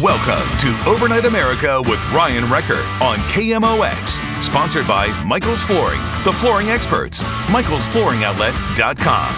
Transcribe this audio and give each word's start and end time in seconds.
Welcome 0.00 0.56
to 0.56 0.74
Overnight 0.88 1.26
America 1.26 1.82
with 1.82 2.02
Ryan 2.06 2.50
Wrecker 2.50 2.78
on 3.02 3.18
KMOX. 3.28 4.42
Sponsored 4.42 4.88
by 4.88 5.08
Michael's 5.22 5.62
Flooring, 5.62 6.00
the 6.24 6.32
flooring 6.32 6.70
experts. 6.70 7.22
Michael'sFlooringOutlet.com. 7.22 9.32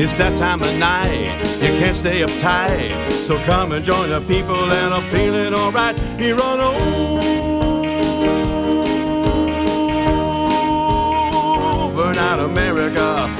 It's 0.00 0.14
that 0.14 0.38
time 0.38 0.62
of 0.62 0.78
night, 0.78 1.36
you 1.60 1.76
can't 1.78 1.94
stay 1.94 2.22
uptight. 2.22 3.10
So 3.10 3.36
come 3.44 3.72
and 3.72 3.84
join 3.84 4.08
the 4.08 4.20
people 4.20 4.64
that 4.68 4.90
are 4.90 5.02
feeling 5.10 5.52
alright 5.52 6.00
here 6.18 6.40
on 6.40 6.60
America. 12.36 13.30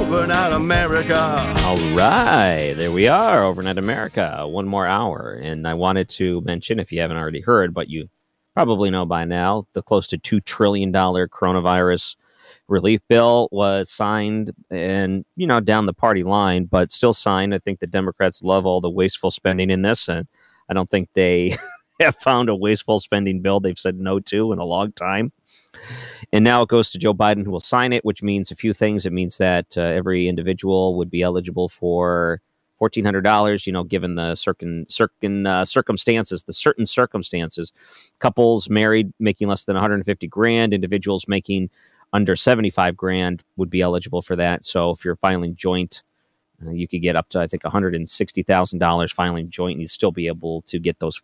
Overnight 0.00 0.52
America. 0.52 1.18
All 1.64 1.76
right, 1.96 2.74
there 2.76 2.92
we 2.92 3.08
are, 3.08 3.42
Overnight 3.44 3.78
America. 3.78 4.46
One 4.48 4.68
more 4.68 4.86
hour. 4.86 5.40
And 5.42 5.66
I 5.68 5.74
wanted 5.74 6.08
to 6.10 6.40
mention, 6.42 6.78
if 6.80 6.92
you 6.92 7.00
haven't 7.00 7.16
already 7.16 7.40
heard, 7.40 7.74
but 7.74 7.88
you 7.88 8.08
probably 8.54 8.90
know 8.90 9.06
by 9.06 9.24
now, 9.24 9.66
the 9.74 9.82
close 9.82 10.06
to 10.08 10.18
$2 10.18 10.44
trillion 10.44 10.92
coronavirus 10.92 12.16
relief 12.68 13.00
bill 13.08 13.48
was 13.52 13.90
signed 13.90 14.52
and, 14.70 15.24
you 15.36 15.46
know, 15.46 15.60
down 15.60 15.86
the 15.86 15.94
party 15.94 16.22
line, 16.24 16.66
but 16.66 16.92
still 16.92 17.12
signed. 17.14 17.54
I 17.54 17.58
think 17.58 17.80
the 17.80 17.86
Democrats 17.88 18.42
love 18.42 18.66
all 18.66 18.80
the 18.80 18.90
wasteful 18.90 19.30
spending 19.30 19.70
in 19.70 19.82
this. 19.82 20.08
And 20.08 20.28
I 20.68 20.74
don't 20.74 20.88
think 20.90 21.08
they 21.14 21.56
have 22.04 22.16
found 22.16 22.48
a 22.48 22.56
wasteful 22.56 23.00
spending 23.00 23.40
bill 23.40 23.60
they've 23.60 23.78
said 23.78 23.98
no 23.98 24.20
to 24.20 24.52
in 24.52 24.58
a 24.58 24.64
long 24.64 24.92
time. 24.92 25.32
And 26.32 26.44
now 26.44 26.62
it 26.62 26.68
goes 26.68 26.90
to 26.90 26.98
Joe 26.98 27.14
Biden, 27.14 27.44
who 27.44 27.50
will 27.50 27.60
sign 27.60 27.92
it, 27.92 28.04
which 28.04 28.22
means 28.22 28.50
a 28.50 28.56
few 28.56 28.72
things. 28.72 29.06
It 29.06 29.12
means 29.12 29.38
that 29.38 29.76
uh, 29.76 29.82
every 29.82 30.28
individual 30.28 30.96
would 30.96 31.10
be 31.10 31.22
eligible 31.22 31.68
for 31.68 32.40
fourteen 32.78 33.04
hundred 33.04 33.22
dollars. 33.22 33.66
You 33.66 33.72
know, 33.72 33.84
given 33.84 34.16
the 34.16 34.34
certain 34.34 34.86
certain 34.88 35.46
uh, 35.46 35.64
circumstances, 35.64 36.42
the 36.42 36.52
certain 36.52 36.86
circumstances, 36.86 37.72
couples 38.18 38.68
married 38.68 39.12
making 39.20 39.48
less 39.48 39.64
than 39.64 39.76
one 39.76 39.82
hundred 39.82 39.96
and 39.96 40.06
fifty 40.06 40.26
grand, 40.26 40.74
individuals 40.74 41.28
making 41.28 41.70
under 42.12 42.34
seventy 42.34 42.70
five 42.70 42.96
grand 42.96 43.44
would 43.56 43.70
be 43.70 43.80
eligible 43.80 44.22
for 44.22 44.34
that. 44.36 44.64
So 44.64 44.90
if 44.90 45.04
you're 45.04 45.16
filing 45.16 45.54
joint, 45.54 46.02
uh, 46.66 46.72
you 46.72 46.88
could 46.88 47.02
get 47.02 47.16
up 47.16 47.28
to 47.30 47.40
I 47.40 47.46
think 47.46 47.62
one 47.62 47.72
hundred 47.72 47.94
and 47.94 48.08
sixty 48.08 48.42
thousand 48.42 48.80
dollars 48.80 49.12
filing 49.12 49.50
joint, 49.50 49.74
and 49.74 49.82
you'd 49.82 49.90
still 49.90 50.12
be 50.12 50.26
able 50.26 50.62
to 50.62 50.78
get 50.80 50.98
those 50.98 51.22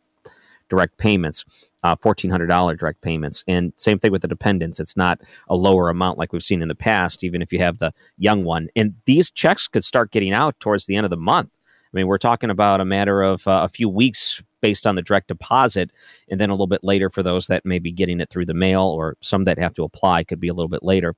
direct 0.69 0.99
payments, 0.99 1.45
uh, 1.83 1.97
$1,400 1.97 2.79
direct 2.79 3.01
payments. 3.01 3.45
And 3.47 3.73
same 3.77 3.99
thing 3.99 4.13
with 4.13 4.23
the 4.23 4.29
dependents. 4.29 4.81
It's 4.81 4.97
not 4.97 5.21
a 5.49 5.57
lower 5.57 5.89
amount 5.89 6.19
like 6.19 6.33
we've 6.33 6.43
seen 6.43 6.63
in 6.63 6.69
the 6.69 6.75
past, 6.75 7.25
even 7.25 7.43
if 7.43 7.53
you 7.53 7.59
have 7.61 7.79
the 7.79 7.93
young 8.19 8.45
one. 8.45 8.69
And 8.77 8.95
these 9.05 9.31
checks 9.31 9.69
could 9.69 9.85
start 9.85 10.11
getting 10.11 10.33
out 10.33 10.59
towards 10.61 10.87
the 10.87 10.97
end 10.97 11.05
of 11.05 11.11
the 11.11 11.17
month. 11.17 11.57
I 11.97 11.97
mean, 11.97 12.09
we're 12.09 12.19
talking 12.19 12.51
about 12.51 12.81
a 12.81 12.85
matter 12.85 13.23
of 13.23 13.47
uh, 13.47 13.61
a 13.63 13.69
few 13.69 13.89
weeks 13.89 14.43
based 14.61 14.87
on 14.87 14.97
the 14.97 15.03
direct 15.03 15.29
deposit, 15.29 15.91
and 16.29 16.41
then 16.41 16.51
a 16.51 16.53
little 16.53 16.67
bit 16.67 16.83
later 16.83 17.09
for 17.09 17.23
those 17.23 17.47
that 17.47 17.65
may 17.65 17.79
be 17.79 17.93
getting 17.93 18.21
it 18.21 18.29
through 18.29 18.47
the 18.47 18.55
mail 18.55 18.83
or 18.83 19.17
some 19.23 19.45
that 19.45 19.59
have 19.59 19.75
to 19.75 19.85
apply 19.85 20.25
could 20.25 20.41
be 20.41 20.49
a 20.49 20.55
little 20.55 20.69
bit 20.69 20.83
later. 20.83 21.15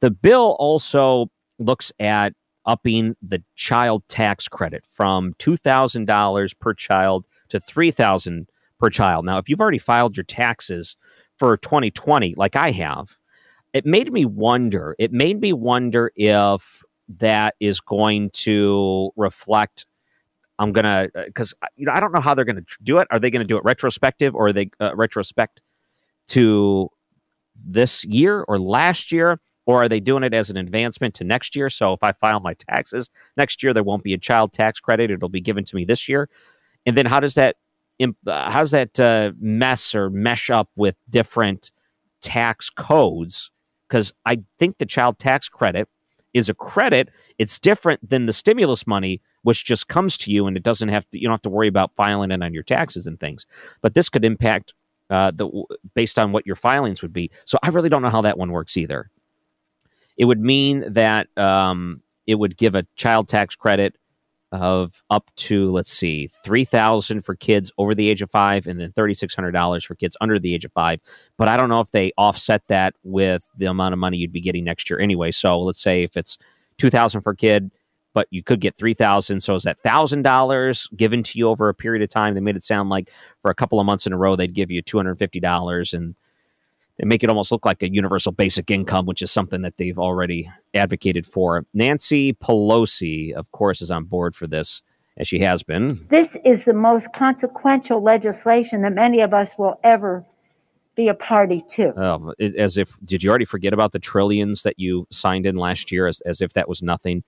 The 0.00 0.10
bill 0.10 0.56
also 0.58 1.30
looks 1.58 1.92
at 2.00 2.34
upping 2.66 3.16
the 3.22 3.42
child 3.54 4.02
tax 4.08 4.48
credit 4.48 4.84
from 4.90 5.34
$2,000 5.34 6.58
per 6.58 6.74
child 6.74 7.24
to 7.48 7.60
3000 7.60 8.48
per 8.80 8.90
child. 8.90 9.24
Now, 9.24 9.38
if 9.38 9.48
you've 9.48 9.60
already 9.60 9.78
filed 9.78 10.16
your 10.16 10.24
taxes 10.24 10.96
for 11.38 11.56
2020, 11.58 12.34
like 12.36 12.56
I 12.56 12.70
have, 12.72 13.16
it 13.72 13.86
made 13.86 14.12
me 14.12 14.24
wonder. 14.24 14.96
It 14.98 15.12
made 15.12 15.40
me 15.40 15.52
wonder 15.52 16.10
if 16.16 16.82
that 17.18 17.54
is 17.60 17.80
going 17.80 18.30
to 18.30 19.10
reflect. 19.16 19.86
I'm 20.58 20.72
gonna 20.72 21.08
because 21.14 21.54
you 21.76 21.86
know 21.86 21.92
I 21.92 22.00
don't 22.00 22.12
know 22.12 22.20
how 22.20 22.34
they're 22.34 22.44
gonna 22.44 22.64
do 22.82 22.98
it. 22.98 23.08
Are 23.10 23.18
they 23.18 23.30
to 23.30 23.44
do 23.44 23.56
it 23.56 23.64
retrospective 23.64 24.34
or 24.34 24.48
are 24.48 24.52
they 24.52 24.70
uh, 24.80 24.94
retrospect 24.94 25.62
to 26.28 26.90
this 27.54 28.04
year 28.04 28.44
or 28.48 28.58
last 28.58 29.12
year? 29.12 29.40
Or 29.66 29.84
are 29.84 29.88
they 29.88 30.00
doing 30.00 30.24
it 30.24 30.34
as 30.34 30.50
an 30.50 30.56
advancement 30.56 31.14
to 31.16 31.24
next 31.24 31.54
year? 31.54 31.70
So 31.70 31.92
if 31.92 32.02
I 32.02 32.10
file 32.12 32.40
my 32.40 32.54
taxes 32.54 33.08
next 33.36 33.62
year, 33.62 33.72
there 33.72 33.84
won't 33.84 34.02
be 34.02 34.14
a 34.14 34.18
child 34.18 34.52
tax 34.52 34.80
credit. 34.80 35.12
It'll 35.12 35.28
be 35.28 35.40
given 35.40 35.62
to 35.64 35.76
me 35.76 35.84
this 35.84 36.08
year. 36.08 36.28
And 36.86 36.96
then 36.96 37.06
how 37.06 37.20
does 37.20 37.34
that 37.34 37.56
uh, 38.26 38.50
how 38.50 38.60
does 38.60 38.70
that 38.70 38.98
uh, 38.98 39.32
mess 39.40 39.94
or 39.94 40.10
mesh 40.10 40.50
up 40.50 40.70
with 40.76 40.96
different 41.08 41.70
tax 42.22 42.70
codes? 42.70 43.50
Because 43.88 44.12
I 44.26 44.40
think 44.58 44.78
the 44.78 44.86
child 44.86 45.18
tax 45.18 45.48
credit 45.48 45.88
is 46.32 46.48
a 46.48 46.54
credit. 46.54 47.10
It's 47.38 47.58
different 47.58 48.08
than 48.08 48.26
the 48.26 48.32
stimulus 48.32 48.86
money, 48.86 49.20
which 49.42 49.64
just 49.64 49.88
comes 49.88 50.16
to 50.18 50.30
you 50.30 50.46
and 50.46 50.56
it 50.56 50.62
doesn't 50.62 50.88
have 50.88 51.08
to. 51.10 51.18
You 51.18 51.26
don't 51.26 51.34
have 51.34 51.42
to 51.42 51.50
worry 51.50 51.68
about 51.68 51.94
filing 51.94 52.30
it 52.30 52.42
on 52.42 52.54
your 52.54 52.62
taxes 52.62 53.06
and 53.06 53.18
things. 53.18 53.46
But 53.82 53.94
this 53.94 54.08
could 54.08 54.24
impact 54.24 54.74
uh, 55.10 55.32
the 55.34 55.48
based 55.94 56.18
on 56.18 56.32
what 56.32 56.46
your 56.46 56.56
filings 56.56 57.02
would 57.02 57.12
be. 57.12 57.30
So 57.44 57.58
I 57.62 57.68
really 57.68 57.88
don't 57.88 58.02
know 58.02 58.10
how 58.10 58.22
that 58.22 58.38
one 58.38 58.52
works 58.52 58.76
either. 58.76 59.10
It 60.16 60.26
would 60.26 60.40
mean 60.40 60.84
that 60.92 61.26
um, 61.36 62.02
it 62.26 62.36
would 62.36 62.56
give 62.56 62.74
a 62.74 62.86
child 62.96 63.28
tax 63.28 63.56
credit 63.56 63.96
of 64.52 65.02
up 65.10 65.30
to 65.36 65.70
let's 65.70 65.92
see 65.92 66.28
3000 66.44 67.22
for 67.22 67.36
kids 67.36 67.70
over 67.78 67.94
the 67.94 68.08
age 68.08 68.20
of 68.20 68.30
5 68.30 68.66
and 68.66 68.80
then 68.80 68.90
$3600 68.92 69.84
for 69.86 69.94
kids 69.94 70.16
under 70.20 70.38
the 70.38 70.54
age 70.54 70.64
of 70.64 70.72
5 70.72 71.00
but 71.36 71.46
i 71.46 71.56
don't 71.56 71.68
know 71.68 71.80
if 71.80 71.92
they 71.92 72.12
offset 72.18 72.62
that 72.68 72.94
with 73.04 73.48
the 73.56 73.66
amount 73.66 73.92
of 73.92 73.98
money 73.98 74.16
you'd 74.16 74.32
be 74.32 74.40
getting 74.40 74.64
next 74.64 74.90
year 74.90 74.98
anyway. 74.98 75.30
So 75.30 75.60
let's 75.60 75.80
say 75.82 76.02
if 76.02 76.16
it's 76.16 76.38
2000 76.78 77.20
for 77.20 77.34
kid 77.34 77.70
but 78.12 78.26
you 78.30 78.42
could 78.42 78.60
get 78.60 78.76
3000 78.76 79.40
so 79.40 79.54
is 79.54 79.62
that 79.62 79.82
$1000 79.84 80.96
given 80.96 81.22
to 81.22 81.38
you 81.38 81.48
over 81.48 81.68
a 81.68 81.74
period 81.74 82.02
of 82.02 82.08
time? 82.08 82.34
They 82.34 82.40
made 82.40 82.56
it 82.56 82.62
sound 82.62 82.88
like 82.88 83.10
for 83.42 83.50
a 83.50 83.54
couple 83.54 83.78
of 83.78 83.86
months 83.86 84.06
in 84.06 84.12
a 84.12 84.18
row 84.18 84.34
they'd 84.34 84.54
give 84.54 84.70
you 84.70 84.82
$250 84.82 85.94
and 85.94 86.14
they 87.00 87.06
make 87.06 87.24
it 87.24 87.30
almost 87.30 87.50
look 87.50 87.64
like 87.64 87.82
a 87.82 87.90
universal 87.90 88.30
basic 88.30 88.70
income, 88.70 89.06
which 89.06 89.22
is 89.22 89.30
something 89.30 89.62
that 89.62 89.78
they've 89.78 89.98
already 89.98 90.50
advocated 90.74 91.24
for. 91.24 91.64
Nancy 91.72 92.34
Pelosi, 92.34 93.32
of 93.32 93.50
course, 93.52 93.80
is 93.80 93.90
on 93.90 94.04
board 94.04 94.34
for 94.34 94.46
this, 94.46 94.82
as 95.16 95.26
she 95.26 95.38
has 95.38 95.62
been. 95.62 96.06
This 96.10 96.36
is 96.44 96.66
the 96.66 96.74
most 96.74 97.10
consequential 97.14 98.02
legislation 98.02 98.82
that 98.82 98.92
many 98.92 99.20
of 99.22 99.32
us 99.32 99.48
will 99.56 99.80
ever 99.82 100.26
be 100.94 101.08
a 101.08 101.14
party 101.14 101.64
to. 101.70 101.98
Oh, 101.98 102.34
as 102.38 102.76
if, 102.76 102.94
did 103.06 103.22
you 103.22 103.30
already 103.30 103.46
forget 103.46 103.72
about 103.72 103.92
the 103.92 103.98
trillions 103.98 104.62
that 104.64 104.78
you 104.78 105.06
signed 105.10 105.46
in 105.46 105.56
last 105.56 105.90
year, 105.90 106.06
as, 106.06 106.20
as 106.26 106.42
if 106.42 106.52
that 106.52 106.68
was 106.68 106.82
nothing? 106.82 107.24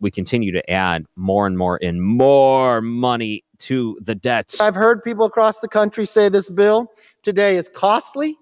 We 0.00 0.10
continue 0.10 0.50
to 0.52 0.70
add 0.70 1.04
more 1.16 1.46
and 1.46 1.58
more 1.58 1.78
and 1.82 2.02
more 2.02 2.80
money 2.80 3.44
to 3.58 3.98
the 4.00 4.14
debts. 4.14 4.62
I've 4.62 4.74
heard 4.74 5.04
people 5.04 5.26
across 5.26 5.60
the 5.60 5.68
country 5.68 6.06
say 6.06 6.30
this 6.30 6.48
bill 6.48 6.90
today 7.22 7.56
is 7.56 7.68
costly 7.68 8.38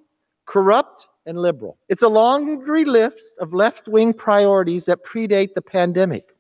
corrupt, 0.48 1.06
and 1.26 1.38
liberal. 1.38 1.76
It's 1.90 2.02
a 2.02 2.08
laundry 2.08 2.86
list 2.86 3.22
of 3.38 3.52
left 3.52 3.86
wing 3.86 4.14
priorities 4.14 4.86
that 4.86 5.04
predate 5.04 5.52
the 5.54 5.62
pandemic. 5.62 6.34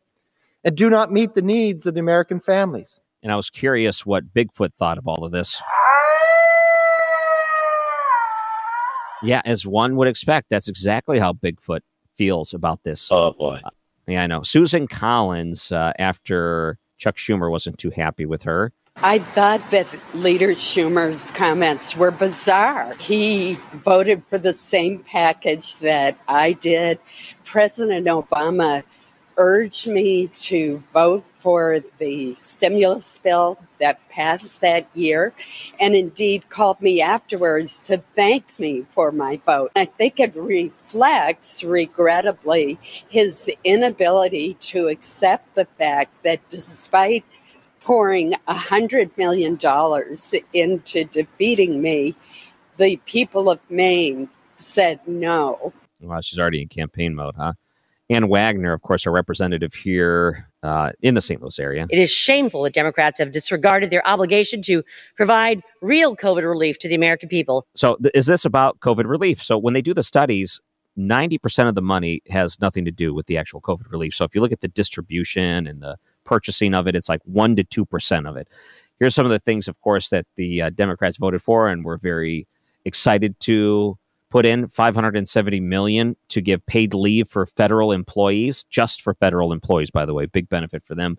and 0.64 0.76
do 0.76 0.90
not 0.90 1.12
meet 1.12 1.34
the 1.34 1.42
needs 1.42 1.86
of 1.86 1.94
the 1.94 2.00
American 2.00 2.40
families. 2.40 2.98
And 3.22 3.30
I 3.30 3.36
was 3.36 3.48
curious 3.48 4.04
what 4.04 4.34
Bigfoot 4.34 4.72
thought 4.72 4.98
of 4.98 5.06
all 5.06 5.24
of 5.24 5.30
this. 5.30 5.62
Yeah, 9.22 9.42
as 9.44 9.66
one 9.66 9.96
would 9.96 10.08
expect, 10.08 10.48
that's 10.48 10.68
exactly 10.68 11.18
how 11.18 11.32
Bigfoot 11.32 11.80
feels 12.16 12.54
about 12.54 12.82
this. 12.82 13.08
Oh 13.12 13.32
boy. 13.32 13.60
Uh, 13.64 13.70
yeah, 14.08 14.24
I 14.24 14.26
know. 14.26 14.42
Susan 14.42 14.88
Collins, 14.88 15.70
uh, 15.70 15.92
after 15.98 16.78
Chuck 16.98 17.16
Schumer 17.16 17.50
wasn't 17.50 17.78
too 17.78 17.90
happy 17.90 18.26
with 18.26 18.42
her. 18.42 18.72
I 19.00 19.20
thought 19.20 19.70
that 19.70 19.86
Leader 20.12 20.48
Schumer's 20.48 21.30
comments 21.30 21.96
were 21.96 22.10
bizarre. 22.10 22.94
He 22.98 23.56
voted 23.72 24.24
for 24.28 24.38
the 24.38 24.52
same 24.52 24.98
package 24.98 25.78
that 25.78 26.18
I 26.26 26.52
did. 26.52 26.98
President 27.44 28.08
Obama 28.08 28.82
urged 29.36 29.86
me 29.86 30.26
to 30.26 30.82
vote 30.92 31.24
for 31.38 31.78
the 31.98 32.34
stimulus 32.34 33.18
bill 33.18 33.56
that 33.78 34.00
passed 34.08 34.60
that 34.62 34.88
year, 34.94 35.32
and 35.78 35.94
indeed 35.94 36.48
called 36.48 36.80
me 36.80 37.00
afterwards 37.00 37.86
to 37.86 38.02
thank 38.16 38.58
me 38.58 38.84
for 38.90 39.12
my 39.12 39.40
vote. 39.46 39.70
I 39.76 39.84
think 39.84 40.18
it 40.18 40.34
reflects, 40.34 41.62
regrettably, 41.62 42.80
his 43.08 43.48
inability 43.62 44.54
to 44.54 44.88
accept 44.88 45.54
the 45.54 45.68
fact 45.78 46.24
that 46.24 46.40
despite 46.48 47.24
pouring 47.80 48.34
a 48.46 48.54
$100 48.54 49.16
million 49.16 49.58
into 50.52 51.04
defeating 51.04 51.80
me, 51.80 52.14
the 52.76 52.96
people 53.06 53.50
of 53.50 53.60
Maine 53.70 54.28
said 54.56 55.00
no. 55.06 55.72
Well, 56.00 56.20
she's 56.20 56.38
already 56.38 56.62
in 56.62 56.68
campaign 56.68 57.14
mode, 57.14 57.34
huh? 57.36 57.54
Ann 58.10 58.28
Wagner, 58.28 58.72
of 58.72 58.82
course, 58.82 59.04
a 59.04 59.10
representative 59.10 59.74
here 59.74 60.48
uh, 60.62 60.90
in 61.02 61.14
the 61.14 61.20
St. 61.20 61.40
Louis 61.42 61.58
area. 61.58 61.86
It 61.90 61.98
is 61.98 62.10
shameful 62.10 62.62
that 62.62 62.72
Democrats 62.72 63.18
have 63.18 63.32
disregarded 63.32 63.90
their 63.90 64.06
obligation 64.08 64.62
to 64.62 64.82
provide 65.16 65.60
real 65.82 66.16
COVID 66.16 66.48
relief 66.48 66.78
to 66.80 66.88
the 66.88 66.94
American 66.94 67.28
people. 67.28 67.66
So, 67.74 67.96
th- 67.96 68.12
is 68.14 68.26
this 68.26 68.44
about 68.44 68.80
COVID 68.80 69.04
relief? 69.04 69.42
So, 69.42 69.58
when 69.58 69.74
they 69.74 69.82
do 69.82 69.92
the 69.92 70.02
studies, 70.02 70.58
90% 70.98 71.68
of 71.68 71.74
the 71.74 71.82
money 71.82 72.22
has 72.28 72.58
nothing 72.60 72.84
to 72.86 72.90
do 72.90 73.12
with 73.12 73.26
the 73.26 73.36
actual 73.36 73.60
COVID 73.60 73.90
relief. 73.90 74.14
So, 74.14 74.24
if 74.24 74.34
you 74.34 74.40
look 74.40 74.52
at 74.52 74.62
the 74.62 74.68
distribution 74.68 75.66
and 75.66 75.82
the 75.82 75.96
purchasing 76.28 76.74
of 76.74 76.86
it, 76.86 76.94
it's 76.94 77.08
like 77.08 77.22
1% 77.24 77.56
to 77.56 77.84
2% 77.84 78.28
of 78.28 78.36
it. 78.36 78.48
Here's 79.00 79.14
some 79.14 79.24
of 79.24 79.32
the 79.32 79.38
things, 79.38 79.66
of 79.66 79.80
course, 79.80 80.10
that 80.10 80.26
the 80.36 80.62
uh, 80.62 80.70
Democrats 80.70 81.16
voted 81.16 81.40
for 81.40 81.68
and 81.68 81.84
were 81.84 81.96
very 81.96 82.46
excited 82.84 83.38
to 83.40 83.96
put 84.30 84.44
in. 84.44 84.68
570 84.68 85.60
million 85.60 86.16
to 86.28 86.42
give 86.42 86.64
paid 86.66 86.92
leave 86.92 87.28
for 87.28 87.46
federal 87.46 87.92
employees 87.92 88.64
just 88.64 89.00
for 89.00 89.14
federal 89.14 89.52
employees 89.52 89.90
by 89.90 90.04
the 90.04 90.12
way 90.12 90.26
big 90.26 90.48
benefit 90.48 90.84
for 90.84 90.94
them. 90.94 91.16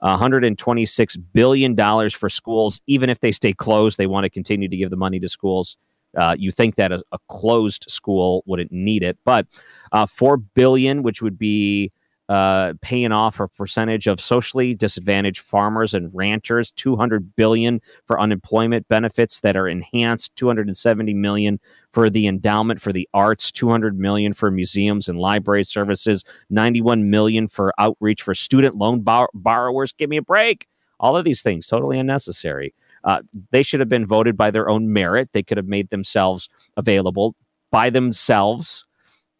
126 0.00 1.16
billion 1.16 1.74
dollars 1.74 2.14
for 2.14 2.28
schools 2.28 2.80
even 2.86 3.10
if 3.10 3.20
they 3.20 3.30
stay 3.30 3.52
closed 3.52 3.96
they 3.96 4.06
want 4.06 4.24
to 4.24 4.30
continue 4.30 4.68
to 4.68 4.76
give 4.76 4.90
the 4.90 4.96
money 4.96 5.20
to 5.20 5.28
schools. 5.28 5.76
Uh, 6.16 6.34
you 6.38 6.50
think 6.50 6.76
that 6.76 6.90
a, 6.90 7.02
a, 7.12 7.18
closed 7.28 7.84
school 7.86 8.42
wouldn't 8.46 8.72
need 8.72 9.02
it 9.02 9.18
but 9.24 9.46
uh, 9.92 10.06
4 10.06 10.38
billion 10.38 11.02
which 11.02 11.20
would 11.20 11.38
be 11.38 11.92
uh, 12.28 12.74
paying 12.82 13.12
off 13.12 13.40
a 13.40 13.48
percentage 13.48 14.06
of 14.06 14.20
socially 14.20 14.74
disadvantaged 14.74 15.40
farmers 15.40 15.94
and 15.94 16.10
ranchers 16.14 16.70
200 16.72 17.34
billion 17.36 17.80
for 18.04 18.20
unemployment 18.20 18.86
benefits 18.88 19.40
that 19.40 19.56
are 19.56 19.66
enhanced 19.66 20.36
270 20.36 21.14
million 21.14 21.58
for 21.92 22.10
the 22.10 22.26
endowment 22.26 22.80
for 22.80 22.92
the 22.92 23.08
arts 23.14 23.50
200 23.50 23.98
million 23.98 24.32
for 24.32 24.50
museums 24.50 25.08
and 25.08 25.18
library 25.18 25.64
services 25.64 26.22
91 26.50 27.08
million 27.08 27.48
for 27.48 27.72
outreach 27.78 28.22
for 28.22 28.34
student 28.34 28.74
loan 28.74 29.00
bar- 29.00 29.30
borrowers. 29.32 29.92
Give 29.92 30.10
me 30.10 30.18
a 30.18 30.22
break. 30.22 30.66
All 31.00 31.16
of 31.16 31.24
these 31.24 31.42
things 31.42 31.66
totally 31.66 31.98
unnecessary. 31.98 32.74
Uh, 33.04 33.22
they 33.52 33.62
should 33.62 33.80
have 33.80 33.88
been 33.88 34.06
voted 34.06 34.36
by 34.36 34.50
their 34.50 34.68
own 34.68 34.92
merit. 34.92 35.30
They 35.32 35.42
could 35.42 35.56
have 35.56 35.68
made 35.68 35.88
themselves 35.90 36.48
available 36.76 37.36
by 37.70 37.90
themselves 37.90 38.84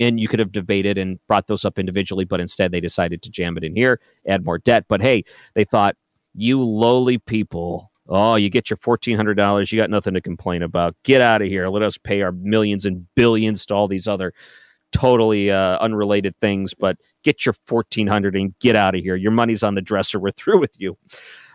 and 0.00 0.20
you 0.20 0.28
could 0.28 0.38
have 0.38 0.52
debated 0.52 0.98
and 0.98 1.18
brought 1.26 1.46
those 1.46 1.64
up 1.64 1.78
individually, 1.78 2.24
but 2.24 2.40
instead 2.40 2.70
they 2.70 2.80
decided 2.80 3.22
to 3.22 3.30
jam 3.30 3.56
it 3.56 3.64
in 3.64 3.74
here, 3.74 4.00
add 4.26 4.44
more 4.44 4.58
debt. 4.58 4.84
But 4.88 5.00
hey, 5.00 5.24
they 5.54 5.64
thought, 5.64 5.96
you 6.34 6.62
lowly 6.62 7.18
people, 7.18 7.90
oh, 8.08 8.36
you 8.36 8.48
get 8.48 8.70
your 8.70 8.76
$1,400, 8.76 9.72
you 9.72 9.78
got 9.78 9.90
nothing 9.90 10.14
to 10.14 10.20
complain 10.20 10.62
about. 10.62 10.94
Get 11.02 11.20
out 11.20 11.42
of 11.42 11.48
here. 11.48 11.68
Let 11.68 11.82
us 11.82 11.98
pay 11.98 12.22
our 12.22 12.32
millions 12.32 12.86
and 12.86 13.06
billions 13.14 13.66
to 13.66 13.74
all 13.74 13.88
these 13.88 14.06
other 14.06 14.32
totally 14.92 15.50
uh, 15.50 15.78
unrelated 15.78 16.34
things, 16.40 16.74
but 16.74 16.96
get 17.22 17.44
your 17.44 17.54
1400 17.68 18.36
and 18.36 18.58
get 18.58 18.76
out 18.76 18.94
of 18.94 19.02
here. 19.02 19.16
Your 19.16 19.32
money's 19.32 19.62
on 19.62 19.74
the 19.74 19.82
dresser. 19.82 20.18
We're 20.18 20.30
through 20.38 20.60
with 20.60 20.76
you. 20.78 20.96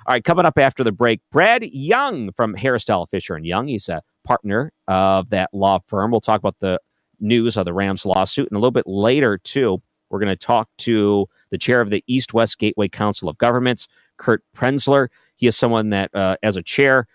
All 0.06 0.14
right, 0.14 0.24
coming 0.24 0.46
up 0.46 0.58
after 0.58 0.84
the 0.84 0.92
break, 0.92 1.22
Brad 1.32 1.64
Young 1.64 2.32
from 2.34 2.56
Dowell 2.56 3.08
Fisher 3.08 3.36
and 3.36 3.46
Young. 3.46 3.70
He's 3.70 3.88
a 3.88 4.02
partner 4.26 4.72
of 4.88 5.30
that 5.30 5.50
law 5.54 5.80
firm. 5.88 6.12
We'll 6.12 6.20
talk 6.20 6.40
about 6.40 6.60
the 6.60 6.80
news 7.20 7.58
of 7.58 7.66
the 7.66 7.74
Rams 7.74 8.06
lawsuit. 8.06 8.48
And 8.50 8.58
a 8.58 8.60
little 8.60 8.72
bit 8.72 8.88
later, 8.88 9.38
too, 9.38 9.82
we're 10.10 10.20
going 10.20 10.30
to 10.30 10.36
talk 10.36 10.70
to 10.80 11.28
the 11.50 11.58
chair 11.58 11.82
of 11.82 11.90
the 11.90 12.04
East 12.08 12.34
West 12.34 12.60
Gateway 12.60 12.88
Council 12.88 13.30
of 13.30 13.38
Governments, 13.38 13.88
Kurt 14.18 14.44
Prenzler. 14.56 15.08
He 15.36 15.48
is 15.48 15.58
someone 15.58 15.90
that, 15.90 16.14
uh, 16.14 16.38
as 16.44 16.56
a 16.56 16.62
chair, 16.62 17.08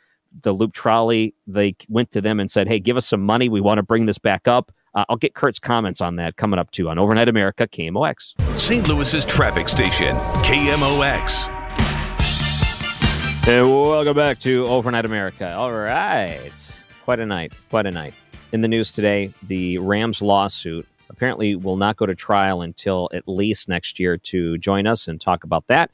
the 0.43 0.53
Loop 0.53 0.73
Trolley, 0.73 1.35
they 1.47 1.75
went 1.89 2.11
to 2.13 2.21
them 2.21 2.41
and 2.41 2.51
said, 2.51 2.69
Hey, 2.69 2.79
give 2.79 2.97
us 2.97 3.07
some 3.07 3.23
money. 3.23 3.49
We 3.49 3.61
want 3.61 3.79
to 3.79 3.83
bring 3.83 4.07
this 4.07 4.19
back 4.19 4.47
up. 4.47 4.73
Uh, 4.95 5.05
I'll 5.09 5.17
get 5.17 5.35
Kurt's 5.35 5.59
comments 5.59 6.01
on 6.01 6.17
that 6.17 6.37
coming 6.37 6.59
up 6.59 6.71
too 6.71 6.89
on 6.89 6.99
Overnight 6.99 7.29
America, 7.29 7.67
KMOX. 7.67 8.59
St. 8.59 8.89
Louis's 8.89 9.25
traffic 9.25 9.69
station, 9.69 10.15
KMOX. 10.45 11.49
And 13.47 13.71
welcome 13.71 14.15
back 14.15 14.41
to 14.41 14.67
Overnight 14.67 15.07
America. 15.07 15.55
All 15.55 15.73
right. 15.73 16.53
Quite 17.05 17.21
a 17.21 17.27
night. 17.27 17.53
Quite 17.71 17.87
a 17.87 17.91
night 17.91 18.13
in 18.53 18.61
the 18.61 18.69
news 18.69 18.93
today, 18.93 19.33
the 19.43 19.79
Rams 19.79 20.23
lawsuit 20.23 20.87
apparently 21.11 21.55
will 21.57 21.77
not 21.77 21.97
go 21.97 22.07
to 22.07 22.15
trial 22.15 22.63
until 22.63 23.09
at 23.13 23.27
least 23.27 23.69
next 23.69 23.99
year. 23.99 24.17
To 24.17 24.59
join 24.59 24.87
us 24.87 25.09
and 25.09 25.21
talk 25.21 25.45
about 25.45 25.67
that 25.69 25.91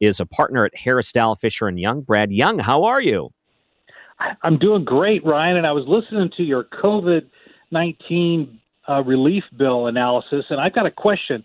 is 0.00 0.20
a 0.20 0.26
partner 0.26 0.64
at 0.64 0.76
Harris 0.76 1.12
Dowell 1.12 1.36
Fisher 1.36 1.68
and 1.68 1.80
Young, 1.80 2.02
Brad 2.02 2.30
Young. 2.32 2.58
How 2.58 2.84
are 2.84 3.00
you? 3.00 3.32
I'm 4.42 4.58
doing 4.58 4.84
great, 4.84 5.24
Ryan. 5.24 5.56
And 5.56 5.66
I 5.66 5.72
was 5.72 5.84
listening 5.86 6.30
to 6.36 6.42
your 6.42 6.64
COVID 6.64 7.26
nineteen 7.70 8.60
uh, 8.88 9.02
relief 9.02 9.44
bill 9.56 9.86
analysis, 9.88 10.46
and 10.50 10.60
I've 10.60 10.74
got 10.74 10.86
a 10.86 10.90
question. 10.90 11.44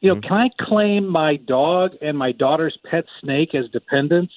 You 0.00 0.08
know, 0.08 0.16
mm-hmm. 0.16 0.28
can 0.28 0.36
I 0.36 0.64
claim 0.64 1.06
my 1.06 1.36
dog 1.36 1.92
and 2.02 2.18
my 2.18 2.32
daughter's 2.32 2.76
pet 2.90 3.04
snake 3.20 3.54
as 3.54 3.68
dependents? 3.70 4.32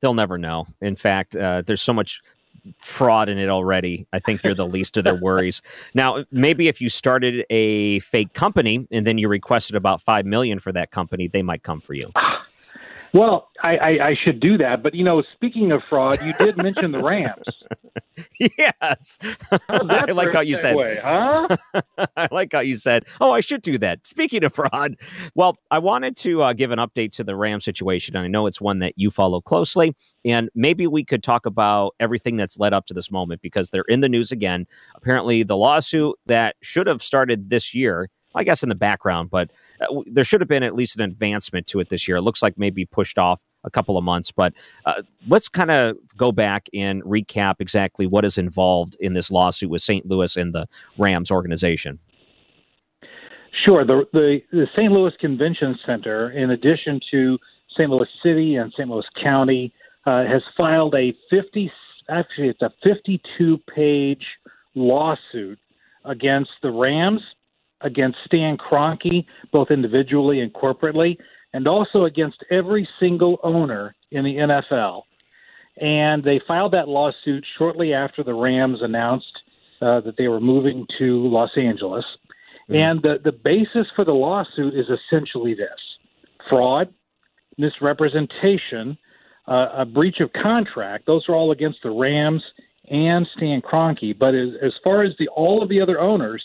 They'll 0.00 0.14
never 0.14 0.36
know. 0.36 0.66
In 0.82 0.96
fact, 0.96 1.34
uh, 1.34 1.62
there's 1.64 1.80
so 1.80 1.94
much 1.94 2.20
fraud 2.78 3.28
in 3.28 3.38
it 3.38 3.48
already. 3.48 4.06
I 4.12 4.18
think 4.18 4.42
you're 4.42 4.54
the 4.54 4.66
least 4.66 4.96
of 4.96 5.04
their 5.04 5.14
worries. 5.14 5.62
Now, 5.94 6.24
maybe 6.30 6.68
if 6.68 6.80
you 6.80 6.88
started 6.88 7.44
a 7.50 8.00
fake 8.00 8.32
company 8.34 8.86
and 8.90 9.06
then 9.06 9.18
you 9.18 9.28
requested 9.28 9.76
about 9.76 10.00
five 10.00 10.26
million 10.26 10.58
for 10.58 10.72
that 10.72 10.90
company, 10.90 11.28
they 11.28 11.42
might 11.42 11.62
come 11.62 11.80
for 11.80 11.94
you. 11.94 12.12
Well, 13.12 13.50
I, 13.62 13.76
I, 13.76 13.88
I 14.08 14.14
should 14.24 14.40
do 14.40 14.58
that. 14.58 14.82
But, 14.82 14.94
you 14.94 15.04
know, 15.04 15.22
speaking 15.34 15.70
of 15.72 15.82
fraud, 15.88 16.20
you 16.22 16.32
did 16.34 16.56
mention 16.56 16.90
the 16.92 17.02
Rams. 17.02 17.44
yes. 18.58 19.18
I 19.68 20.12
like 20.12 20.32
how 20.32 20.40
you 20.40 20.56
said, 20.56 20.76
huh? 21.02 21.56
I 22.16 22.28
like 22.30 22.52
how 22.52 22.60
you 22.60 22.74
said, 22.74 23.04
oh, 23.20 23.32
I 23.32 23.40
should 23.40 23.62
do 23.62 23.78
that. 23.78 24.06
Speaking 24.06 24.44
of 24.44 24.54
fraud, 24.54 24.96
well, 25.34 25.56
I 25.70 25.78
wanted 25.78 26.16
to 26.18 26.42
uh, 26.42 26.52
give 26.52 26.70
an 26.70 26.78
update 26.78 27.12
to 27.12 27.24
the 27.24 27.36
Ram 27.36 27.60
situation. 27.60 28.16
And 28.16 28.24
I 28.24 28.28
know 28.28 28.46
it's 28.46 28.60
one 28.60 28.78
that 28.80 28.94
you 28.96 29.10
follow 29.10 29.40
closely. 29.40 29.94
And 30.24 30.50
maybe 30.54 30.86
we 30.86 31.04
could 31.04 31.22
talk 31.22 31.46
about 31.46 31.94
everything 32.00 32.36
that's 32.36 32.58
led 32.58 32.72
up 32.72 32.86
to 32.86 32.94
this 32.94 33.10
moment 33.10 33.42
because 33.42 33.70
they're 33.70 33.84
in 33.88 34.00
the 34.00 34.08
news 34.08 34.32
again. 34.32 34.66
Apparently, 34.94 35.42
the 35.42 35.56
lawsuit 35.56 36.16
that 36.26 36.56
should 36.62 36.86
have 36.86 37.02
started 37.02 37.50
this 37.50 37.74
year 37.74 38.08
I 38.34 38.42
guess 38.42 38.62
in 38.62 38.68
the 38.68 38.74
background, 38.74 39.30
but 39.30 39.50
uh, 39.80 40.00
there 40.06 40.24
should 40.24 40.40
have 40.40 40.48
been 40.48 40.64
at 40.64 40.74
least 40.74 40.96
an 40.96 41.02
advancement 41.02 41.66
to 41.68 41.80
it 41.80 41.88
this 41.88 42.08
year. 42.08 42.16
It 42.16 42.22
looks 42.22 42.42
like 42.42 42.58
maybe 42.58 42.84
pushed 42.84 43.18
off 43.18 43.40
a 43.64 43.70
couple 43.70 43.96
of 43.96 44.04
months, 44.04 44.30
but 44.30 44.52
uh, 44.86 45.02
let's 45.28 45.48
kind 45.48 45.70
of 45.70 45.96
go 46.16 46.32
back 46.32 46.68
and 46.74 47.02
recap 47.02 47.56
exactly 47.60 48.06
what 48.06 48.24
is 48.24 48.38
involved 48.38 48.96
in 49.00 49.14
this 49.14 49.30
lawsuit 49.30 49.70
with 49.70 49.82
St. 49.82 50.06
Louis 50.06 50.36
and 50.36 50.54
the 50.54 50.66
Rams 50.98 51.30
organization. 51.30 51.98
Sure. 53.66 53.84
The, 53.84 54.04
the, 54.12 54.40
the 54.52 54.66
St. 54.76 54.92
Louis 54.92 55.12
Convention 55.20 55.78
Center, 55.86 56.30
in 56.30 56.50
addition 56.50 57.00
to 57.10 57.38
St. 57.76 57.88
Louis 57.88 58.08
City 58.22 58.56
and 58.56 58.72
St. 58.72 58.88
Louis 58.88 59.04
County, 59.22 59.72
uh, 60.06 60.24
has 60.24 60.42
filed 60.56 60.94
a 60.94 61.14
50, 61.30 61.70
actually, 62.10 62.48
it's 62.48 62.62
a 62.62 62.70
52 62.82 63.58
page 63.74 64.24
lawsuit 64.74 65.58
against 66.04 66.50
the 66.62 66.70
Rams 66.70 67.22
against 67.84 68.18
Stan 68.24 68.56
Kroenke, 68.56 69.26
both 69.52 69.70
individually 69.70 70.40
and 70.40 70.52
corporately, 70.52 71.16
and 71.54 71.68
also 71.68 72.04
against 72.04 72.44
every 72.50 72.86
single 72.98 73.38
owner 73.44 73.94
in 74.10 74.24
the 74.24 74.34
NFL. 74.34 75.02
And 75.80 76.22
they 76.22 76.40
filed 76.46 76.72
that 76.72 76.88
lawsuit 76.88 77.46
shortly 77.56 77.94
after 77.94 78.24
the 78.24 78.34
Rams 78.34 78.80
announced 78.82 79.32
uh, 79.80 80.00
that 80.00 80.16
they 80.18 80.26
were 80.26 80.40
moving 80.40 80.84
to 80.98 81.28
Los 81.28 81.56
Angeles. 81.56 82.04
Mm-hmm. 82.68 82.74
And 82.74 83.02
the, 83.02 83.18
the 83.22 83.32
basis 83.32 83.86
for 83.94 84.04
the 84.04 84.12
lawsuit 84.12 84.74
is 84.74 84.86
essentially 84.88 85.54
this 85.54 85.68
fraud, 86.50 86.92
misrepresentation, 87.56 88.98
uh, 89.46 89.68
a 89.76 89.84
breach 89.84 90.18
of 90.20 90.32
contract. 90.32 91.06
Those 91.06 91.24
are 91.28 91.36
all 91.36 91.52
against 91.52 91.78
the 91.84 91.90
Rams 91.90 92.42
and 92.90 93.26
Stan 93.36 93.62
Kroenke. 93.62 94.18
But 94.18 94.34
as, 94.34 94.48
as 94.60 94.72
far 94.82 95.04
as 95.04 95.12
the 95.20 95.28
all 95.28 95.62
of 95.62 95.68
the 95.68 95.80
other 95.80 96.00
owners, 96.00 96.42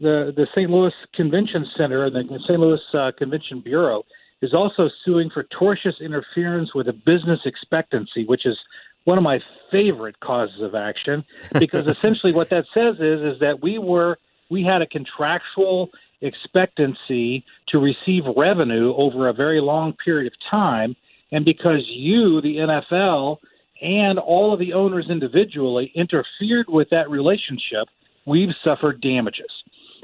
the 0.00 0.32
the 0.34 0.46
St. 0.54 0.70
Louis 0.70 0.92
Convention 1.14 1.66
Center 1.76 2.06
and 2.06 2.14
the 2.14 2.38
St. 2.44 2.58
Louis 2.58 2.80
uh, 2.94 3.12
Convention 3.18 3.60
Bureau 3.60 4.02
is 4.42 4.54
also 4.54 4.88
suing 5.04 5.30
for 5.30 5.44
tortious 5.44 6.00
interference 6.00 6.74
with 6.74 6.88
a 6.88 6.92
business 6.92 7.40
expectancy, 7.44 8.24
which 8.24 8.46
is 8.46 8.56
one 9.04 9.18
of 9.18 9.24
my 9.24 9.40
favorite 9.70 10.18
causes 10.20 10.60
of 10.60 10.74
action 10.74 11.24
because 11.58 11.86
essentially 11.98 12.32
what 12.32 12.50
that 12.50 12.64
says 12.74 12.96
is 12.96 13.20
is 13.34 13.40
that 13.40 13.62
we 13.62 13.78
were 13.78 14.18
we 14.50 14.62
had 14.62 14.82
a 14.82 14.86
contractual 14.86 15.90
expectancy 16.22 17.44
to 17.68 17.78
receive 17.78 18.24
revenue 18.36 18.94
over 18.96 19.28
a 19.28 19.32
very 19.32 19.60
long 19.60 19.94
period 20.04 20.30
of 20.30 20.38
time 20.50 20.94
and 21.32 21.44
because 21.44 21.82
you 21.86 22.40
the 22.42 22.56
NFL 22.56 23.38
and 23.80 24.18
all 24.18 24.52
of 24.52 24.58
the 24.58 24.74
owners 24.74 25.06
individually 25.08 25.90
interfered 25.94 26.66
with 26.68 26.90
that 26.90 27.08
relationship 27.08 27.88
we've 28.26 28.54
suffered 28.62 29.00
damages 29.00 29.50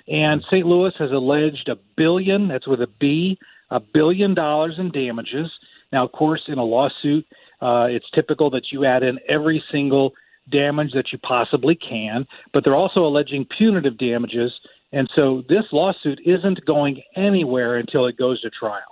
and 0.09 0.43
St. 0.47 0.65
Louis 0.65 0.93
has 0.99 1.11
alleged 1.11 1.69
a 1.69 1.77
billion 1.97 2.49
that's 2.49 2.67
with 2.67 2.81
a 2.81 2.89
B 2.99 3.39
a 3.71 3.81
billion 3.81 4.35
dollars 4.35 4.75
in 4.79 4.91
damages 4.91 5.51
now 5.93 6.05
of 6.05 6.13
course 6.13 6.43
in 6.49 6.59
a 6.59 6.65
lawsuit 6.65 7.27
uh, 7.61 7.87
it's 7.89 8.07
typical 8.15 8.51
that 8.51 8.71
you 8.71 8.85
add 8.85 9.03
in 9.03 9.19
every 9.29 9.63
single 9.71 10.13
damage 10.51 10.93
that 10.93 11.13
you 11.13 11.19
possibly 11.19 11.75
can, 11.75 12.27
but 12.53 12.65
they're 12.65 12.75
also 12.75 13.01
alleging 13.01 13.47
punitive 13.57 13.99
damages. 13.99 14.53
And 14.93 15.11
so 15.15 15.43
this 15.49 15.65
lawsuit 15.73 16.21
isn't 16.25 16.65
going 16.65 17.03
anywhere 17.17 17.77
until 17.77 18.07
it 18.07 18.17
goes 18.17 18.41
to 18.43 18.51
trial. 18.51 18.83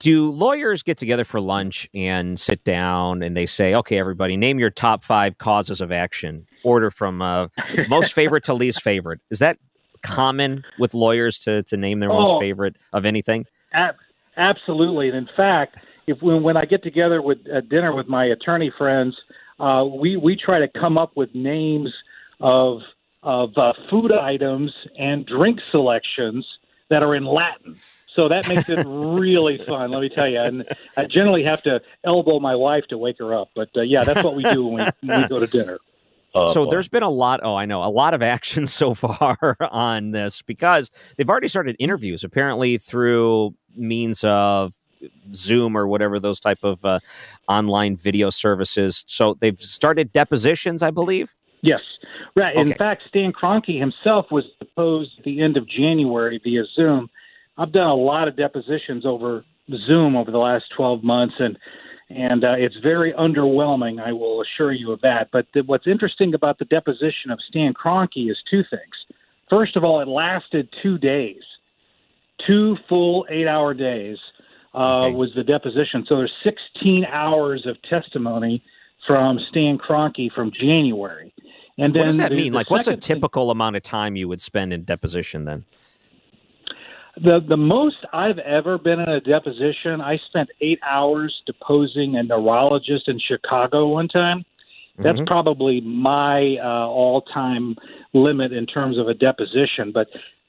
Do 0.00 0.30
lawyers 0.30 0.82
get 0.82 0.96
together 0.96 1.24
for 1.24 1.40
lunch 1.40 1.88
and 1.94 2.40
sit 2.40 2.64
down 2.64 3.22
and 3.22 3.36
they 3.36 3.44
say, 3.44 3.74
okay, 3.74 3.98
everybody, 3.98 4.36
name 4.36 4.58
your 4.58 4.70
top 4.70 5.04
five 5.04 5.36
causes 5.36 5.82
of 5.82 5.92
action, 5.92 6.46
order 6.64 6.90
from 6.90 7.20
uh, 7.20 7.48
most 7.88 8.14
favorite 8.14 8.44
to 8.44 8.54
least 8.54 8.82
favorite? 8.82 9.20
Is 9.30 9.40
that 9.40 9.58
common 10.02 10.64
with 10.78 10.94
lawyers 10.94 11.38
to, 11.40 11.62
to 11.64 11.76
name 11.76 12.00
their 12.00 12.10
oh, 12.10 12.20
most 12.20 12.40
favorite 12.40 12.76
of 12.92 13.04
anything? 13.04 13.46
Ab- 13.72 13.96
absolutely. 14.36 15.08
And 15.08 15.16
in 15.16 15.28
fact, 15.36 15.76
if 16.06 16.20
when, 16.22 16.42
when 16.42 16.56
I 16.56 16.64
get 16.64 16.82
together 16.82 17.22
with 17.22 17.38
at 17.52 17.68
dinner 17.68 17.94
with 17.94 18.08
my 18.08 18.26
attorney 18.26 18.72
friends, 18.76 19.16
uh, 19.58 19.84
we 19.84 20.16
we 20.16 20.36
try 20.36 20.58
to 20.58 20.68
come 20.68 20.98
up 20.98 21.16
with 21.16 21.34
names 21.34 21.92
of 22.40 22.80
of 23.22 23.50
uh, 23.56 23.72
food 23.90 24.12
items 24.12 24.72
and 24.98 25.26
drink 25.26 25.60
selections 25.70 26.46
that 26.88 27.02
are 27.02 27.14
in 27.14 27.24
Latin. 27.24 27.76
So 28.16 28.28
that 28.28 28.48
makes 28.48 28.68
it 28.68 28.84
really 28.86 29.60
fun, 29.68 29.90
let 29.90 30.00
me 30.00 30.08
tell 30.08 30.28
you. 30.28 30.40
And 30.40 30.64
I 30.96 31.04
generally 31.04 31.44
have 31.44 31.62
to 31.62 31.80
elbow 32.04 32.40
my 32.40 32.56
wife 32.56 32.84
to 32.88 32.98
wake 32.98 33.18
her 33.18 33.34
up. 33.34 33.50
But 33.54 33.68
uh, 33.76 33.82
yeah, 33.82 34.02
that's 34.04 34.24
what 34.24 34.34
we 34.34 34.42
do 34.42 34.64
when 34.66 34.84
we, 35.02 35.08
when 35.08 35.22
we 35.22 35.28
go 35.28 35.38
to 35.38 35.46
dinner. 35.46 35.78
Oh, 36.34 36.52
so 36.52 36.66
there's 36.66 36.88
been 36.88 37.02
a 37.02 37.10
lot. 37.10 37.40
Oh, 37.42 37.56
I 37.56 37.66
know 37.66 37.82
a 37.82 37.90
lot 37.90 38.14
of 38.14 38.22
action 38.36 38.66
so 38.66 38.94
far 38.94 39.56
on 39.60 40.12
this 40.12 40.42
because 40.42 40.90
they've 41.16 41.28
already 41.28 41.48
started 41.48 41.76
interviews. 41.78 42.24
Apparently 42.24 42.78
through 42.78 43.54
means 43.76 44.24
of 44.24 44.74
Zoom 45.32 45.76
or 45.76 45.86
whatever 45.86 46.20
those 46.20 46.40
type 46.40 46.58
of 46.62 46.84
uh, 46.84 47.00
online 47.48 47.96
video 47.96 48.30
services. 48.30 49.04
So 49.08 49.34
they've 49.40 49.60
started 49.60 50.12
depositions, 50.12 50.82
I 50.82 50.90
believe. 50.90 51.32
Yes, 51.62 51.80
right. 52.36 52.56
Okay. 52.56 52.70
In 52.70 52.76
fact, 52.76 53.02
Stan 53.08 53.32
Kroenke 53.32 53.78
himself 53.78 54.26
was 54.30 54.44
deposed 54.58 55.10
at 55.18 55.24
the 55.24 55.42
end 55.42 55.56
of 55.56 55.68
January 55.68 56.40
via 56.42 56.64
Zoom. 56.74 57.08
I've 57.58 57.72
done 57.72 57.88
a 57.88 57.94
lot 57.94 58.28
of 58.28 58.36
depositions 58.36 59.04
over 59.04 59.44
Zoom 59.86 60.16
over 60.16 60.30
the 60.30 60.38
last 60.38 60.64
12 60.76 61.04
months, 61.04 61.34
and 61.38 61.58
and 62.10 62.44
uh, 62.44 62.54
it's 62.58 62.76
very 62.82 63.12
underwhelming. 63.12 64.02
I 64.02 64.12
will 64.12 64.42
assure 64.42 64.72
you 64.72 64.90
of 64.90 65.00
that. 65.02 65.28
But 65.32 65.46
the, 65.54 65.62
what's 65.62 65.86
interesting 65.86 66.34
about 66.34 66.58
the 66.58 66.64
deposition 66.64 67.30
of 67.30 67.38
Stan 67.48 67.72
Kroenke 67.72 68.30
is 68.30 68.36
two 68.50 68.64
things. 68.68 69.16
First 69.48 69.76
of 69.76 69.84
all, 69.84 70.00
it 70.00 70.08
lasted 70.08 70.68
two 70.82 70.98
days, 70.98 71.42
two 72.46 72.76
full 72.88 73.26
eight-hour 73.30 73.74
days 73.74 74.18
uh, 74.74 75.04
okay. 75.04 75.14
was 75.14 75.30
the 75.34 75.44
deposition. 75.44 76.04
So 76.08 76.16
there's 76.16 76.32
16 76.42 77.04
hours 77.06 77.66
of 77.66 77.80
testimony 77.82 78.62
from 79.06 79.38
Stan 79.48 79.78
Kroenke 79.78 80.32
from 80.32 80.50
January. 80.52 81.32
And 81.78 81.94
then 81.94 82.00
what 82.00 82.06
does 82.06 82.16
that 82.18 82.30
the, 82.30 82.36
mean? 82.36 82.52
The 82.52 82.58
like, 82.58 82.70
what's 82.70 82.88
a 82.88 82.96
typical 82.96 83.46
thing, 83.46 83.52
amount 83.52 83.76
of 83.76 83.82
time 83.82 84.16
you 84.16 84.28
would 84.28 84.40
spend 84.40 84.72
in 84.72 84.84
deposition 84.84 85.44
then? 85.44 85.64
The 87.22 87.40
the 87.46 87.56
most 87.56 87.96
I've 88.12 88.38
ever 88.38 88.78
been 88.78 89.00
in 89.00 89.08
a 89.08 89.20
deposition, 89.20 90.00
I 90.00 90.18
spent 90.28 90.48
eight 90.60 90.78
hours 90.88 91.42
deposing 91.46 92.16
a 92.16 92.22
neurologist 92.22 93.08
in 93.08 93.18
Chicago 93.18 93.88
one 93.88 94.08
time. 94.08 94.44
That's 94.98 95.16
mm-hmm. 95.16 95.26
probably 95.26 95.80
my 95.80 96.56
uh, 96.62 96.86
all 96.88 97.22
time 97.22 97.76
limit 98.12 98.52
in 98.52 98.66
terms 98.66 98.98
of 98.98 99.08
a 99.08 99.14
deposition. 99.14 99.92
But 99.92 100.08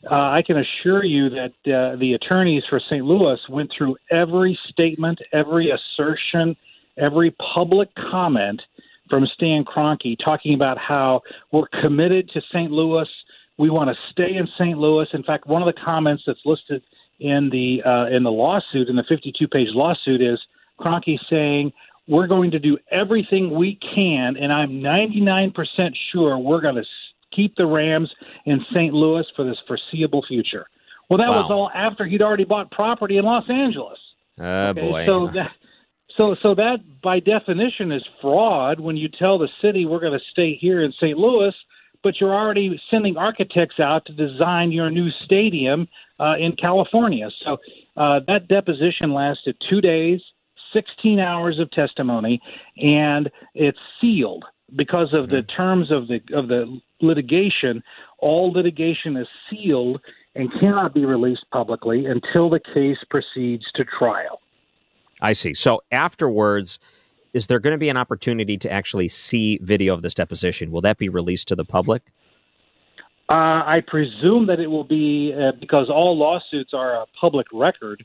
uh, 0.09 0.15
I 0.15 0.41
can 0.45 0.57
assure 0.57 1.03
you 1.03 1.29
that 1.29 1.53
uh, 1.65 1.95
the 1.97 2.13
attorneys 2.13 2.63
for 2.69 2.79
St. 2.79 3.03
Louis 3.03 3.39
went 3.49 3.71
through 3.77 3.97
every 4.09 4.57
statement, 4.69 5.19
every 5.31 5.71
assertion, 5.71 6.55
every 6.97 7.35
public 7.53 7.89
comment 7.95 8.61
from 9.09 9.27
Stan 9.33 9.63
Kroenke 9.63 10.15
talking 10.23 10.53
about 10.53 10.77
how 10.77 11.21
we're 11.51 11.67
committed 11.81 12.29
to 12.33 12.41
St. 12.51 12.71
Louis. 12.71 13.07
We 13.61 13.69
want 13.69 13.91
to 13.91 13.95
stay 14.11 14.37
in 14.37 14.47
St. 14.57 14.75
Louis. 14.75 15.05
In 15.13 15.21
fact, 15.21 15.45
one 15.45 15.61
of 15.61 15.67
the 15.67 15.79
comments 15.79 16.23
that's 16.25 16.39
listed 16.45 16.81
in 17.19 17.47
the 17.51 17.83
uh, 17.87 18.07
in 18.07 18.23
the 18.23 18.31
lawsuit, 18.31 18.89
in 18.89 18.95
the 18.95 19.03
52-page 19.03 19.67
lawsuit, 19.73 20.19
is 20.19 20.39
Kroenke 20.79 21.19
saying 21.29 21.71
we're 22.07 22.25
going 22.25 22.49
to 22.49 22.57
do 22.57 22.79
everything 22.91 23.55
we 23.55 23.77
can, 23.93 24.35
and 24.35 24.51
I'm 24.51 24.81
99% 24.81 25.53
sure 26.11 26.39
we're 26.39 26.59
going 26.59 26.73
to 26.73 26.83
keep 27.35 27.55
the 27.55 27.67
Rams 27.67 28.09
in 28.45 28.65
St. 28.73 28.95
Louis 28.95 29.25
for 29.35 29.45
this 29.45 29.57
foreseeable 29.67 30.25
future. 30.27 30.65
Well, 31.07 31.19
that 31.19 31.29
wow. 31.29 31.43
was 31.43 31.51
all 31.51 31.71
after 31.75 32.07
he'd 32.07 32.23
already 32.23 32.45
bought 32.45 32.71
property 32.71 33.17
in 33.17 33.25
Los 33.25 33.47
Angeles. 33.47 33.99
Oh 34.39 34.69
okay? 34.69 34.81
boy! 34.81 35.05
So 35.05 35.27
that 35.35 35.51
so 36.17 36.35
so 36.41 36.55
that 36.55 36.77
by 37.03 37.19
definition 37.19 37.91
is 37.91 38.01
fraud 38.21 38.79
when 38.79 38.97
you 38.97 39.07
tell 39.07 39.37
the 39.37 39.49
city 39.61 39.85
we're 39.85 39.99
going 39.99 40.17
to 40.17 40.25
stay 40.31 40.55
here 40.55 40.81
in 40.81 40.91
St. 40.93 41.15
Louis, 41.15 41.53
but 42.03 42.19
you're 42.19 42.33
already 42.33 42.79
sending 42.89 43.17
architects 43.17 43.79
out 43.79 44.05
to 44.05 44.13
design 44.13 44.71
your 44.71 44.89
new 44.89 45.09
stadium 45.25 45.87
uh, 46.19 46.35
in 46.39 46.55
California. 46.55 47.29
So 47.43 47.57
uh, 47.97 48.21
that 48.27 48.47
deposition 48.47 49.13
lasted 49.13 49.55
two 49.69 49.81
days, 49.81 50.21
16 50.73 51.19
hours 51.19 51.59
of 51.59 51.69
testimony, 51.71 52.41
and 52.77 53.29
it's 53.53 53.79
sealed 53.99 54.45
because 54.75 55.13
of 55.13 55.29
the 55.29 55.37
mm-hmm. 55.37 55.55
terms 55.55 55.91
of 55.91 56.07
the 56.07 56.21
of 56.33 56.47
the 56.47 56.79
litigation, 57.01 57.83
all 58.19 58.51
litigation 58.51 59.17
is 59.17 59.27
sealed 59.49 59.99
and 60.35 60.51
cannot 60.59 60.93
be 60.93 61.05
released 61.05 61.45
publicly 61.51 62.05
until 62.05 62.49
the 62.49 62.59
case 62.73 62.97
proceeds 63.09 63.65
to 63.75 63.83
trial. 63.83 64.39
I 65.21 65.33
see. 65.33 65.53
So 65.53 65.81
afterwards, 65.91 66.79
is 67.33 67.47
there 67.47 67.59
going 67.59 67.71
to 67.71 67.77
be 67.77 67.89
an 67.89 67.97
opportunity 67.97 68.57
to 68.57 68.71
actually 68.71 69.07
see 69.07 69.59
video 69.61 69.93
of 69.93 70.01
this 70.01 70.13
deposition? 70.13 70.71
Will 70.71 70.81
that 70.81 70.97
be 70.97 71.09
released 71.09 71.47
to 71.49 71.55
the 71.55 71.65
public? 71.65 72.03
Uh, 73.29 73.63
I 73.65 73.81
presume 73.87 74.47
that 74.47 74.59
it 74.59 74.67
will 74.67 74.83
be 74.83 75.33
uh, 75.33 75.53
because 75.59 75.89
all 75.89 76.17
lawsuits 76.17 76.73
are 76.73 76.95
a 76.95 77.05
public 77.19 77.47
record. 77.53 78.03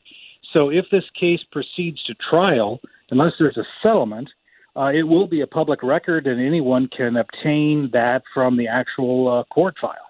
So 0.53 0.69
if 0.69 0.85
this 0.89 1.03
case 1.19 1.41
proceeds 1.51 2.01
to 2.03 2.13
trial, 2.15 2.79
unless 3.09 3.33
there's 3.37 3.57
a 3.57 3.65
settlement, 3.83 4.29
uh, 4.77 4.91
it 4.93 5.03
will 5.03 5.27
be 5.27 5.41
a 5.41 5.47
public 5.47 5.83
record, 5.83 6.27
and 6.27 6.39
anyone 6.39 6.87
can 6.95 7.17
obtain 7.17 7.89
that 7.91 8.23
from 8.33 8.55
the 8.55 8.67
actual 8.67 9.27
uh, 9.27 9.43
court 9.53 9.75
file. 9.81 10.06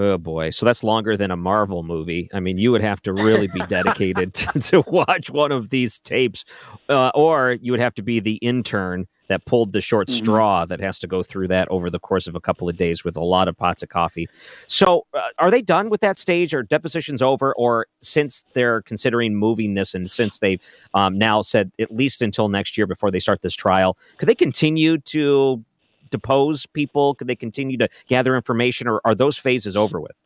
Oh 0.00 0.16
boy, 0.16 0.50
so 0.50 0.64
that's 0.64 0.84
longer 0.84 1.16
than 1.16 1.32
a 1.32 1.36
Marvel 1.36 1.82
movie. 1.82 2.30
I 2.32 2.38
mean, 2.38 2.56
you 2.56 2.70
would 2.70 2.82
have 2.82 3.02
to 3.02 3.12
really 3.12 3.48
be 3.48 3.58
dedicated 3.66 4.32
to, 4.34 4.60
to, 4.60 4.80
watch 4.86 5.28
one 5.28 5.50
of 5.50 5.70
these 5.70 5.98
tapes, 5.98 6.44
uh, 6.88 7.10
or 7.16 7.58
you 7.60 7.72
would 7.72 7.80
have 7.80 7.94
to 7.94 8.02
be 8.02 8.20
the 8.20 8.36
intern 8.36 9.08
that 9.26 9.44
pulled 9.44 9.72
the 9.72 9.80
short 9.80 10.06
mm-hmm. 10.06 10.24
straw 10.24 10.64
that 10.66 10.78
has 10.78 11.00
to 11.00 11.08
go 11.08 11.24
through 11.24 11.48
that 11.48 11.66
over 11.68 11.90
the 11.90 11.98
course 11.98 12.28
of 12.28 12.36
a 12.36 12.40
couple 12.40 12.68
of 12.68 12.76
days 12.76 13.02
with 13.02 13.16
a 13.16 13.24
lot 13.24 13.48
of 13.48 13.56
pots 13.56 13.82
of 13.82 13.88
coffee. 13.88 14.28
So, 14.68 15.04
uh, 15.14 15.30
are 15.40 15.50
they 15.50 15.62
done 15.62 15.90
with 15.90 16.00
that 16.02 16.16
stage? 16.16 16.54
Or 16.54 16.62
depositions 16.62 17.20
over? 17.20 17.52
Or 17.56 17.88
since 18.00 18.44
they're 18.52 18.82
considering 18.82 19.34
moving 19.34 19.74
this, 19.74 19.96
and 19.96 20.08
since 20.08 20.38
they've 20.38 20.62
um, 20.94 21.18
now 21.18 21.42
said 21.42 21.72
at 21.80 21.92
least 21.92 22.22
until 22.22 22.48
next 22.48 22.78
year 22.78 22.86
before 22.86 23.10
they 23.10 23.18
start 23.18 23.42
this 23.42 23.56
trial, 23.56 23.98
could 24.18 24.28
they 24.28 24.36
continue 24.36 24.98
to 24.98 25.64
depose 26.10 26.66
people? 26.66 27.14
Could 27.14 27.26
they 27.26 27.36
continue 27.36 27.76
to 27.78 27.88
gather 28.08 28.36
information, 28.36 28.88
or 28.88 29.00
are 29.04 29.14
those 29.14 29.36
phases 29.38 29.76
over 29.76 30.00
with? 30.00 30.16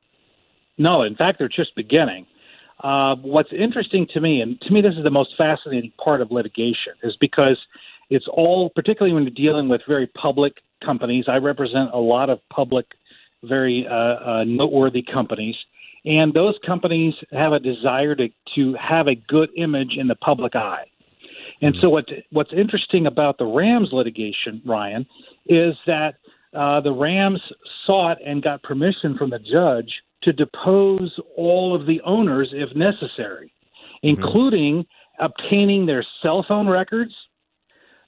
No, 0.78 1.02
in 1.02 1.14
fact, 1.14 1.38
they're 1.38 1.48
just 1.48 1.74
beginning. 1.74 2.26
Uh, 2.82 3.14
what's 3.16 3.52
interesting 3.52 4.06
to 4.12 4.20
me, 4.20 4.40
and 4.40 4.60
to 4.62 4.72
me, 4.72 4.80
this 4.80 4.94
is 4.96 5.04
the 5.04 5.10
most 5.10 5.34
fascinating 5.36 5.92
part 6.02 6.20
of 6.20 6.32
litigation, 6.32 6.94
is 7.02 7.16
because 7.20 7.58
it's 8.10 8.26
all, 8.28 8.70
particularly 8.70 9.14
when 9.14 9.22
you're 9.22 9.30
dealing 9.30 9.68
with 9.68 9.82
very 9.86 10.06
public 10.06 10.54
companies. 10.84 11.26
I 11.28 11.36
represent 11.36 11.90
a 11.92 11.98
lot 11.98 12.28
of 12.28 12.40
public, 12.50 12.86
very 13.44 13.86
uh, 13.88 13.94
uh, 13.94 14.44
noteworthy 14.44 15.02
companies, 15.02 15.56
and 16.04 16.34
those 16.34 16.56
companies 16.66 17.14
have 17.30 17.52
a 17.52 17.60
desire 17.60 18.14
to 18.16 18.28
to 18.56 18.74
have 18.74 19.06
a 19.06 19.14
good 19.14 19.50
image 19.56 19.96
in 19.96 20.08
the 20.08 20.16
public 20.16 20.56
eye. 20.56 20.84
And 21.62 21.76
so 21.80 21.88
what 21.88 22.06
what's 22.30 22.52
interesting 22.52 23.06
about 23.06 23.38
the 23.38 23.46
Rams 23.46 23.90
litigation, 23.92 24.60
Ryan, 24.66 25.06
is 25.46 25.74
that 25.86 26.16
uh, 26.54 26.80
the 26.80 26.92
Rams 26.92 27.40
sought 27.86 28.18
and 28.24 28.42
got 28.42 28.62
permission 28.62 29.16
from 29.16 29.30
the 29.30 29.38
judge 29.38 29.90
to 30.24 30.32
depose 30.32 31.18
all 31.36 31.74
of 31.74 31.86
the 31.86 32.00
owners 32.02 32.50
if 32.52 32.74
necessary, 32.76 33.52
including 34.02 34.84
obtaining 35.18 35.86
their 35.86 36.04
cell 36.22 36.44
phone 36.46 36.68
records, 36.68 37.12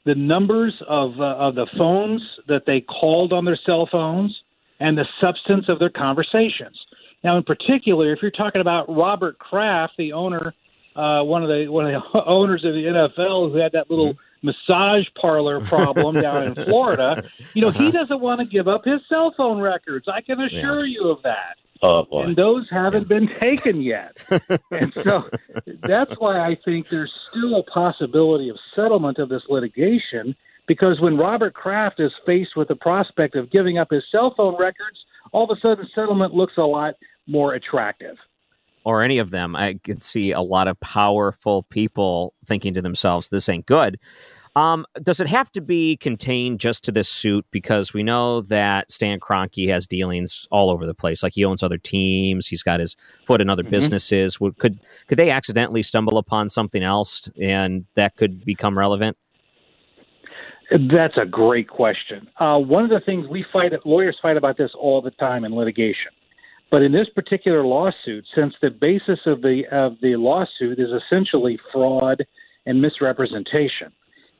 the 0.05 0.15
numbers 0.17 0.75
of 0.89 1.13
uh, 1.21 1.37
of 1.37 1.55
the 1.55 1.67
phones 1.79 2.23
that 2.49 2.65
they 2.67 2.81
called 2.81 3.33
on 3.33 3.45
their 3.45 3.59
cell 3.65 3.89
phones, 3.91 4.37
and 4.81 4.99
the 4.99 5.07
substance 5.21 5.67
of 5.69 5.79
their 5.79 5.91
conversations. 5.91 6.79
Now, 7.23 7.37
in 7.37 7.45
particular, 7.45 8.13
if 8.13 8.19
you're 8.21 8.31
talking 8.31 8.61
about 8.61 8.95
Robert 8.95 9.39
Kraft, 9.39 9.95
the 9.97 10.13
owner, 10.13 10.55
uh, 10.97 11.23
one 11.23 11.43
of 11.43 11.49
the 11.49 11.69
one 11.69 11.93
of 11.93 12.03
the 12.13 12.25
owners 12.27 12.65
of 12.65 12.73
the 12.73 12.85
NFL, 12.85 13.53
who 13.53 13.59
had 13.59 13.73
that 13.73 13.91
little 13.91 14.17
massage 14.43 15.07
parlor 15.21 15.61
problem 15.61 16.21
down 16.21 16.45
in 16.45 16.55
Florida, 16.55 17.29
you 17.55 17.63
know, 17.63 17.71
he 17.71 17.91
doesn't 17.91 18.21
want 18.21 18.41
to 18.41 18.47
give 18.47 18.69
up 18.69 18.85
his 18.85 19.01
cell 19.09 19.33
phone 19.37 19.61
records. 19.61 20.07
I 20.07 20.21
can 20.21 20.41
assure 20.41 20.85
you 20.85 21.09
of 21.11 21.23
that. 21.23 21.57
Oh 21.83 22.05
boy. 22.05 22.23
And 22.23 22.37
those 22.37 22.69
haven't 22.71 23.09
been 23.09 23.29
taken 23.41 23.83
yet. 23.83 24.17
and 24.71 24.93
so 25.03 25.29
that's 25.83 26.13
why 26.19 26.39
I 26.39 26.57
think 26.65 26.89
there's 26.89 27.13
still 27.31 27.57
a 27.57 27.63
possibility 27.65 28.49
of 28.49 28.57
settlement 28.75 29.19
of 29.19 29.29
this 29.29 29.43
litigation 29.49 30.37
because 30.67 31.01
when 31.01 31.17
Robert 31.17 31.55
Kraft 31.55 32.01
is 32.01 32.13
faced 32.25 32.57
with 32.57 32.69
the 32.69 32.77
prospect 32.77 33.35
of 33.37 33.51
giving 33.51 33.79
up 33.79 33.89
his 33.91 34.03
cell 34.11 34.33
phone 34.37 34.57
records, 34.59 35.05
all 35.33 35.51
of 35.51 35.57
a 35.57 35.61
sudden 35.61 35.87
settlement 35.95 36.33
looks 36.33 36.55
a 36.57 36.63
lot 36.63 36.95
more 37.27 37.55
attractive. 37.55 38.17
Or 38.85 39.03
any 39.03 39.19
of 39.19 39.31
them, 39.31 39.57
I 39.57 39.75
could 39.85 40.03
see 40.03 40.33
a 40.33 40.41
lot 40.41 40.69
of 40.69 40.79
powerful 40.81 41.65
people 41.65 42.35
thinking 42.47 42.75
to 42.75 42.83
themselves, 42.83 43.29
"This 43.29 43.49
ain't 43.49 43.67
good." 43.67 43.99
Um, 44.57 44.87
does 45.03 45.19
it 45.19 45.27
have 45.27 45.51
to 45.53 45.61
be 45.61 45.97
contained 45.97 46.61
just 46.61 46.85
to 46.85 46.93
this 46.93 47.09
suit? 47.09 47.45
Because 47.51 47.93
we 47.93 48.05
know 48.05 48.41
that 48.43 48.93
Stan 48.93 49.19
Kroenke 49.19 49.69
has 49.69 49.85
dealings 49.85 50.47
all 50.53 50.71
over 50.71 50.87
the 50.87 50.95
place. 50.95 51.25
Like 51.25 51.33
he 51.35 51.45
owns 51.45 51.63
other 51.65 51.77
teams, 51.79 52.47
he's 52.47 52.63
got 52.63 52.79
his 52.79 52.95
foot 53.27 53.41
in 53.41 53.51
other 53.51 53.65
Mhm. 53.65 53.71
businesses. 53.71 54.41
Would, 54.41 54.59
could 54.59 54.79
could 55.09 55.19
they 55.19 55.31
accidentally 55.31 55.83
stumble 55.83 56.19
upon 56.19 56.49
something 56.51 56.85
else, 56.85 57.29
and 57.41 57.85
that 57.97 58.17
could 58.17 58.45
become 58.45 58.79
relevant? 58.79 59.17
That's 60.71 61.19
a 61.19 61.27
great 61.27 61.69
question. 61.69 62.29
Uh, 62.39 62.59
one 62.59 62.85
of 62.85 62.91
the 62.91 63.01
things 63.01 63.27
we 63.29 63.45
fight, 63.53 63.73
lawyers 63.85 64.17
fight 64.23 64.37
about 64.37 64.57
this 64.57 64.71
all 64.79 65.03
the 65.03 65.11
time 65.13 65.45
in 65.45 65.55
litigation. 65.55 66.13
But 66.75 66.83
in 66.83 66.91
this 66.91 67.09
particular 67.15 67.65
lawsuit, 67.65 68.27
since 68.35 68.53
the 68.61 68.69
basis 68.69 69.21
of 69.27 69.43
the 69.43 69.63
of 69.71 69.93
the 70.03 70.17
lawsuit 70.17 70.81
is 70.81 70.89
essentially 70.91 71.57
fraud 71.73 72.27
and 72.67 72.83
misrepresentation, 72.83 73.93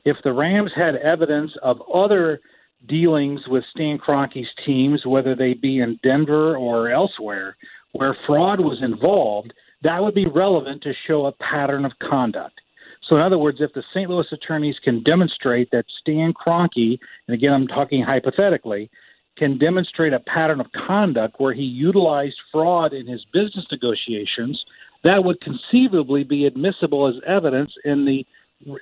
if 0.03 0.17
the 0.21 0.33
Rams 0.33 0.71
had 0.75 0.97
evidence 0.97 1.53
of 1.63 1.81
other 1.83 2.41
dealings 2.87 3.39
with 3.47 3.63
Stan 3.71 3.97
Kroenke's 3.97 4.49
teams, 4.65 5.05
whether 5.05 5.33
they 5.33 5.53
be 5.53 5.79
in 5.79 5.97
Denver 6.03 6.57
or 6.57 6.89
elsewhere, 6.89 7.55
where 7.93 8.17
fraud 8.27 8.59
was 8.59 8.83
involved, 8.83 9.53
that 9.83 10.03
would 10.03 10.13
be 10.13 10.25
relevant 10.29 10.83
to 10.83 10.93
show 11.07 11.27
a 11.27 11.31
pattern 11.31 11.85
of 11.85 11.93
conduct. 11.99 12.59
So, 13.07 13.15
in 13.15 13.21
other 13.21 13.37
words, 13.37 13.59
if 13.61 13.71
the 13.71 13.83
St. 13.93 14.09
Louis 14.09 14.27
attorneys 14.33 14.75
can 14.83 15.03
demonstrate 15.03 15.69
that 15.71 15.85
Stan 16.01 16.33
Kroenke, 16.33 16.99
and 17.29 17.33
again, 17.33 17.53
I'm 17.53 17.67
talking 17.67 18.03
hypothetically, 18.03 18.89
can 19.37 19.57
demonstrate 19.57 20.13
a 20.13 20.19
pattern 20.19 20.59
of 20.61 20.67
conduct 20.87 21.39
where 21.39 21.53
he 21.53 21.63
utilized 21.63 22.35
fraud 22.51 22.93
in 22.93 23.05
his 23.05 23.25
business 23.33 23.65
negotiations, 23.71 24.63
that 25.03 25.23
would 25.23 25.39
conceivably 25.41 26.23
be 26.23 26.45
admissible 26.45 27.07
as 27.07 27.15
evidence 27.27 27.71
in 27.83 28.05
the 28.05 28.25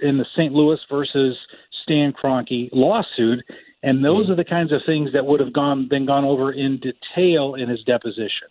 in 0.01 0.17
the 0.17 0.25
St. 0.35 0.53
Louis 0.53 0.79
versus 0.89 1.35
Stan 1.81 2.13
Kroenke 2.13 2.69
lawsuit, 2.73 3.43
and 3.81 4.05
those 4.05 4.29
are 4.29 4.35
the 4.35 4.45
kinds 4.45 4.71
of 4.71 4.81
things 4.85 5.11
that 5.13 5.25
would 5.25 5.39
have 5.39 5.51
gone 5.51 5.87
been 5.89 6.05
gone 6.05 6.23
over 6.23 6.51
in 6.51 6.79
detail 6.79 7.55
in 7.55 7.67
his 7.67 7.83
deposition. 7.83 8.47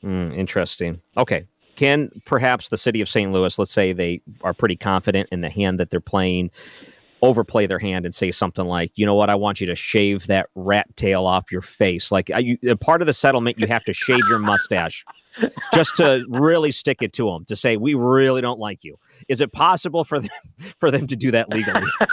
Hmm, 0.00 0.30
interesting. 0.32 1.00
Okay. 1.16 1.46
Can 1.76 2.10
perhaps 2.24 2.68
the 2.68 2.78
city 2.78 3.00
of 3.00 3.08
St. 3.08 3.32
Louis, 3.32 3.58
let's 3.58 3.72
say 3.72 3.92
they 3.92 4.20
are 4.42 4.54
pretty 4.54 4.76
confident 4.76 5.28
in 5.32 5.40
the 5.40 5.50
hand 5.50 5.80
that 5.80 5.90
they're 5.90 5.98
playing, 5.98 6.52
overplay 7.24 7.66
their 7.66 7.78
hand 7.78 8.04
and 8.04 8.14
say 8.14 8.30
something 8.30 8.66
like, 8.66 8.92
"You 8.94 9.06
know 9.06 9.14
what? 9.14 9.30
I 9.30 9.34
want 9.34 9.60
you 9.60 9.66
to 9.66 9.74
shave 9.74 10.26
that 10.28 10.48
rat 10.54 10.96
tail 10.96 11.26
off 11.26 11.50
your 11.50 11.62
face." 11.62 12.12
Like, 12.12 12.30
you, 12.38 12.58
part 12.76 13.00
of 13.02 13.06
the 13.06 13.12
settlement, 13.12 13.58
you 13.58 13.66
have 13.66 13.84
to 13.84 13.92
shave 13.92 14.22
your 14.28 14.38
mustache 14.38 15.04
just 15.72 15.96
to 15.96 16.24
really 16.28 16.70
stick 16.70 16.98
it 17.00 17.12
to 17.14 17.26
them 17.30 17.44
to 17.46 17.56
say, 17.56 17.76
"We 17.76 17.94
really 17.94 18.40
don't 18.40 18.60
like 18.60 18.84
you." 18.84 18.98
Is 19.28 19.40
it 19.40 19.52
possible 19.52 20.04
for 20.04 20.20
them 20.20 20.30
for 20.80 20.90
them 20.90 21.06
to 21.08 21.16
do 21.16 21.30
that 21.32 21.48
legally? 21.48 21.90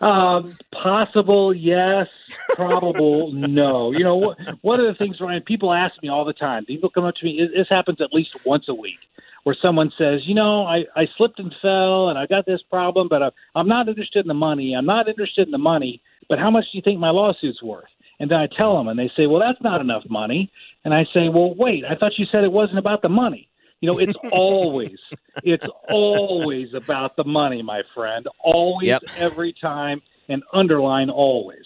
Um, 0.00 0.56
possible, 0.72 1.54
yes. 1.54 2.08
Probable, 2.50 3.32
no. 3.32 3.92
You 3.92 4.04
know, 4.04 4.34
one 4.62 4.80
of 4.80 4.86
the 4.86 4.94
things, 4.94 5.20
Ryan, 5.20 5.42
people 5.42 5.72
ask 5.72 5.94
me 6.02 6.08
all 6.08 6.24
the 6.24 6.32
time. 6.32 6.64
People 6.64 6.90
come 6.90 7.04
up 7.04 7.14
to 7.16 7.24
me. 7.24 7.48
This 7.54 7.68
happens 7.70 8.00
at 8.00 8.12
least 8.12 8.30
once 8.44 8.64
a 8.68 8.74
week, 8.74 8.98
where 9.46 9.56
someone 9.62 9.92
says, 9.96 10.22
"You 10.24 10.34
know, 10.34 10.66
I, 10.66 10.78
I 10.96 11.06
slipped 11.16 11.38
and 11.38 11.54
fell, 11.62 12.08
and 12.08 12.18
I 12.18 12.26
got 12.26 12.46
this 12.46 12.60
problem, 12.68 13.06
but 13.06 13.22
I, 13.22 13.30
I'm 13.54 13.68
not 13.68 13.86
interested 13.88 14.24
in 14.24 14.26
the 14.26 14.34
money. 14.34 14.74
I'm 14.74 14.86
not 14.86 15.08
interested 15.08 15.46
in 15.46 15.52
the 15.52 15.58
money. 15.58 16.02
But 16.28 16.40
how 16.40 16.50
much 16.50 16.64
do 16.64 16.78
you 16.78 16.82
think 16.82 16.98
my 16.98 17.10
lawsuit's 17.10 17.62
worth?" 17.62 17.84
And 18.18 18.28
then 18.28 18.40
I 18.40 18.48
tell 18.48 18.76
them, 18.76 18.88
and 18.88 18.98
they 18.98 19.08
say, 19.16 19.28
"Well, 19.28 19.38
that's 19.38 19.62
not 19.62 19.80
enough 19.80 20.02
money." 20.10 20.50
And 20.84 20.92
I 20.92 21.04
say, 21.14 21.28
"Well, 21.28 21.54
wait. 21.54 21.84
I 21.84 21.94
thought 21.94 22.18
you 22.18 22.26
said 22.32 22.42
it 22.42 22.50
wasn't 22.50 22.80
about 22.80 23.02
the 23.02 23.08
money." 23.08 23.48
You 23.80 23.92
know, 23.92 23.98
it's 23.98 24.16
always, 24.32 24.98
it's 25.44 25.66
always 25.90 26.74
about 26.74 27.14
the 27.14 27.22
money, 27.24 27.62
my 27.62 27.82
friend. 27.94 28.26
Always, 28.42 28.88
Yep. 28.88 29.02
every 29.16 29.52
time, 29.52 30.02
and 30.28 30.42
underline 30.54 31.08
always. 31.08 31.64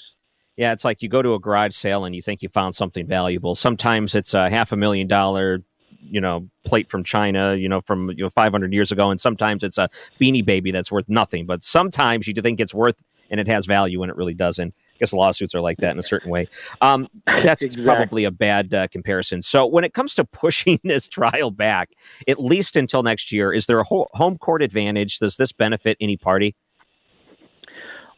Yeah, 0.58 0.72
it's 0.72 0.84
like 0.84 1.00
you 1.00 1.08
go 1.08 1.22
to 1.22 1.32
a 1.32 1.38
garage 1.38 1.72
sale 1.72 2.04
and 2.04 2.14
you 2.14 2.20
think 2.20 2.42
you 2.42 2.50
found 2.50 2.74
something 2.74 3.06
valuable. 3.06 3.54
Sometimes 3.54 4.14
it's 4.14 4.34
a 4.34 4.50
half 4.50 4.72
a 4.72 4.76
million 4.76 5.06
dollar, 5.06 5.62
you 6.02 6.20
know, 6.20 6.48
plate 6.64 6.88
from 6.88 7.04
China, 7.04 7.54
you 7.54 7.68
know, 7.68 7.80
from 7.80 8.10
you 8.10 8.24
know 8.24 8.30
500 8.30 8.72
years 8.72 8.92
ago, 8.92 9.10
and 9.10 9.20
sometimes 9.20 9.62
it's 9.62 9.78
a 9.78 9.88
beanie 10.20 10.44
baby 10.44 10.70
that's 10.70 10.90
worth 10.90 11.08
nothing. 11.08 11.46
But 11.46 11.64
sometimes 11.64 12.26
you 12.26 12.34
think 12.34 12.60
it's 12.60 12.74
worth 12.74 13.02
and 13.30 13.38
it 13.38 13.46
has 13.46 13.66
value, 13.66 14.02
and 14.02 14.10
it 14.10 14.16
really 14.16 14.34
doesn't. 14.34 14.74
I 14.76 14.96
guess 14.98 15.12
lawsuits 15.12 15.54
are 15.54 15.60
like 15.60 15.78
that 15.78 15.92
in 15.92 15.98
a 15.98 16.02
certain 16.02 16.30
way. 16.30 16.48
Um, 16.80 17.08
that's 17.44 17.62
Exactly. 17.62 17.84
probably 17.84 18.24
a 18.24 18.30
bad 18.30 18.74
uh, 18.74 18.88
comparison. 18.88 19.40
So 19.40 19.66
when 19.66 19.84
it 19.84 19.94
comes 19.94 20.14
to 20.16 20.24
pushing 20.24 20.78
this 20.84 21.08
trial 21.08 21.50
back, 21.50 21.90
at 22.28 22.42
least 22.42 22.76
until 22.76 23.02
next 23.02 23.32
year, 23.32 23.52
is 23.52 23.66
there 23.66 23.78
a 23.78 23.84
ho- 23.84 24.08
home 24.12 24.36
court 24.36 24.62
advantage? 24.62 25.18
Does 25.18 25.36
this 25.36 25.52
benefit 25.52 25.96
any 26.00 26.16
party? 26.16 26.54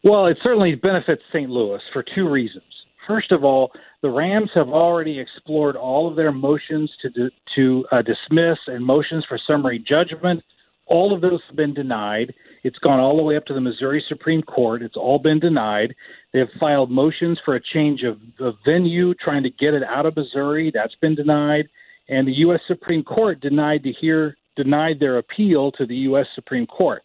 Well, 0.03 0.27
it 0.27 0.39
certainly 0.43 0.75
benefits 0.75 1.23
St. 1.33 1.49
Louis 1.49 1.81
for 1.93 2.03
two 2.03 2.29
reasons. 2.29 2.65
First 3.07 3.31
of 3.33 3.45
all, 3.45 3.71
the 4.03 4.11
Rams 4.11 4.51
have 4.55 4.69
already 4.69 5.19
explored 5.19 5.77
all 5.77 6.09
of 6.09 6.17
their 6.17 6.33
motions 6.33 6.91
to 7.03 7.31
to 7.55 7.87
uh, 7.93 8.03
dismiss 8.03 8.59
and 8.67 8.85
motions 8.85 9.25
for 9.29 9.39
summary 9.47 9.79
judgment. 9.79 10.43
All 10.87 11.15
of 11.15 11.21
those 11.21 11.41
have 11.47 11.57
been 11.57 11.73
denied. 11.73 12.35
It's 12.65 12.79
gone 12.79 12.99
all 12.99 13.17
the 13.17 13.23
way 13.23 13.37
up 13.37 13.47
to 13.47 13.55
the 13.55 13.61
Missouri 13.61 14.05
Supreme 14.09 14.43
Court. 14.43 14.83
It's 14.83 14.97
all 14.97 15.19
been 15.19 15.39
denied. 15.39 15.95
They 16.33 16.41
have 16.41 16.49
filed 16.59 16.91
motions 16.91 17.39
for 17.45 17.55
a 17.55 17.61
change 17.61 18.03
of, 18.03 18.19
of 18.41 18.57
venue, 18.65 19.15
trying 19.15 19.45
to 19.45 19.51
get 19.51 19.75
it 19.75 19.83
out 19.85 20.07
of 20.07 20.17
Missouri. 20.17 20.71
That's 20.75 20.95
been 20.97 21.15
denied. 21.15 21.69
And 22.09 22.27
the 22.27 22.33
U.S. 22.33 22.61
Supreme 22.67 23.05
Court 23.05 23.41
denied 23.41 23.85
to 23.85 23.93
hear 23.93 24.37
denied 24.57 24.99
their 25.01 25.19
appeal 25.19 25.73
to 25.73 25.87
the 25.87 25.97
U.S. 25.97 26.27
Supreme 26.35 26.67
Court. 26.67 27.03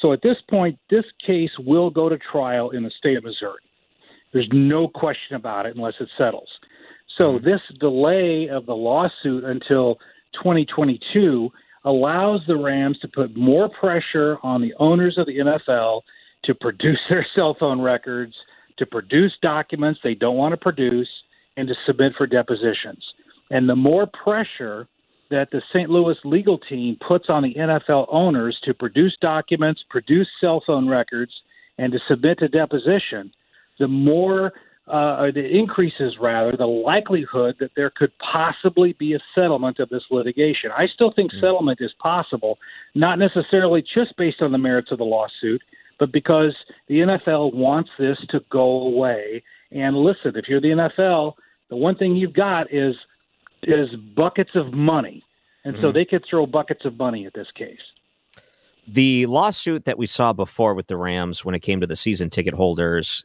So 0.00 0.12
at 0.12 0.22
this 0.22 0.38
point, 0.48 0.78
this 0.88 1.04
case 1.24 1.50
will 1.58 1.90
go 1.90 2.08
to 2.08 2.18
trial 2.18 2.70
in 2.70 2.82
the 2.82 2.90
state 2.98 3.16
of 3.16 3.24
Missouri. 3.24 3.60
There's 4.32 4.48
no 4.52 4.88
question 4.88 5.36
about 5.36 5.66
it 5.66 5.76
unless 5.76 5.94
it 6.00 6.08
settles. 6.16 6.48
So 7.16 7.38
hmm. 7.38 7.44
this 7.44 7.60
delay 7.78 8.48
of 8.48 8.66
the 8.66 8.74
lawsuit 8.74 9.44
until 9.44 9.96
2022 10.34 11.50
allows 11.84 12.40
the 12.46 12.56
Rams 12.56 12.98
to 13.00 13.08
put 13.08 13.36
more 13.36 13.68
pressure 13.68 14.38
on 14.42 14.60
the 14.60 14.74
owners 14.78 15.16
of 15.18 15.26
the 15.26 15.38
NFL 15.38 16.02
to 16.44 16.54
produce 16.54 17.00
their 17.08 17.26
cell 17.34 17.56
phone 17.58 17.80
records, 17.80 18.34
to 18.78 18.86
produce 18.86 19.32
documents 19.42 20.00
they 20.02 20.14
don't 20.14 20.36
want 20.36 20.52
to 20.52 20.56
produce, 20.56 21.08
and 21.56 21.68
to 21.68 21.74
submit 21.86 22.12
for 22.16 22.26
depositions. 22.26 23.04
And 23.50 23.68
the 23.68 23.76
more 23.76 24.06
pressure 24.06 24.86
that 25.30 25.50
the 25.50 25.62
St. 25.72 25.90
Louis 25.90 26.16
legal 26.24 26.58
team 26.58 26.96
puts 27.06 27.26
on 27.28 27.42
the 27.42 27.54
NFL 27.54 28.06
owners 28.10 28.58
to 28.64 28.74
produce 28.74 29.16
documents, 29.20 29.84
produce 29.88 30.28
cell 30.40 30.62
phone 30.66 30.88
records, 30.88 31.32
and 31.78 31.92
to 31.92 31.98
submit 32.08 32.38
to 32.40 32.48
deposition, 32.48 33.32
the 33.80 33.88
more 33.88 34.52
uh, 34.86 35.16
or 35.20 35.32
the 35.32 35.46
increases 35.46 36.16
rather 36.20 36.50
the 36.56 36.66
likelihood 36.66 37.54
that 37.60 37.70
there 37.76 37.90
could 37.90 38.10
possibly 38.18 38.92
be 38.94 39.14
a 39.14 39.20
settlement 39.34 39.78
of 39.78 39.88
this 39.88 40.02
litigation. 40.10 40.70
I 40.76 40.86
still 40.92 41.12
think 41.12 41.30
settlement 41.40 41.78
is 41.80 41.92
possible, 42.00 42.58
not 42.94 43.18
necessarily 43.18 43.82
just 43.82 44.16
based 44.16 44.42
on 44.42 44.50
the 44.50 44.58
merits 44.58 44.90
of 44.90 44.98
the 44.98 45.04
lawsuit, 45.04 45.62
but 46.00 46.10
because 46.10 46.56
the 46.88 47.00
NFL 47.00 47.54
wants 47.54 47.90
this 47.98 48.18
to 48.30 48.40
go 48.50 48.82
away. 48.82 49.42
And 49.70 49.96
listen, 49.96 50.32
if 50.34 50.48
you're 50.48 50.60
the 50.60 50.68
NFL, 50.68 51.34
the 51.68 51.76
one 51.76 51.94
thing 51.96 52.16
you've 52.16 52.32
got 52.32 52.72
is 52.72 52.96
is 53.62 53.94
buckets 54.16 54.52
of 54.54 54.72
money, 54.72 55.22
and 55.64 55.76
so 55.82 55.90
Mhm. 55.90 55.94
they 55.94 56.04
could 56.06 56.24
throw 56.24 56.46
buckets 56.46 56.86
of 56.86 56.98
money 56.98 57.26
at 57.26 57.34
this 57.34 57.50
case. 57.52 57.82
The 58.88 59.26
lawsuit 59.26 59.84
that 59.84 59.98
we 59.98 60.06
saw 60.06 60.32
before 60.32 60.74
with 60.74 60.86
the 60.86 60.96
Rams 60.96 61.44
when 61.44 61.54
it 61.54 61.60
came 61.60 61.80
to 61.82 61.86
the 61.86 61.94
season 61.94 62.30
ticket 62.30 62.54
holders 62.54 63.24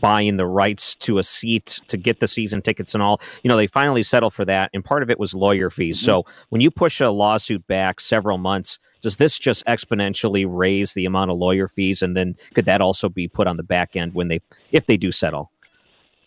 buying 0.00 0.36
the 0.36 0.46
rights 0.46 0.96
to 0.96 1.18
a 1.18 1.22
seat 1.22 1.80
to 1.86 1.96
get 1.96 2.20
the 2.20 2.26
season 2.26 2.60
tickets 2.60 2.94
and 2.94 3.02
all, 3.02 3.20
you 3.42 3.48
know, 3.48 3.56
they 3.56 3.66
finally 3.66 4.02
settled 4.02 4.34
for 4.34 4.44
that. 4.44 4.70
And 4.74 4.84
part 4.84 5.02
of 5.02 5.10
it 5.10 5.18
was 5.18 5.34
lawyer 5.34 5.70
fees. 5.70 5.98
Mm-hmm. 5.98 6.06
So 6.06 6.24
when 6.48 6.60
you 6.60 6.70
push 6.70 7.00
a 7.00 7.10
lawsuit 7.10 7.66
back 7.66 8.00
several 8.00 8.38
months, 8.38 8.78
does 9.00 9.16
this 9.16 9.38
just 9.38 9.64
exponentially 9.66 10.44
raise 10.48 10.94
the 10.94 11.04
amount 11.04 11.30
of 11.30 11.38
lawyer 11.38 11.68
fees? 11.68 12.02
And 12.02 12.16
then 12.16 12.34
could 12.54 12.64
that 12.64 12.80
also 12.80 13.08
be 13.08 13.28
put 13.28 13.46
on 13.46 13.56
the 13.56 13.62
back 13.62 13.94
end 13.94 14.14
when 14.14 14.28
they, 14.28 14.40
if 14.72 14.86
they 14.86 14.96
do 14.96 15.12
settle? 15.12 15.52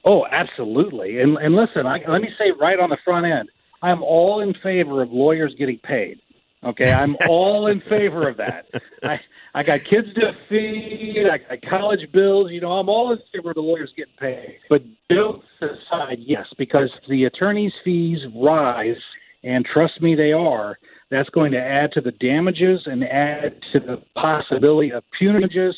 Oh, 0.06 0.26
absolutely. 0.32 1.20
And 1.20 1.38
and 1.38 1.56
listen, 1.56 1.86
I, 1.86 2.00
let 2.08 2.22
me 2.22 2.30
say 2.38 2.52
right 2.60 2.80
on 2.80 2.90
the 2.90 2.98
front 3.04 3.26
end, 3.26 3.50
I'm 3.82 4.02
all 4.02 4.42
in 4.42 4.54
favor 4.64 5.02
of 5.02 5.12
lawyers 5.12 5.54
getting 5.58 5.80
paid. 5.80 6.20
Okay, 6.64 6.92
I'm 6.92 7.16
all 7.30 7.68
in 7.68 7.82
favor 7.82 8.28
of 8.28 8.38
that. 8.38 8.66
I 9.04 9.20
I 9.54 9.64
got 9.64 9.84
kids 9.84 10.08
to 10.16 10.34
feed, 10.48 11.26
I 11.32 11.38
got 11.38 11.70
college 11.70 12.12
bills. 12.12 12.52
You 12.52 12.62
know, 12.62 12.74
I'm 12.74 12.90
all 12.90 13.12
in 13.12 13.20
favor 13.34 13.50
of 13.50 13.56
the 13.56 13.62
lawyers 13.62 13.92
getting 13.98 14.14
paid. 14.20 14.60
But 14.70 14.84
jokes 15.12 15.46
aside, 15.62 16.20
yes, 16.20 16.46
because 16.58 16.90
the 17.08 17.26
attorney's 17.26 17.74
fees 17.84 18.20
rise, 18.36 18.98
and 19.44 19.66
trust 19.66 20.02
me, 20.02 20.16
they 20.16 20.34
are. 20.34 20.78
That's 21.10 21.30
going 21.30 21.52
to 21.54 21.60
add 21.60 21.92
to 21.94 22.02
the 22.02 22.12
damages 22.12 22.82
and 22.86 23.04
add 23.04 23.60
to 23.74 23.80
the 23.80 24.04
possibility 24.16 24.92
of 24.92 25.04
punitives. 25.20 25.74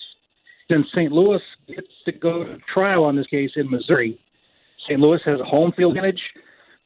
Then 0.69 0.85
St. 0.91 1.11
Louis 1.11 1.41
gets 1.67 1.87
to 2.05 2.11
go 2.11 2.43
to 2.43 2.57
trial 2.73 3.05
on 3.05 3.15
this 3.15 3.27
case 3.27 3.51
in 3.55 3.69
Missouri. 3.69 4.19
St. 4.85 4.99
Louis 4.99 5.19
has 5.25 5.39
a 5.39 5.45
home 5.45 5.71
field 5.77 5.95
advantage. 5.95 6.21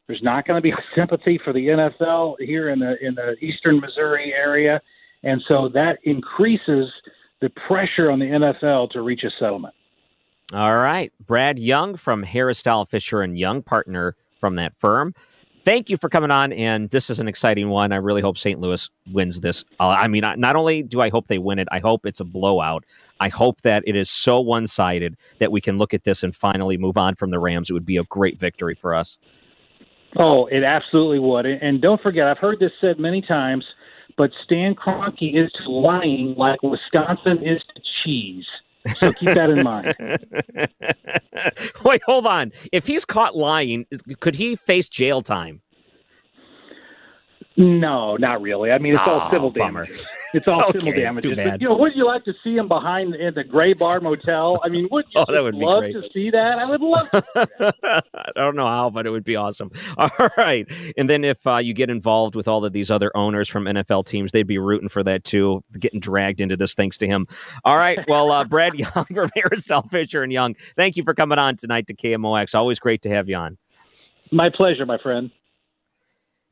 There's 0.08 0.22
not 0.22 0.46
going 0.46 0.58
to 0.58 0.62
be 0.62 0.74
sympathy 0.96 1.40
for 1.44 1.54
the 1.54 1.68
NFL 1.68 2.36
here 2.40 2.70
in 2.70 2.80
the 2.80 2.96
in 3.04 3.16
the 3.16 3.36
eastern 3.42 3.80
Missouri 3.80 4.34
area, 4.38 4.82
and 5.26 5.42
so 5.48 5.70
that 5.74 6.00
increases 6.04 6.92
the 7.42 7.50
pressure 7.68 8.10
on 8.10 8.20
the 8.20 8.26
NFL 8.26 8.92
to 8.92 9.02
reach 9.02 9.24
a 9.24 9.32
settlement. 9.40 9.74
All 10.54 10.78
right. 10.78 11.12
Brad 11.26 11.60
Young 11.60 11.96
from 11.96 12.24
Harris 12.24 12.62
Dowell 12.62 12.86
Fisher 12.86 13.22
and 13.22 13.38
Young, 13.38 13.62
partner 13.62 14.16
from 14.40 14.56
that 14.56 14.74
firm. 14.78 15.14
Thank 15.64 15.90
you 15.90 15.98
for 15.98 16.10
coming 16.10 16.30
on. 16.30 16.54
And 16.54 16.92
this 16.92 17.10
is 17.10 17.20
an 17.20 17.28
exciting 17.28 17.70
one. 17.70 17.92
I 17.92 17.96
really 17.96 18.22
hope 18.22 18.38
St. 18.38 18.60
Louis 18.60 18.88
wins 19.12 19.40
this. 19.40 19.66
Uh, 19.80 19.90
I 19.90 20.08
mean, 20.08 20.24
not 20.38 20.56
only 20.56 20.84
do 20.84 21.02
I 21.02 21.10
hope 21.10 21.28
they 21.28 21.40
win 21.40 21.58
it, 21.58 21.68
I 21.72 21.80
hope 21.80 22.06
it's 22.06 22.20
a 22.20 22.24
blowout. 22.24 22.86
I 23.20 23.30
hope 23.30 23.62
that 23.62 23.84
it 23.88 23.96
is 23.96 24.08
so 24.08 24.40
one 24.40 24.68
sided 24.68 25.18
that 25.40 25.52
we 25.52 25.62
can 25.62 25.80
look 25.80 25.96
at 25.96 26.04
this 26.04 26.22
and 26.22 26.36
finally 26.36 26.78
move 26.78 26.98
on 26.98 27.16
from 27.16 27.32
the 27.32 27.40
Rams. 27.40 27.72
It 27.72 27.74
would 27.74 27.86
be 27.86 27.98
a 27.98 28.04
great 28.04 28.40
victory 28.40 28.76
for 28.76 28.94
us. 28.94 29.18
Oh, 30.18 30.46
it 30.46 30.64
absolutely 30.64 31.20
would. 31.20 31.48
And 31.48 31.82
don't 31.82 32.02
forget, 32.02 32.28
I've 32.28 32.38
heard 32.38 32.60
this 32.60 32.72
said 32.80 33.00
many 33.00 33.22
times, 33.22 33.66
but 34.18 34.32
Stan 34.44 34.76
Kroenke 34.76 35.36
is 35.36 35.52
to 35.64 35.70
lying 35.70 36.36
like 36.38 36.62
Wisconsin 36.64 37.44
is 37.44 37.62
to 37.76 37.82
cheese. 38.04 38.46
So 38.98 39.12
keep 39.14 39.34
that 39.34 39.50
in 39.50 39.64
mind. 39.64 39.96
Wait, 41.84 42.02
hold 42.06 42.28
on. 42.28 42.52
If 42.72 42.86
he's 42.86 43.04
caught 43.04 43.36
lying, 43.36 43.88
could 44.20 44.36
he 44.36 44.56
face 44.56 44.88
jail 44.88 45.22
time? 45.22 45.62
No, 47.58 48.18
not 48.18 48.42
really. 48.42 48.70
I 48.72 48.78
mean, 48.80 48.96
it's 48.96 49.02
all 49.06 49.22
Oh, 49.28 49.32
civil 49.32 49.50
bummer. 49.50 49.86
damages. 49.86 50.06
It's 50.34 50.46
all 50.46 50.60
civil 50.74 50.90
Okay, 50.90 51.02
damages. 51.04 51.38
too 51.38 51.44
But, 51.44 51.62
you 51.62 51.70
know, 51.70 51.78
would 51.78 51.94
you 51.96 52.06
like 52.06 52.26
to 52.26 52.34
see 52.44 52.58
him 52.58 52.68
behind 52.68 53.16
in 53.16 53.34
the 53.34 53.46
Gray 53.46 53.72
Bar 53.72 54.02
Motel? 54.02 54.60
I 54.62 54.68
mean, 54.68 54.90
would 54.92 55.06
you 55.16 55.24
Oh, 55.28 55.32
that 55.32 55.42
would 55.42 55.56
love 55.56 55.86
to 55.86 56.04
see 56.14 56.30
that? 56.32 56.60
I 56.60 56.66
would 56.70 56.82
love. 56.82 57.10
To. 57.12 57.74
I 58.14 58.32
don't 58.36 58.58
know 58.58 58.68
how, 58.68 58.90
but 58.90 59.08
it 59.08 59.12
would 59.12 59.24
be 59.24 59.38
awesome. 59.38 59.72
All 59.98 60.10
right. 60.38 60.70
And 60.98 61.10
then 61.10 61.24
if 61.24 61.48
uh, 61.48 61.56
you 61.58 61.74
get 61.74 61.90
involved 61.90 62.36
with 62.36 62.50
all 62.50 62.66
of 62.66 62.74
these 62.74 62.92
other 62.92 63.10
owners 63.16 63.48
from 63.48 63.64
NFL 63.64 64.06
teams, 64.06 64.34
they'd 64.34 64.44
be 64.44 64.58
rooting 64.58 64.90
for 64.90 65.02
that 65.04 65.24
too, 65.24 65.64
getting 65.80 66.02
dragged 66.02 66.42
into 66.42 66.58
this 66.58 66.74
thanks 66.74 66.98
to 66.98 67.08
him. 67.08 67.26
All 67.64 67.78
right. 67.78 68.00
Well, 68.10 68.32
uh, 68.32 68.44
Brad 68.44 68.74
Young 68.76 69.06
from 69.06 69.30
Harris-Dowell 69.34 69.88
Fisher 69.90 70.24
and 70.24 70.34
Young, 70.34 70.56
thank 70.76 70.98
you 70.98 71.04
for 71.04 71.14
coming 71.14 71.40
on 71.40 71.56
tonight 71.56 71.88
to 71.88 71.96
KMOX. 71.96 72.54
Always 72.54 72.80
great 72.80 73.02
to 73.04 73.10
have 73.12 73.30
you 73.30 73.38
on. 73.38 73.58
My 74.34 74.50
pleasure, 74.50 74.86
my 74.86 74.98
friend. 74.98 75.32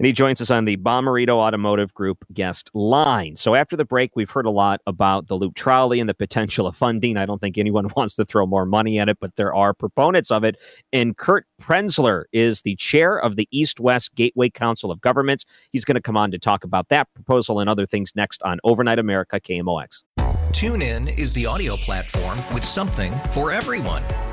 And 0.03 0.07
he 0.07 0.11
joins 0.11 0.41
us 0.41 0.51
on 0.51 0.65
the 0.65 0.75
Bommarito 0.75 1.29
Automotive 1.29 1.93
Group 1.93 2.25
guest 2.33 2.69
line. 2.73 3.37
So 3.37 3.55
after 3.55 3.77
the 3.77 3.85
break, 3.85 4.17
we've 4.17 4.29
heard 4.29 4.45
a 4.45 4.49
lot 4.49 4.81
about 4.85 5.29
the 5.29 5.35
loop 5.35 5.55
trolley 5.55 6.01
and 6.01 6.09
the 6.09 6.13
potential 6.13 6.67
of 6.67 6.75
funding. 6.75 7.15
I 7.15 7.25
don't 7.25 7.39
think 7.39 7.57
anyone 7.57 7.87
wants 7.95 8.17
to 8.17 8.25
throw 8.25 8.45
more 8.45 8.65
money 8.65 8.99
at 8.99 9.07
it, 9.07 9.17
but 9.21 9.37
there 9.37 9.55
are 9.55 9.73
proponents 9.73 10.29
of 10.29 10.43
it. 10.43 10.57
And 10.91 11.15
Kurt 11.15 11.45
Prenzler 11.61 12.25
is 12.33 12.63
the 12.63 12.75
chair 12.75 13.17
of 13.17 13.37
the 13.37 13.47
East 13.49 13.79
West 13.79 14.13
Gateway 14.15 14.49
Council 14.49 14.91
of 14.91 14.99
Governments. 14.99 15.45
He's 15.71 15.85
going 15.85 15.95
to 15.95 16.01
come 16.01 16.17
on 16.17 16.31
to 16.31 16.37
talk 16.37 16.65
about 16.65 16.89
that 16.89 17.07
proposal 17.13 17.61
and 17.61 17.69
other 17.69 17.85
things 17.85 18.11
next 18.13 18.43
on 18.43 18.59
Overnight 18.65 18.99
America 18.99 19.39
KMOX. 19.39 20.03
TuneIn 20.17 21.17
is 21.17 21.31
the 21.31 21.45
audio 21.45 21.77
platform 21.77 22.39
with 22.53 22.65
something 22.65 23.13
for 23.31 23.53
everyone. 23.53 24.03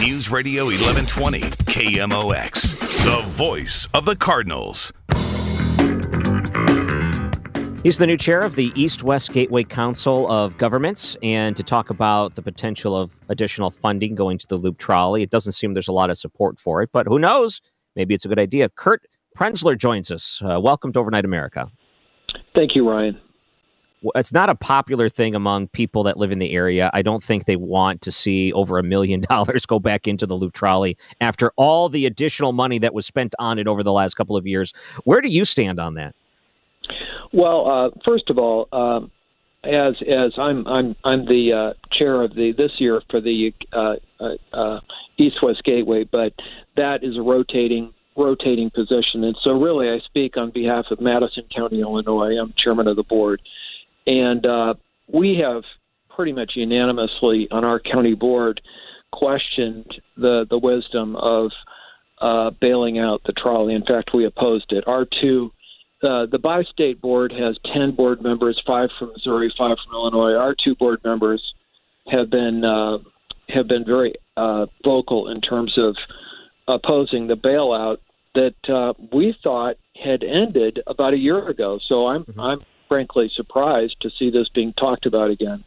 News 0.00 0.30
Radio 0.30 0.64
1120, 0.64 1.40
KMOX, 1.40 3.04
the 3.04 3.22
voice 3.28 3.86
of 3.92 4.06
the 4.06 4.16
Cardinals. 4.16 4.90
He's 7.82 7.98
the 7.98 8.06
new 8.06 8.16
chair 8.16 8.40
of 8.40 8.56
the 8.56 8.72
East 8.74 9.02
West 9.02 9.32
Gateway 9.32 9.64
Council 9.64 10.30
of 10.32 10.56
Governments. 10.56 11.16
And 11.22 11.54
to 11.56 11.62
talk 11.62 11.90
about 11.90 12.36
the 12.36 12.42
potential 12.42 12.96
of 12.96 13.10
additional 13.28 13.70
funding 13.70 14.14
going 14.14 14.38
to 14.38 14.46
the 14.48 14.56
loop 14.56 14.78
trolley, 14.78 15.22
it 15.22 15.30
doesn't 15.30 15.52
seem 15.52 15.74
there's 15.74 15.88
a 15.88 15.92
lot 15.92 16.08
of 16.08 16.16
support 16.16 16.58
for 16.58 16.82
it, 16.82 16.88
but 16.92 17.06
who 17.06 17.18
knows? 17.18 17.60
Maybe 17.94 18.14
it's 18.14 18.24
a 18.24 18.28
good 18.28 18.38
idea. 18.38 18.70
Kurt 18.70 19.02
Prenzler 19.36 19.76
joins 19.76 20.10
us. 20.10 20.40
Uh, 20.42 20.58
welcome 20.58 20.92
to 20.94 21.00
Overnight 21.00 21.26
America. 21.26 21.70
Thank 22.54 22.74
you, 22.74 22.88
Ryan. 22.88 23.20
It's 24.14 24.32
not 24.32 24.48
a 24.50 24.54
popular 24.54 25.08
thing 25.08 25.34
among 25.34 25.68
people 25.68 26.02
that 26.04 26.16
live 26.16 26.32
in 26.32 26.38
the 26.38 26.52
area. 26.52 26.90
I 26.92 27.02
don't 27.02 27.22
think 27.22 27.44
they 27.44 27.56
want 27.56 28.00
to 28.02 28.12
see 28.12 28.52
over 28.52 28.78
a 28.78 28.82
million 28.82 29.20
dollars 29.28 29.66
go 29.66 29.78
back 29.78 30.08
into 30.08 30.26
the 30.26 30.34
loop 30.34 30.52
trolley 30.52 30.96
after 31.20 31.52
all 31.56 31.88
the 31.88 32.06
additional 32.06 32.52
money 32.52 32.78
that 32.78 32.94
was 32.94 33.06
spent 33.06 33.34
on 33.38 33.58
it 33.58 33.66
over 33.66 33.82
the 33.82 33.92
last 33.92 34.14
couple 34.14 34.36
of 34.36 34.46
years. 34.46 34.72
Where 35.04 35.20
do 35.20 35.28
you 35.28 35.44
stand 35.44 35.78
on 35.78 35.94
that? 35.94 36.14
Well, 37.32 37.70
uh, 37.70 37.90
first 38.04 38.28
of 38.28 38.38
all, 38.38 38.68
um, 38.72 39.10
as 39.64 39.94
as 40.02 40.32
I'm 40.38 40.66
I'm 40.66 40.96
I'm 41.04 41.24
the 41.26 41.52
uh, 41.52 41.96
chair 41.96 42.22
of 42.22 42.34
the 42.34 42.52
this 42.56 42.72
year 42.78 43.00
for 43.10 43.20
the 43.20 43.54
uh, 43.72 43.94
uh, 44.20 44.34
uh, 44.52 44.80
East 45.18 45.36
West 45.42 45.62
Gateway, 45.64 46.04
but 46.04 46.32
that 46.76 47.04
is 47.04 47.16
a 47.16 47.22
rotating 47.22 47.94
rotating 48.16 48.70
position, 48.70 49.24
and 49.24 49.36
so 49.42 49.52
really 49.52 49.88
I 49.88 50.00
speak 50.00 50.36
on 50.36 50.50
behalf 50.50 50.86
of 50.90 51.00
Madison 51.00 51.44
County, 51.54 51.80
Illinois. 51.80 52.36
I'm 52.38 52.52
chairman 52.56 52.88
of 52.88 52.96
the 52.96 53.04
board, 53.04 53.40
and 54.06 54.44
uh, 54.46 54.74
we 55.12 55.42
have 55.44 55.62
pretty 56.14 56.32
much 56.32 56.52
unanimously 56.54 57.48
on 57.50 57.64
our 57.64 57.80
county 57.80 58.14
board 58.14 58.60
questioned 59.12 60.00
the 60.16 60.46
the 60.50 60.58
wisdom 60.58 61.16
of 61.16 61.50
uh, 62.20 62.50
bailing 62.60 62.98
out 62.98 63.20
the 63.26 63.32
trolley. 63.32 63.74
In 63.74 63.84
fact, 63.84 64.10
we 64.14 64.24
opposed 64.26 64.72
it. 64.72 64.84
Our 64.86 65.06
two 65.20 65.52
uh, 66.02 66.26
the 66.26 66.38
bi-state 66.38 67.00
board 67.00 67.32
has 67.32 67.56
10 67.72 67.94
board 67.94 68.22
members, 68.22 68.60
five 68.66 68.88
from 68.98 69.12
Missouri, 69.12 69.52
five 69.56 69.76
from 69.84 69.94
Illinois. 69.94 70.34
Our 70.34 70.54
two 70.64 70.74
board 70.74 71.00
members 71.04 71.40
have 72.10 72.28
been 72.30 72.64
uh, 72.64 72.98
have 73.48 73.68
been 73.68 73.84
very 73.84 74.14
uh, 74.36 74.66
vocal 74.84 75.30
in 75.30 75.40
terms 75.40 75.72
of 75.76 75.96
opposing 76.66 77.26
the 77.26 77.36
bailout 77.36 77.98
that 78.34 78.54
uh, 78.72 78.94
we 79.12 79.36
thought 79.42 79.76
had 80.02 80.24
ended 80.24 80.80
about 80.86 81.12
a 81.12 81.18
year 81.18 81.48
ago. 81.48 81.78
So 81.88 82.06
I'm 82.06 82.24
Mm-hmm. 82.24 82.40
I'm 82.40 82.60
frankly 82.92 83.32
surprised 83.34 83.96
to 84.02 84.10
see 84.18 84.28
this 84.28 84.50
being 84.50 84.70
talked 84.74 85.06
about 85.06 85.30
again. 85.30 85.64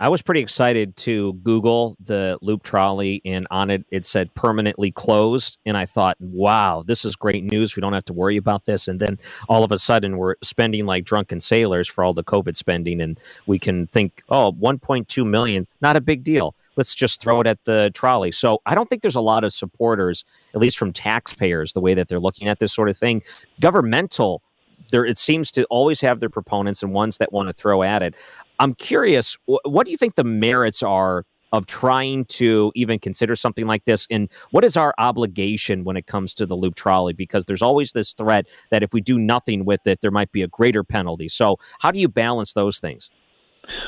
I 0.00 0.08
was 0.08 0.20
pretty 0.20 0.40
excited 0.40 0.96
to 0.96 1.34
Google 1.44 1.96
the 2.00 2.40
loop 2.42 2.64
trolley, 2.64 3.22
and 3.24 3.46
on 3.52 3.70
it 3.70 3.84
it 3.92 4.04
said 4.04 4.34
permanently 4.34 4.90
closed. 4.90 5.58
And 5.64 5.76
I 5.76 5.86
thought, 5.86 6.16
wow, 6.18 6.82
this 6.84 7.04
is 7.04 7.14
great 7.14 7.44
news. 7.44 7.76
We 7.76 7.82
don't 7.82 7.92
have 7.92 8.04
to 8.06 8.12
worry 8.12 8.36
about 8.36 8.64
this. 8.64 8.88
And 8.88 8.98
then 8.98 9.16
all 9.48 9.62
of 9.62 9.70
a 9.70 9.78
sudden, 9.78 10.16
we're 10.16 10.34
spending 10.42 10.86
like 10.86 11.04
drunken 11.04 11.38
sailors 11.38 11.86
for 11.86 12.02
all 12.02 12.14
the 12.14 12.24
COVID 12.24 12.56
spending, 12.56 13.00
and 13.00 13.20
we 13.46 13.60
can 13.60 13.86
think, 13.86 14.24
oh, 14.30 14.52
1.2 14.54 15.24
million, 15.24 15.68
not 15.80 15.94
a 15.94 16.00
big 16.00 16.24
deal. 16.24 16.56
Let's 16.74 16.96
just 16.96 17.20
throw 17.20 17.40
it 17.42 17.46
at 17.46 17.62
the 17.62 17.92
trolley. 17.94 18.32
So 18.32 18.60
I 18.66 18.74
don't 18.74 18.90
think 18.90 19.02
there's 19.02 19.14
a 19.14 19.20
lot 19.20 19.44
of 19.44 19.52
supporters, 19.52 20.24
at 20.52 20.60
least 20.60 20.78
from 20.78 20.92
taxpayers, 20.92 21.74
the 21.74 21.80
way 21.80 21.94
that 21.94 22.08
they're 22.08 22.18
looking 22.18 22.48
at 22.48 22.58
this 22.58 22.72
sort 22.72 22.88
of 22.88 22.96
thing. 22.96 23.22
Governmental 23.60 24.42
there 24.90 25.04
it 25.04 25.18
seems 25.18 25.50
to 25.52 25.64
always 25.64 26.00
have 26.00 26.20
their 26.20 26.30
proponents 26.30 26.82
and 26.82 26.92
ones 26.92 27.18
that 27.18 27.32
want 27.32 27.48
to 27.48 27.52
throw 27.52 27.82
at 27.82 28.02
it. 28.02 28.14
I'm 28.58 28.74
curious, 28.74 29.36
wh- 29.46 29.64
what 29.64 29.84
do 29.84 29.90
you 29.90 29.96
think 29.96 30.14
the 30.14 30.24
merits 30.24 30.82
are 30.82 31.24
of 31.52 31.66
trying 31.66 32.24
to 32.26 32.70
even 32.74 32.98
consider 32.98 33.34
something 33.34 33.66
like 33.66 33.84
this? 33.84 34.06
And 34.10 34.28
what 34.50 34.64
is 34.64 34.76
our 34.76 34.94
obligation 34.98 35.84
when 35.84 35.96
it 35.96 36.06
comes 36.06 36.34
to 36.36 36.46
the 36.46 36.54
loop 36.54 36.76
trolley? 36.76 37.12
Because 37.12 37.44
there's 37.46 37.62
always 37.62 37.92
this 37.92 38.12
threat 38.12 38.46
that 38.70 38.82
if 38.82 38.92
we 38.92 39.00
do 39.00 39.18
nothing 39.18 39.64
with 39.64 39.86
it, 39.86 40.00
there 40.00 40.10
might 40.10 40.30
be 40.32 40.42
a 40.42 40.48
greater 40.48 40.84
penalty. 40.84 41.28
So, 41.28 41.56
how 41.80 41.90
do 41.90 41.98
you 41.98 42.08
balance 42.08 42.52
those 42.52 42.78
things? 42.78 43.10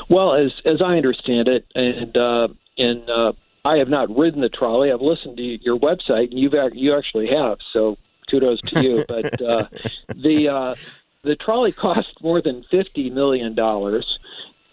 Well, 0.09 0.35
as 0.35 0.53
as 0.65 0.81
I 0.83 0.97
understand 0.97 1.49
it, 1.49 1.67
and 1.75 2.17
uh, 2.17 2.49
and 2.79 3.09
uh, 3.11 3.33
I 3.65 3.77
have 3.77 3.89
not 3.89 4.15
ridden 4.17 4.41
the 4.41 4.49
trolley. 4.49 4.93
I've 4.93 5.01
listened 5.01 5.37
to 5.37 5.43
your 5.43 5.79
website, 5.79 6.31
and 6.31 6.39
you've 6.39 6.55
you 6.73 6.97
actually 6.97 7.29
have. 7.29 7.59
So 7.73 7.97
kudos 8.33 8.61
to 8.63 8.83
you. 8.83 9.05
but 9.09 9.41
uh, 9.41 9.69
the 10.09 10.49
uh, 10.49 10.75
the 11.23 11.37
trolley 11.37 11.73
costs 11.73 12.15
more 12.23 12.43
than 12.43 12.65
fifty 12.71 13.11
million 13.11 13.55
dollars. 13.55 14.19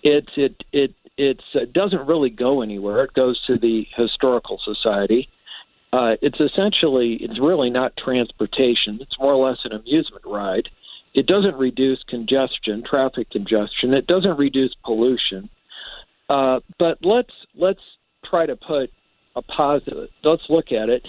It's 0.01 0.31
it 0.35 0.63
it 0.71 0.95
it's 1.17 1.43
uh, 1.53 1.65
doesn't 1.71 2.07
really 2.07 2.29
go 2.29 2.61
anywhere. 2.61 3.03
It 3.03 3.13
goes 3.13 3.39
to 3.47 3.57
the 3.57 3.85
historical 3.95 4.59
society. 4.63 5.29
Uh, 5.91 6.15
it's 6.21 6.39
essentially 6.39 7.17
it's 7.21 7.39
really 7.39 7.69
not 7.69 7.97
transportation. 7.97 8.99
It's 9.01 9.19
more 9.19 9.33
or 9.33 9.49
less 9.49 9.59
an 9.65 9.73
amusement 9.73 10.23
ride. 10.25 10.69
It 11.13 11.25
doesn't 11.25 11.55
reduce 11.55 12.01
congestion, 12.07 12.83
traffic 12.87 13.29
congestion. 13.31 13.93
It 13.93 14.07
doesn't 14.07 14.37
reduce 14.37 14.73
pollution. 14.85 15.49
Uh, 16.29 16.59
but 16.77 16.99
let's 17.01 17.33
let's 17.55 17.81
try 18.23 18.45
to 18.45 18.55
put 18.55 18.91
a 19.35 19.41
positive. 19.41 20.09
Let's 20.23 20.43
look 20.49 20.71
at 20.71 20.89
it. 20.89 21.03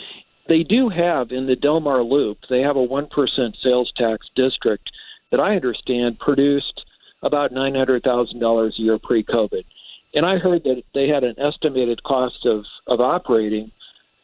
They 0.51 0.65
do 0.65 0.89
have 0.89 1.31
in 1.31 1.47
the 1.47 1.55
Delmar 1.55 2.03
Loop. 2.03 2.39
They 2.51 2.61
have 2.63 2.75
a 2.75 2.83
one 2.83 3.07
percent 3.07 3.57
sales 3.63 3.93
tax 3.97 4.27
district 4.35 4.91
that 5.31 5.39
I 5.39 5.55
understand 5.55 6.19
produced 6.19 6.85
about 7.23 7.53
nine 7.53 7.77
hundred 7.77 8.03
thousand 8.03 8.41
dollars 8.41 8.75
a 8.77 8.83
year 8.83 8.99
pre-COVID. 8.99 9.65
And 10.13 10.27
I 10.27 10.39
heard 10.39 10.65
that 10.65 10.83
they 10.93 11.07
had 11.07 11.23
an 11.23 11.37
estimated 11.39 12.03
cost 12.03 12.45
of 12.47 12.65
of 12.89 13.01
operating 13.01 13.71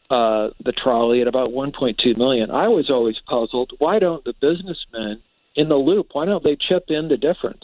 uh, 0.09 0.49
the 0.65 0.73
trolley 0.73 1.21
at 1.21 1.27
about 1.27 1.51
1.2 1.51 2.17
million. 2.17 2.51
I 2.51 2.67
was 2.67 2.89
always 2.89 3.15
puzzled. 3.27 3.71
Why 3.77 3.99
don't 3.99 4.23
the 4.25 4.33
businessmen 4.41 5.21
in 5.55 5.69
the 5.69 5.75
loop? 5.75 6.07
Why 6.11 6.25
don't 6.25 6.43
they 6.43 6.57
chip 6.57 6.85
in 6.89 7.07
the 7.07 7.17
difference? 7.17 7.63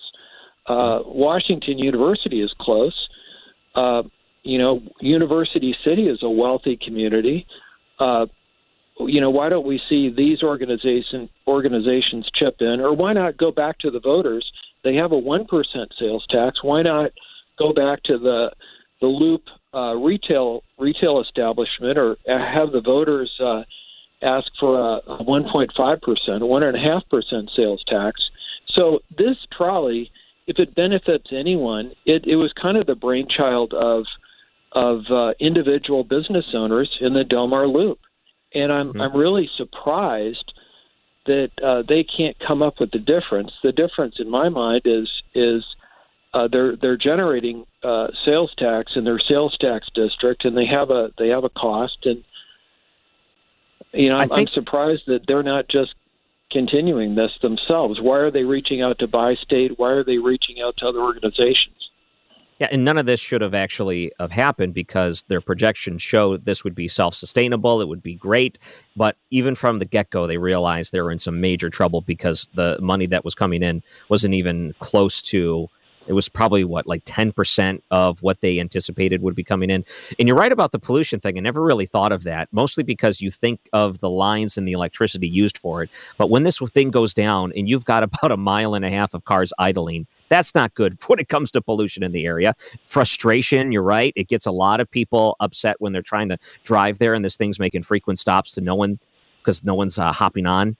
Uh, 0.68 1.00
Washington 1.06 1.80
University 1.80 2.42
is 2.42 2.54
close. 2.60 3.10
Uh, 3.76 4.04
you 4.44 4.58
know, 4.58 4.82
University 5.02 5.76
City 5.86 6.08
is 6.08 6.20
a 6.22 6.30
wealthy 6.30 6.78
community. 6.78 7.46
Uh, 8.00 8.26
you 9.00 9.20
know, 9.22 9.30
why 9.30 9.50
don't 9.50 9.66
we 9.66 9.82
see 9.90 10.14
these 10.16 10.44
organization 10.44 11.30
organizations 11.48 12.30
chip 12.36 12.58
in, 12.60 12.80
or 12.80 12.94
why 12.94 13.14
not 13.14 13.38
go 13.38 13.52
back 13.52 13.80
to 13.80 13.92
the 13.92 14.00
voters? 14.00 14.50
They 14.84 14.96
have 14.96 15.12
a 15.12 15.18
one 15.18 15.46
percent 15.46 15.94
sales 16.00 16.26
tax. 16.30 16.64
Why 16.64 16.82
not 16.82 17.12
go 17.58 17.74
back 17.74 18.04
to 18.04 18.18
the 18.18 18.52
the 19.02 19.08
loop 19.08 19.44
uh, 19.74 19.96
retail 19.96 20.64
retail 20.78 21.22
establishment, 21.22 21.98
or 21.98 22.18
have 22.28 22.72
the 22.72 22.82
voters 22.82 23.32
uh, 23.44 23.64
ask 24.22 24.48
for 24.60 24.80
a, 24.80 25.14
a 25.14 25.24
1.5 25.24 26.02
percent, 26.02 26.46
one 26.46 26.64
and 26.64 26.78
a 26.78 26.80
half 26.80 27.04
percent 27.10 27.50
sales 27.56 27.84
tax? 27.88 28.22
So 28.76 29.00
this 29.18 29.38
trolley, 29.56 30.12
if 30.48 30.60
it 30.60 30.76
benefits 30.76 31.28
anyone, 31.32 31.92
it, 32.06 32.26
it 32.26 32.36
was 32.36 32.54
kind 32.60 32.78
of 32.78 32.86
the 32.86 32.96
brainchild 32.96 33.74
of 33.74 34.06
of 34.72 35.02
uh, 35.12 35.34
individual 35.40 36.04
business 36.04 36.46
owners 36.54 36.90
in 37.00 37.14
the 37.14 37.24
Delmar 37.24 37.68
Loop, 37.68 38.00
and 38.54 38.72
I'm 38.72 39.00
I'm 39.02 39.16
really 39.16 39.50
surprised 39.58 40.54
that 41.26 41.52
uh, 41.64 41.84
they 41.88 42.04
can't 42.04 42.36
come 42.46 42.62
up 42.62 42.80
with 42.80 42.92
the 42.92 43.00
difference. 43.00 43.52
The 43.64 43.72
difference, 43.72 44.16
in 44.20 44.30
my 44.30 44.50
mind, 44.50 44.82
is 44.86 45.10
is 45.34 45.64
uh, 46.34 46.48
they're 46.52 46.76
they're 46.76 46.98
generating 46.98 47.66
uh, 47.84 48.08
sales 48.26 48.52
tax 48.58 48.94
in 48.96 49.04
their 49.04 49.20
sales 49.20 49.56
tax 49.60 49.88
district, 49.94 50.46
and 50.46 50.58
they 50.58 50.66
have 50.66 50.90
a 50.90 51.12
they 51.18 51.30
have 51.30 51.44
a 51.44 51.50
cost, 51.50 51.98
and 52.06 52.24
you 53.94 54.10
know 54.10 54.18
I'm, 54.18 54.30
think- 54.30 54.50
I'm 54.50 54.54
surprised 54.54 55.04
that 55.08 55.22
they're 55.28 55.44
not 55.44 55.68
just 55.70 55.96
continuing 56.52 57.16
this 57.16 57.32
themselves. 57.42 58.00
Why 58.02 58.18
are 58.20 58.32
they 58.32 58.44
reaching 58.44 58.82
out 58.82 59.00
to 59.00 59.08
Bi-State? 59.08 59.80
Why 59.80 59.90
are 59.90 60.04
they 60.04 60.18
reaching 60.20 60.62
out 60.62 60.78
to 60.78 60.88
other 60.88 61.00
organizations? 61.00 61.90
Yeah, 62.64 62.70
and 62.72 62.86
none 62.86 62.98
of 62.98 63.06
this 63.06 63.20
should 63.20 63.42
have 63.42 63.54
actually 63.54 64.14
have 64.22 64.32
happened 64.32 64.74
because 64.74 65.24
their 65.28 65.42
projections 65.42 66.02
showed 66.02 66.46
this 66.46 66.64
would 66.64 66.74
be 66.74 66.88
self-sustainable. 66.88 67.82
It 67.82 67.90
would 67.90 68.02
be 68.02 68.16
great, 68.16 68.58
but 68.96 69.18
even 69.32 69.54
from 69.54 69.80
the 69.80 69.86
get-go, 69.86 70.28
they 70.28 70.38
realized 70.38 70.94
they 70.94 71.02
were 71.02 71.12
in 71.12 71.20
some 71.20 71.42
major 71.42 71.70
trouble 71.70 72.00
because 72.00 72.48
the 72.54 72.78
money 72.80 73.06
that 73.08 73.26
was 73.26 73.36
coming 73.36 73.64
in 73.64 73.84
wasn't 74.08 74.34
even 74.34 74.74
close 74.80 75.22
to. 75.24 75.68
It 76.08 76.14
was 76.14 76.30
probably 76.30 76.64
what 76.64 76.88
like 76.88 77.04
ten 77.06 77.32
percent 77.32 77.84
of 77.92 78.22
what 78.22 78.42
they 78.42 78.60
anticipated 78.60 79.22
would 79.22 79.36
be 79.36 79.44
coming 79.44 79.70
in. 79.70 79.86
And 80.20 80.28
you're 80.28 80.38
right 80.38 80.52
about 80.52 80.72
the 80.72 80.80
pollution 80.80 81.20
thing. 81.20 81.38
I 81.38 81.42
never 81.42 81.62
really 81.62 81.86
thought 81.86 82.12
of 82.12 82.24
that, 82.24 82.50
mostly 82.52 82.84
because 82.84 83.22
you 83.22 83.32
think 83.32 83.60
of 83.74 84.00
the 84.00 84.10
lines 84.10 84.58
and 84.58 84.68
the 84.68 84.74
electricity 84.74 85.28
used 85.28 85.58
for 85.58 85.84
it. 85.84 85.90
But 86.18 86.30
when 86.30 86.44
this 86.44 86.60
thing 86.60 86.92
goes 86.92 87.14
down 87.14 87.54
and 87.56 87.70
you've 87.70 87.86
got 87.86 88.04
about 88.24 88.32
a 88.32 88.38
mile 88.38 88.76
and 88.76 88.86
a 88.86 88.90
half 88.90 89.14
of 89.14 89.26
cars 89.26 89.54
idling, 89.60 90.08
that's 90.30 90.56
not 90.56 90.74
good 90.74 90.98
when 91.08 91.20
it 91.20 91.30
comes 91.30 91.52
to 91.52 91.62
pollution 91.62 92.04
in 92.04 92.12
the 92.12 92.26
area. 92.26 92.56
Frustration, 92.88 93.72
you're 93.72 93.84
right. 93.84 94.14
It 94.16 94.28
gets 94.28 94.46
a 94.46 94.52
lot 94.52 94.80
of 94.80 94.90
people 94.90 95.36
upset 95.40 95.78
when 95.80 95.94
they're 95.94 96.02
trying 96.02 96.30
to 96.30 96.38
drive 96.64 97.00
there 97.00 97.14
and 97.14 97.24
this 97.24 97.38
thing's 97.38 97.60
making 97.60 97.84
frequent 97.84 98.20
stops 98.20 98.52
to 98.54 98.62
no 98.62 98.76
one 98.76 99.00
because 99.44 99.64
no 99.64 99.76
one's 99.76 100.00
uh, 100.00 100.12
hopping 100.12 100.46
on. 100.46 100.76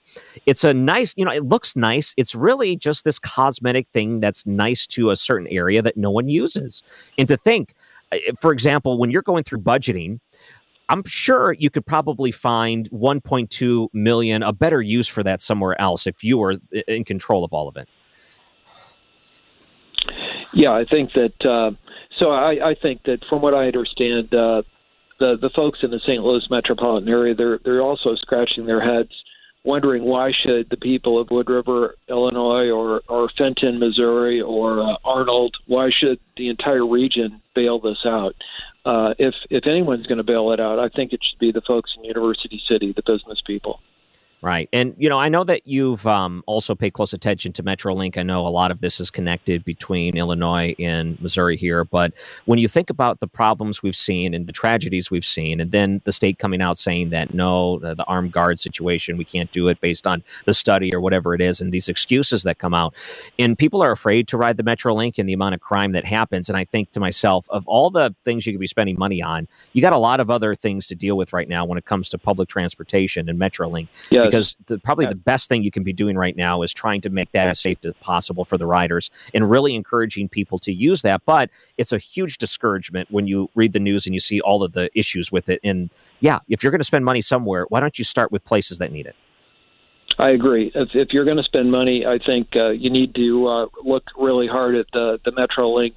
It's 0.46 0.64
a 0.64 0.72
nice, 0.72 1.14
you 1.16 1.24
know, 1.24 1.30
it 1.30 1.44
looks 1.44 1.76
nice. 1.76 2.14
It's 2.16 2.34
really 2.34 2.76
just 2.76 3.04
this 3.04 3.18
cosmetic 3.18 3.88
thing 3.92 4.20
that's 4.20 4.46
nice 4.46 4.86
to 4.88 5.10
a 5.10 5.16
certain 5.16 5.46
area 5.48 5.82
that 5.82 5.96
no 5.96 6.10
one 6.10 6.28
uses. 6.28 6.82
And 7.18 7.28
to 7.28 7.36
think, 7.36 7.74
uh, 8.12 8.18
for 8.40 8.52
example, 8.52 8.98
when 8.98 9.10
you're 9.10 9.22
going 9.22 9.44
through 9.44 9.60
budgeting, 9.60 10.20
I'm 10.88 11.04
sure 11.04 11.52
you 11.52 11.70
could 11.70 11.86
probably 11.86 12.30
find 12.30 12.90
1.2 12.90 13.88
million 13.92 14.42
a 14.42 14.52
better 14.52 14.82
use 14.82 15.08
for 15.08 15.22
that 15.22 15.40
somewhere 15.40 15.80
else 15.80 16.06
if 16.06 16.22
you 16.22 16.38
were 16.38 16.56
in 16.88 17.04
control 17.04 17.44
of 17.44 17.52
all 17.52 17.68
of 17.68 17.76
it. 17.76 17.88
Yeah, 20.52 20.72
I 20.72 20.84
think 20.84 21.12
that. 21.14 21.44
Uh, 21.44 21.72
so 22.18 22.30
I, 22.30 22.70
I 22.70 22.74
think 22.80 23.02
that 23.04 23.24
from 23.28 23.42
what 23.42 23.54
I 23.54 23.66
understand, 23.66 24.32
uh, 24.32 24.62
the 25.18 25.36
the 25.40 25.50
folks 25.50 25.80
in 25.82 25.90
the 25.90 26.00
St. 26.00 26.22
Louis 26.22 26.46
metropolitan 26.50 27.08
area 27.08 27.34
they're 27.34 27.58
they're 27.64 27.82
also 27.82 28.14
scratching 28.16 28.66
their 28.66 28.80
heads, 28.80 29.12
wondering 29.64 30.04
why 30.04 30.32
should 30.32 30.68
the 30.70 30.76
people 30.76 31.20
of 31.20 31.30
Wood 31.30 31.48
River, 31.48 31.96
Illinois, 32.08 32.70
or 32.70 33.02
or 33.08 33.28
Fenton, 33.36 33.78
Missouri, 33.78 34.40
or 34.40 34.80
uh, 34.80 34.96
Arnold, 35.04 35.56
why 35.66 35.90
should 35.90 36.18
the 36.36 36.48
entire 36.48 36.86
region 36.86 37.40
bail 37.54 37.78
this 37.78 38.04
out? 38.04 38.34
Uh, 38.84 39.14
if 39.18 39.34
if 39.50 39.66
anyone's 39.66 40.06
going 40.06 40.18
to 40.18 40.24
bail 40.24 40.52
it 40.52 40.60
out, 40.60 40.78
I 40.78 40.88
think 40.88 41.12
it 41.12 41.20
should 41.22 41.38
be 41.38 41.52
the 41.52 41.62
folks 41.62 41.92
in 41.96 42.04
University 42.04 42.60
City, 42.68 42.92
the 42.92 43.02
business 43.02 43.40
people. 43.46 43.80
Right. 44.44 44.68
And, 44.74 44.94
you 44.98 45.08
know, 45.08 45.18
I 45.18 45.30
know 45.30 45.42
that 45.44 45.66
you've 45.66 46.06
um, 46.06 46.44
also 46.46 46.74
paid 46.74 46.92
close 46.92 47.14
attention 47.14 47.54
to 47.54 47.62
Metrolink. 47.62 48.18
I 48.18 48.22
know 48.22 48.46
a 48.46 48.48
lot 48.48 48.70
of 48.70 48.82
this 48.82 49.00
is 49.00 49.10
connected 49.10 49.64
between 49.64 50.18
Illinois 50.18 50.74
and 50.78 51.18
Missouri 51.22 51.56
here. 51.56 51.82
But 51.82 52.12
when 52.44 52.58
you 52.58 52.68
think 52.68 52.90
about 52.90 53.20
the 53.20 53.26
problems 53.26 53.82
we've 53.82 53.96
seen 53.96 54.34
and 54.34 54.46
the 54.46 54.52
tragedies 54.52 55.10
we've 55.10 55.24
seen, 55.24 55.60
and 55.60 55.70
then 55.70 56.02
the 56.04 56.12
state 56.12 56.38
coming 56.38 56.60
out 56.60 56.76
saying 56.76 57.08
that 57.08 57.32
no, 57.32 57.78
the, 57.78 57.94
the 57.94 58.04
armed 58.04 58.32
guard 58.32 58.60
situation, 58.60 59.16
we 59.16 59.24
can't 59.24 59.50
do 59.50 59.68
it 59.68 59.80
based 59.80 60.06
on 60.06 60.22
the 60.44 60.52
study 60.52 60.94
or 60.94 61.00
whatever 61.00 61.34
it 61.34 61.40
is, 61.40 61.62
and 61.62 61.72
these 61.72 61.88
excuses 61.88 62.42
that 62.42 62.58
come 62.58 62.74
out. 62.74 62.92
And 63.38 63.56
people 63.56 63.82
are 63.82 63.92
afraid 63.92 64.28
to 64.28 64.36
ride 64.36 64.58
the 64.58 64.62
Metrolink 64.62 65.14
and 65.16 65.26
the 65.26 65.32
amount 65.32 65.54
of 65.54 65.62
crime 65.62 65.92
that 65.92 66.04
happens. 66.04 66.50
And 66.50 66.58
I 66.58 66.66
think 66.66 66.92
to 66.92 67.00
myself, 67.00 67.48
of 67.48 67.66
all 67.66 67.88
the 67.88 68.14
things 68.24 68.46
you 68.46 68.52
could 68.52 68.60
be 68.60 68.66
spending 68.66 68.98
money 68.98 69.22
on, 69.22 69.48
you 69.72 69.80
got 69.80 69.94
a 69.94 69.98
lot 69.98 70.20
of 70.20 70.28
other 70.28 70.54
things 70.54 70.86
to 70.88 70.94
deal 70.94 71.16
with 71.16 71.32
right 71.32 71.48
now 71.48 71.64
when 71.64 71.78
it 71.78 71.86
comes 71.86 72.10
to 72.10 72.18
public 72.18 72.50
transportation 72.50 73.30
and 73.30 73.40
Metrolink 73.40 73.88
Yes. 74.10 74.33
Because 74.34 74.56
the, 74.66 74.78
probably 74.80 75.06
the 75.06 75.14
best 75.14 75.48
thing 75.48 75.62
you 75.62 75.70
can 75.70 75.84
be 75.84 75.92
doing 75.92 76.16
right 76.16 76.36
now 76.36 76.62
is 76.62 76.72
trying 76.72 77.00
to 77.00 77.08
make 77.08 77.30
that 77.30 77.46
as 77.46 77.60
safe 77.60 77.78
as 77.84 77.94
possible 78.00 78.44
for 78.44 78.58
the 78.58 78.66
riders 78.66 79.08
and 79.32 79.48
really 79.48 79.76
encouraging 79.76 80.28
people 80.28 80.58
to 80.58 80.72
use 80.72 81.02
that. 81.02 81.22
But 81.24 81.50
it's 81.78 81.92
a 81.92 81.98
huge 81.98 82.38
discouragement 82.38 83.08
when 83.12 83.28
you 83.28 83.48
read 83.54 83.72
the 83.72 83.78
news 83.78 84.06
and 84.06 84.14
you 84.14 84.18
see 84.18 84.40
all 84.40 84.64
of 84.64 84.72
the 84.72 84.90
issues 84.98 85.30
with 85.30 85.48
it. 85.48 85.60
And 85.62 85.88
yeah, 86.18 86.40
if 86.48 86.64
you're 86.64 86.72
going 86.72 86.80
to 86.80 86.84
spend 86.84 87.04
money 87.04 87.20
somewhere, 87.20 87.66
why 87.68 87.78
don't 87.78 87.96
you 87.96 88.04
start 88.04 88.32
with 88.32 88.44
places 88.44 88.78
that 88.78 88.90
need 88.90 89.06
it? 89.06 89.14
I 90.18 90.30
agree. 90.30 90.72
If, 90.74 90.88
if 90.94 91.08
you're 91.12 91.24
going 91.24 91.36
to 91.36 91.44
spend 91.44 91.70
money, 91.70 92.04
I 92.04 92.18
think 92.18 92.48
uh, 92.56 92.70
you 92.70 92.90
need 92.90 93.14
to 93.14 93.46
uh, 93.46 93.66
look 93.84 94.02
really 94.18 94.48
hard 94.48 94.74
at 94.74 94.86
the 94.92 95.18
the 95.24 95.32
MetroLink. 95.32 95.94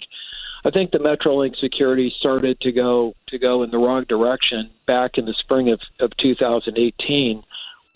I 0.66 0.72
think 0.72 0.92
the 0.92 0.98
MetroLink 0.98 1.56
security 1.60 2.14
started 2.20 2.60
to 2.62 2.72
go 2.72 3.14
to 3.28 3.38
go 3.38 3.64
in 3.64 3.70
the 3.70 3.78
wrong 3.78 4.06
direction 4.10 4.72
back 4.88 5.18
in 5.18 5.26
the 5.26 5.36
spring 5.40 5.70
of, 5.70 5.80
of 6.00 6.12
2018 6.18 7.44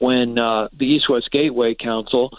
when 0.01 0.37
uh, 0.37 0.67
the 0.77 0.85
East 0.85 1.09
West 1.09 1.29
Gateway 1.31 1.75
Council 1.75 2.29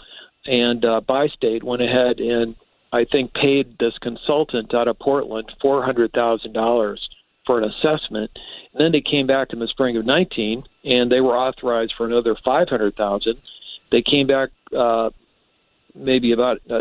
and 0.45 0.83
uh, 0.83 1.01
Bi-State 1.01 1.63
went 1.63 1.81
ahead 1.81 2.19
and 2.19 2.55
I 2.91 3.05
think 3.11 3.33
paid 3.33 3.77
this 3.79 3.97
consultant 4.01 4.73
out 4.73 4.87
of 4.87 4.99
Portland 4.99 5.51
four 5.61 5.83
hundred 5.83 6.11
thousand 6.13 6.53
dollars 6.53 7.01
for 7.45 7.59
an 7.59 7.69
assessment. 7.69 8.31
And 8.73 8.83
then 8.83 8.91
they 8.91 9.01
came 9.01 9.27
back 9.27 9.49
in 9.51 9.59
the 9.59 9.67
spring 9.67 9.97
of 9.97 10.05
19 10.05 10.63
and 10.85 11.11
they 11.11 11.19
were 11.19 11.37
authorized 11.37 11.93
for 11.97 12.05
another 12.05 12.37
500,000 12.45 13.35
they 13.93 14.01
came 14.01 14.27
back 14.27 14.49
uh, 14.77 15.11
maybe 15.95 16.33
about 16.33 16.57
uh, 16.69 16.79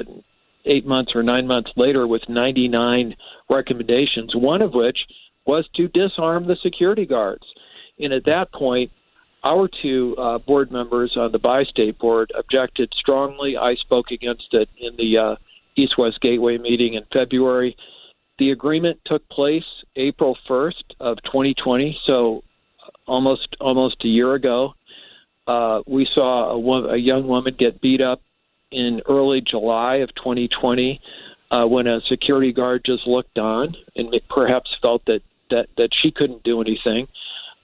eight 0.64 0.86
months 0.86 1.12
or 1.14 1.22
nine 1.22 1.46
months 1.46 1.70
later 1.76 2.06
with 2.06 2.22
99 2.28 3.14
recommendations, 3.50 4.34
one 4.34 4.62
of 4.62 4.72
which 4.72 4.98
was 5.46 5.68
to 5.76 5.88
disarm 5.88 6.46
the 6.46 6.56
security 6.62 7.04
guards. 7.04 7.44
And 7.98 8.14
at 8.14 8.24
that 8.24 8.50
point, 8.52 8.90
our 9.44 9.68
two 9.82 10.14
uh, 10.16 10.38
board 10.38 10.70
members 10.70 11.16
on 11.16 11.32
the 11.32 11.38
Bi-State 11.38 11.98
board 11.98 12.32
objected 12.36 12.92
strongly. 12.96 13.56
I 13.56 13.74
spoke 13.74 14.10
against 14.10 14.48
it 14.52 14.68
in 14.78 14.96
the 14.96 15.18
uh, 15.18 15.36
East 15.76 15.98
West 15.98 16.20
Gateway 16.20 16.58
meeting 16.58 16.94
in 16.94 17.04
February. 17.12 17.76
The 18.38 18.50
agreement 18.50 19.00
took 19.04 19.28
place 19.28 19.64
April 19.96 20.36
1st 20.48 20.84
of 21.00 21.18
2020, 21.24 21.98
so 22.06 22.42
almost 23.06 23.56
almost 23.60 23.96
a 24.04 24.08
year 24.08 24.34
ago 24.34 24.74
uh, 25.46 25.82
we 25.86 26.06
saw 26.14 26.52
a, 26.52 26.94
a 26.94 26.96
young 26.96 27.26
woman 27.26 27.54
get 27.58 27.80
beat 27.80 28.00
up 28.00 28.20
in 28.70 29.02
early 29.08 29.40
July 29.40 29.96
of 29.96 30.14
2020 30.14 31.00
uh, 31.50 31.66
when 31.66 31.86
a 31.86 32.00
security 32.08 32.52
guard 32.52 32.82
just 32.84 33.06
looked 33.06 33.38
on 33.38 33.74
and 33.96 34.14
perhaps 34.30 34.70
felt 34.80 35.04
that, 35.06 35.20
that, 35.50 35.66
that 35.76 35.90
she 36.00 36.10
couldn't 36.10 36.42
do 36.44 36.60
anything. 36.60 37.06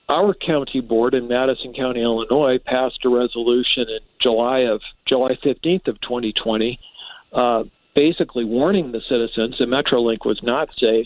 Our 0.09 0.33
county 0.33 0.81
board 0.81 1.13
in 1.13 1.27
Madison 1.27 1.71
County, 1.71 2.01
Illinois, 2.01 2.57
passed 2.65 3.05
a 3.05 3.09
resolution 3.09 3.83
in 3.89 3.99
July 4.19 4.61
of 4.61 4.81
July 5.07 5.37
15th 5.45 5.87
of 5.87 6.01
2020, 6.01 6.79
uh, 7.31 7.63
basically 7.95 8.43
warning 8.43 8.91
the 8.91 9.01
citizens 9.07 9.57
that 9.59 9.69
MetroLink 9.69 10.25
was 10.25 10.39
not 10.41 10.69
safe 10.79 11.05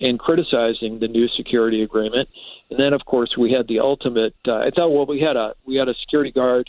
and 0.00 0.18
criticizing 0.18 0.98
the 0.98 1.06
new 1.06 1.28
security 1.28 1.84
agreement. 1.84 2.28
And 2.68 2.80
then, 2.80 2.92
of 2.92 3.04
course, 3.04 3.36
we 3.38 3.52
had 3.52 3.68
the 3.68 3.78
ultimate. 3.78 4.34
Uh, 4.44 4.56
I 4.56 4.70
thought, 4.74 4.90
well, 4.90 5.06
we 5.06 5.20
had 5.20 5.36
a 5.36 5.54
we 5.64 5.76
had 5.76 5.88
a 5.88 5.94
security 6.00 6.32
guard 6.32 6.68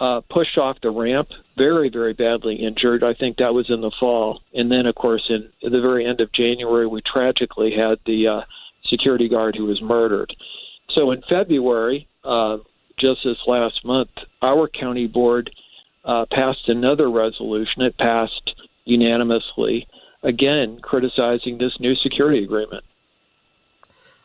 uh, 0.00 0.22
pushed 0.30 0.56
off 0.56 0.78
the 0.80 0.90
ramp, 0.90 1.28
very 1.58 1.90
very 1.90 2.14
badly 2.14 2.54
injured. 2.54 3.04
I 3.04 3.12
think 3.12 3.36
that 3.36 3.52
was 3.52 3.68
in 3.68 3.82
the 3.82 3.92
fall. 4.00 4.40
And 4.54 4.72
then, 4.72 4.86
of 4.86 4.94
course, 4.94 5.28
in 5.28 5.50
the 5.60 5.82
very 5.82 6.06
end 6.06 6.22
of 6.22 6.32
January, 6.32 6.86
we 6.86 7.02
tragically 7.02 7.72
had 7.76 7.98
the 8.06 8.26
uh, 8.26 8.40
security 8.86 9.28
guard 9.28 9.54
who 9.54 9.66
was 9.66 9.82
murdered. 9.82 10.34
So 10.94 11.10
in 11.10 11.22
February, 11.28 12.08
uh, 12.24 12.58
just 12.98 13.20
this 13.24 13.36
last 13.46 13.84
month, 13.84 14.10
our 14.42 14.68
county 14.68 15.06
board 15.06 15.50
uh, 16.04 16.26
passed 16.30 16.68
another 16.68 17.10
resolution. 17.10 17.82
It 17.82 17.96
passed 17.98 18.54
unanimously, 18.84 19.86
again 20.22 20.80
criticizing 20.82 21.58
this 21.58 21.72
new 21.78 21.94
security 21.96 22.42
agreement. 22.42 22.84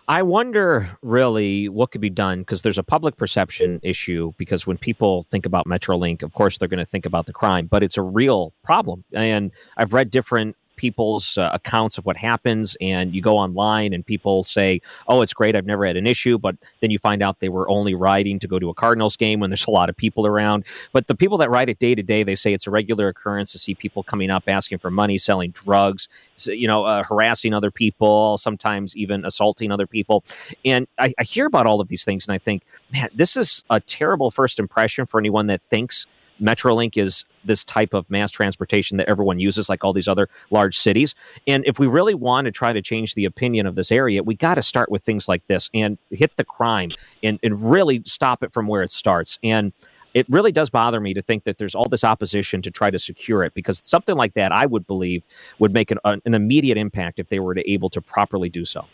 I 0.07 0.21
wonder 0.21 0.97
really 1.01 1.69
what 1.69 1.91
could 1.91 2.01
be 2.01 2.09
done 2.09 2.39
because 2.39 2.61
there's 2.61 2.77
a 2.77 2.83
public 2.83 3.15
perception 3.15 3.79
issue. 3.83 4.33
Because 4.37 4.67
when 4.67 4.77
people 4.77 5.23
think 5.31 5.45
about 5.45 5.65
Metrolink, 5.65 6.23
of 6.23 6.33
course, 6.33 6.57
they're 6.57 6.67
going 6.67 6.79
to 6.79 6.85
think 6.85 7.05
about 7.05 7.25
the 7.25 7.33
crime, 7.33 7.67
but 7.67 7.83
it's 7.83 7.97
a 7.97 8.01
real 8.01 8.53
problem. 8.63 9.05
And 9.13 9.51
I've 9.77 9.93
read 9.93 10.11
different 10.11 10.57
people's 10.75 11.37
uh, 11.37 11.49
accounts 11.53 11.97
of 11.97 12.05
what 12.05 12.17
happens 12.17 12.75
and 12.81 13.13
you 13.15 13.21
go 13.21 13.37
online 13.37 13.93
and 13.93 14.05
people 14.05 14.43
say 14.43 14.81
oh 15.07 15.21
it's 15.21 15.33
great 15.33 15.55
i've 15.55 15.65
never 15.65 15.85
had 15.85 15.97
an 15.97 16.07
issue 16.07 16.37
but 16.37 16.55
then 16.81 16.91
you 16.91 16.99
find 16.99 17.21
out 17.21 17.39
they 17.39 17.49
were 17.49 17.69
only 17.69 17.93
riding 17.93 18.39
to 18.39 18.47
go 18.47 18.59
to 18.59 18.69
a 18.69 18.73
cardinals 18.73 19.15
game 19.15 19.39
when 19.39 19.49
there's 19.49 19.65
a 19.65 19.71
lot 19.71 19.89
of 19.89 19.95
people 19.95 20.27
around. 20.27 20.65
But 20.91 21.07
the 21.07 21.15
people 21.15 21.37
that 21.39 21.49
ride 21.49 21.69
it 21.69 21.79
day 21.79 21.95
to 21.95 22.03
day 22.03 22.23
they 22.23 22.35
say 22.35 22.53
it's 22.53 22.67
a 22.67 22.71
regular 22.71 23.07
occurrence 23.07 23.51
to 23.53 23.59
see 23.59 23.75
people 23.75 24.03
coming 24.03 24.29
up 24.29 24.43
asking 24.47 24.79
for 24.79 24.91
money 24.91 25.17
selling 25.17 25.51
drugs 25.51 26.07
you 26.45 26.67
know 26.67 26.83
uh, 26.85 27.03
harassing 27.03 27.53
other 27.53 27.71
people 27.71 28.37
sometimes 28.37 28.95
even 28.95 29.25
assaulting 29.25 29.71
other 29.71 29.87
people. 29.87 30.23
And 30.65 30.87
I, 30.99 31.13
I 31.19 31.23
hear 31.23 31.45
about 31.45 31.65
all 31.65 31.79
of 31.81 31.87
these 31.87 32.03
things 32.03 32.27
and 32.27 32.33
i 32.33 32.37
think 32.37 32.63
man 32.91 33.09
this 33.13 33.37
is 33.37 33.63
a 33.69 33.79
terrible 33.79 34.31
first 34.31 34.59
impression 34.59 35.05
for 35.05 35.19
anyone 35.19 35.47
that 35.47 35.61
thinks 35.69 36.05
Metrolink 36.41 36.97
is 36.97 37.25
this 37.45 37.63
type 37.63 37.93
of 37.93 38.09
mass 38.09 38.31
transportation 38.31 38.97
that 38.97 39.07
everyone 39.07 39.39
uses, 39.39 39.69
like 39.69 39.83
all 39.83 39.93
these 39.93 40.07
other 40.07 40.29
large 40.49 40.77
cities. 40.77 41.13
And 41.47 41.63
if 41.65 41.79
we 41.79 41.87
really 41.87 42.13
want 42.15 42.45
to 42.45 42.51
try 42.51 42.73
to 42.73 42.81
change 42.81 43.15
the 43.15 43.25
opinion 43.25 43.65
of 43.65 43.75
this 43.75 43.91
area, 43.91 44.23
we 44.23 44.35
got 44.35 44.55
to 44.55 44.61
start 44.61 44.91
with 44.91 45.03
things 45.03 45.27
like 45.27 45.45
this 45.47 45.69
and 45.73 45.97
hit 46.11 46.35
the 46.37 46.43
crime 46.43 46.91
and, 47.21 47.39
and 47.43 47.69
really 47.69 48.01
stop 48.05 48.43
it 48.43 48.53
from 48.53 48.67
where 48.67 48.81
it 48.81 48.91
starts. 48.91 49.39
And 49.43 49.73
it 50.13 50.27
really 50.29 50.51
does 50.51 50.69
bother 50.69 50.99
me 50.99 51.13
to 51.13 51.21
think 51.21 51.43
that 51.43 51.57
there's 51.57 51.75
all 51.75 51.89
this 51.89 52.03
opposition 52.03 52.61
to 52.61 52.71
try 52.71 52.91
to 52.91 52.99
secure 52.99 53.43
it 53.43 53.53
because 53.53 53.81
something 53.83 54.15
like 54.15 54.35
that, 54.35 54.51
I 54.51 54.65
would 54.65 54.85
believe, 54.85 55.25
would 55.59 55.73
make 55.73 55.91
an, 55.91 55.97
an 56.03 56.33
immediate 56.33 56.77
impact 56.77 57.19
if 57.19 57.29
they 57.29 57.39
were 57.39 57.55
to 57.55 57.69
able 57.69 57.89
to 57.89 58.01
properly 58.01 58.49
do 58.49 58.65
so. 58.65 58.85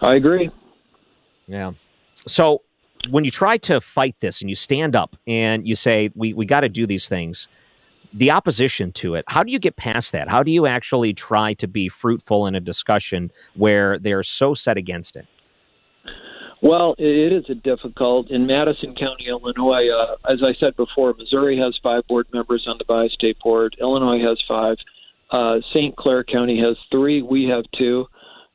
I 0.00 0.14
agree. 0.14 0.50
Yeah. 1.46 1.72
So 2.26 2.62
when 3.10 3.24
you 3.24 3.30
try 3.30 3.56
to 3.58 3.80
fight 3.80 4.16
this 4.20 4.40
and 4.40 4.50
you 4.50 4.56
stand 4.56 4.94
up 4.94 5.16
and 5.26 5.66
you 5.66 5.74
say 5.74 6.10
we 6.14 6.32
we 6.32 6.46
got 6.46 6.60
to 6.60 6.68
do 6.68 6.86
these 6.86 7.08
things 7.08 7.48
the 8.12 8.30
opposition 8.30 8.92
to 8.92 9.14
it 9.14 9.24
how 9.28 9.42
do 9.42 9.50
you 9.50 9.58
get 9.58 9.76
past 9.76 10.12
that 10.12 10.28
how 10.28 10.42
do 10.42 10.50
you 10.50 10.66
actually 10.66 11.12
try 11.12 11.54
to 11.54 11.66
be 11.66 11.88
fruitful 11.88 12.46
in 12.46 12.54
a 12.54 12.60
discussion 12.60 13.30
where 13.54 13.98
they're 13.98 14.22
so 14.22 14.54
set 14.54 14.76
against 14.76 15.16
it 15.16 15.26
well, 16.62 16.94
it 16.96 17.32
is 17.32 17.44
a 17.50 17.56
difficult 17.56 18.30
in 18.30 18.46
Madison 18.46 18.94
County, 18.94 19.26
Illinois. 19.28 19.88
Uh, 19.88 20.32
as 20.32 20.44
I 20.44 20.54
said 20.60 20.76
before, 20.76 21.12
Missouri 21.18 21.58
has 21.58 21.76
five 21.82 22.06
board 22.06 22.28
members 22.32 22.66
on 22.68 22.78
the 22.78 22.84
bi-state 22.84 23.36
board. 23.42 23.74
Illinois 23.80 24.20
has 24.20 24.40
five. 24.46 24.76
Uh, 25.32 25.56
St. 25.74 25.96
Clair 25.96 26.22
County 26.22 26.60
has 26.60 26.76
three. 26.88 27.20
We 27.20 27.46
have 27.46 27.64
two. 27.76 28.06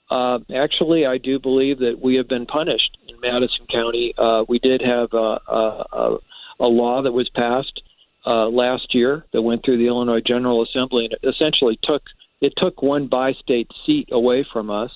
Uh, 0.10 0.40
actually, 0.56 1.06
I 1.06 1.18
do 1.18 1.38
believe 1.38 1.80
that 1.80 2.00
we 2.02 2.16
have 2.16 2.30
been 2.30 2.46
punished 2.46 2.97
Madison 3.32 3.66
County. 3.72 4.14
Uh, 4.18 4.44
we 4.48 4.60
did 4.60 4.82
have 4.82 5.10
a, 5.14 5.40
a, 5.48 6.18
a 6.60 6.66
law 6.66 7.02
that 7.02 7.12
was 7.12 7.30
passed 7.30 7.82
uh, 8.26 8.48
last 8.48 8.94
year 8.94 9.26
that 9.32 9.42
went 9.42 9.64
through 9.64 9.78
the 9.78 9.88
Illinois 9.88 10.22
General 10.26 10.64
Assembly 10.64 11.06
and 11.06 11.14
it 11.14 11.28
essentially 11.28 11.80
took 11.84 12.04
it 12.40 12.54
took 12.58 12.82
one 12.82 13.08
bi-state 13.08 13.70
seat 13.86 14.10
away 14.12 14.46
from 14.52 14.70
us. 14.70 14.92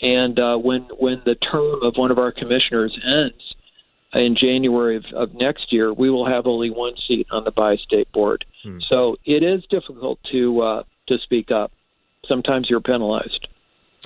And 0.00 0.38
uh, 0.38 0.56
when 0.56 0.82
when 0.98 1.22
the 1.24 1.34
term 1.34 1.82
of 1.82 1.94
one 1.96 2.10
of 2.10 2.18
our 2.18 2.30
commissioners 2.30 2.96
ends 3.04 3.54
in 4.12 4.36
January 4.36 4.96
of, 4.96 5.04
of 5.14 5.34
next 5.34 5.72
year, 5.72 5.92
we 5.92 6.08
will 6.08 6.26
have 6.26 6.46
only 6.46 6.70
one 6.70 6.94
seat 7.06 7.26
on 7.30 7.44
the 7.44 7.50
bi-state 7.50 8.10
board. 8.12 8.44
Hmm. 8.62 8.78
So 8.88 9.16
it 9.24 9.42
is 9.42 9.64
difficult 9.70 10.20
to 10.30 10.60
uh, 10.60 10.82
to 11.08 11.18
speak 11.18 11.50
up. 11.50 11.72
Sometimes 12.26 12.70
you're 12.70 12.80
penalized. 12.80 13.48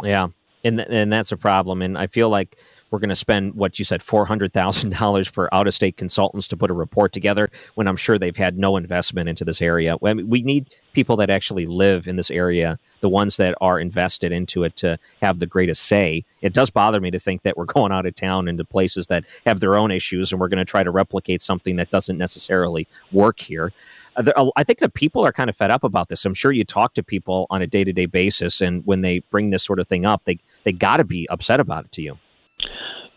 Yeah, 0.02 0.28
and 0.64 0.78
th- 0.78 0.88
and 0.90 1.12
that's 1.12 1.32
a 1.32 1.36
problem. 1.36 1.82
And 1.82 1.98
I 1.98 2.06
feel 2.06 2.30
like 2.30 2.56
we're 2.92 2.98
going 2.98 3.08
to 3.08 3.16
spend 3.16 3.54
what 3.54 3.78
you 3.78 3.84
said 3.84 4.02
four 4.02 4.26
hundred 4.26 4.52
thousand 4.52 4.90
dollars 4.90 5.26
for 5.26 5.52
out 5.52 5.66
of 5.66 5.74
state 5.74 5.96
consultants 5.96 6.46
to 6.48 6.56
put 6.56 6.70
a 6.70 6.74
report 6.74 7.12
together 7.12 7.50
when 7.74 7.88
I'm 7.88 7.96
sure 7.96 8.18
they've 8.18 8.36
had 8.36 8.58
no 8.58 8.76
investment 8.76 9.28
into 9.30 9.44
this 9.44 9.62
area. 9.62 9.96
I 10.04 10.14
mean, 10.14 10.28
we 10.28 10.42
need 10.42 10.76
people 10.92 11.16
that 11.16 11.30
actually 11.30 11.64
live 11.64 12.06
in 12.06 12.16
this 12.16 12.30
area, 12.30 12.78
the 13.00 13.08
ones 13.08 13.38
that 13.38 13.56
are 13.62 13.80
invested 13.80 14.30
into 14.30 14.62
it 14.62 14.76
to 14.76 14.98
have 15.22 15.38
the 15.38 15.46
greatest 15.46 15.84
say. 15.84 16.24
It 16.42 16.52
does 16.52 16.68
bother 16.68 17.00
me 17.00 17.10
to 17.10 17.18
think 17.18 17.42
that 17.42 17.56
we're 17.56 17.64
going 17.72 17.92
out 17.92 18.04
of 18.04 18.14
town 18.14 18.46
into 18.46 18.64
places 18.64 19.06
that 19.06 19.24
have 19.46 19.60
their 19.60 19.74
own 19.74 19.90
issues, 19.90 20.30
and 20.30 20.40
we're 20.40 20.48
going 20.48 20.58
to 20.58 20.70
try 20.70 20.82
to 20.82 20.90
replicate 20.90 21.40
something 21.40 21.76
that 21.76 21.90
doesn't 21.90 22.18
necessarily 22.18 22.86
work 23.10 23.40
here. 23.40 23.72
Uh, 24.16 24.50
I 24.56 24.64
think 24.64 24.80
that 24.80 24.92
people 24.92 25.24
are 25.24 25.32
kind 25.32 25.48
of 25.48 25.56
fed 25.56 25.70
up 25.70 25.82
about 25.82 26.10
this. 26.10 26.26
I'm 26.26 26.34
sure 26.34 26.52
you 26.52 26.64
talk 26.64 26.92
to 26.94 27.02
people 27.02 27.46
on 27.48 27.62
a 27.62 27.66
day 27.66 27.84
to 27.84 27.92
day 27.94 28.04
basis, 28.04 28.60
and 28.60 28.84
when 28.84 29.00
they 29.00 29.20
bring 29.30 29.48
this 29.48 29.62
sort 29.62 29.80
of 29.80 29.88
thing 29.88 30.04
up, 30.04 30.24
they 30.24 30.38
they 30.64 30.72
got 30.72 30.98
to 30.98 31.04
be 31.04 31.26
upset 31.30 31.58
about 31.58 31.86
it 31.86 31.92
to 31.92 32.02
you. 32.02 32.18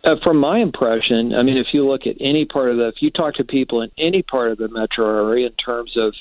Uh, 0.06 0.16
from 0.24 0.38
my 0.38 0.60
impression, 0.60 1.34
I 1.34 1.42
mean, 1.42 1.58
if 1.58 1.68
you 1.74 1.88
look 1.88 2.06
at 2.06 2.16
any 2.20 2.46
part 2.46 2.70
of 2.70 2.78
the, 2.78 2.90
if 2.90 3.02
you 3.02 3.10
talk 3.10 3.34
to 3.36 3.44
people 3.44 3.82
in 3.82 3.90
any 3.98 4.22
part 4.22 4.52
of 4.52 4.60
the 4.60 4.68
metro 4.68 5.28
area 5.28 5.48
in 5.48 5.54
terms 5.54 5.94
of 5.98 6.14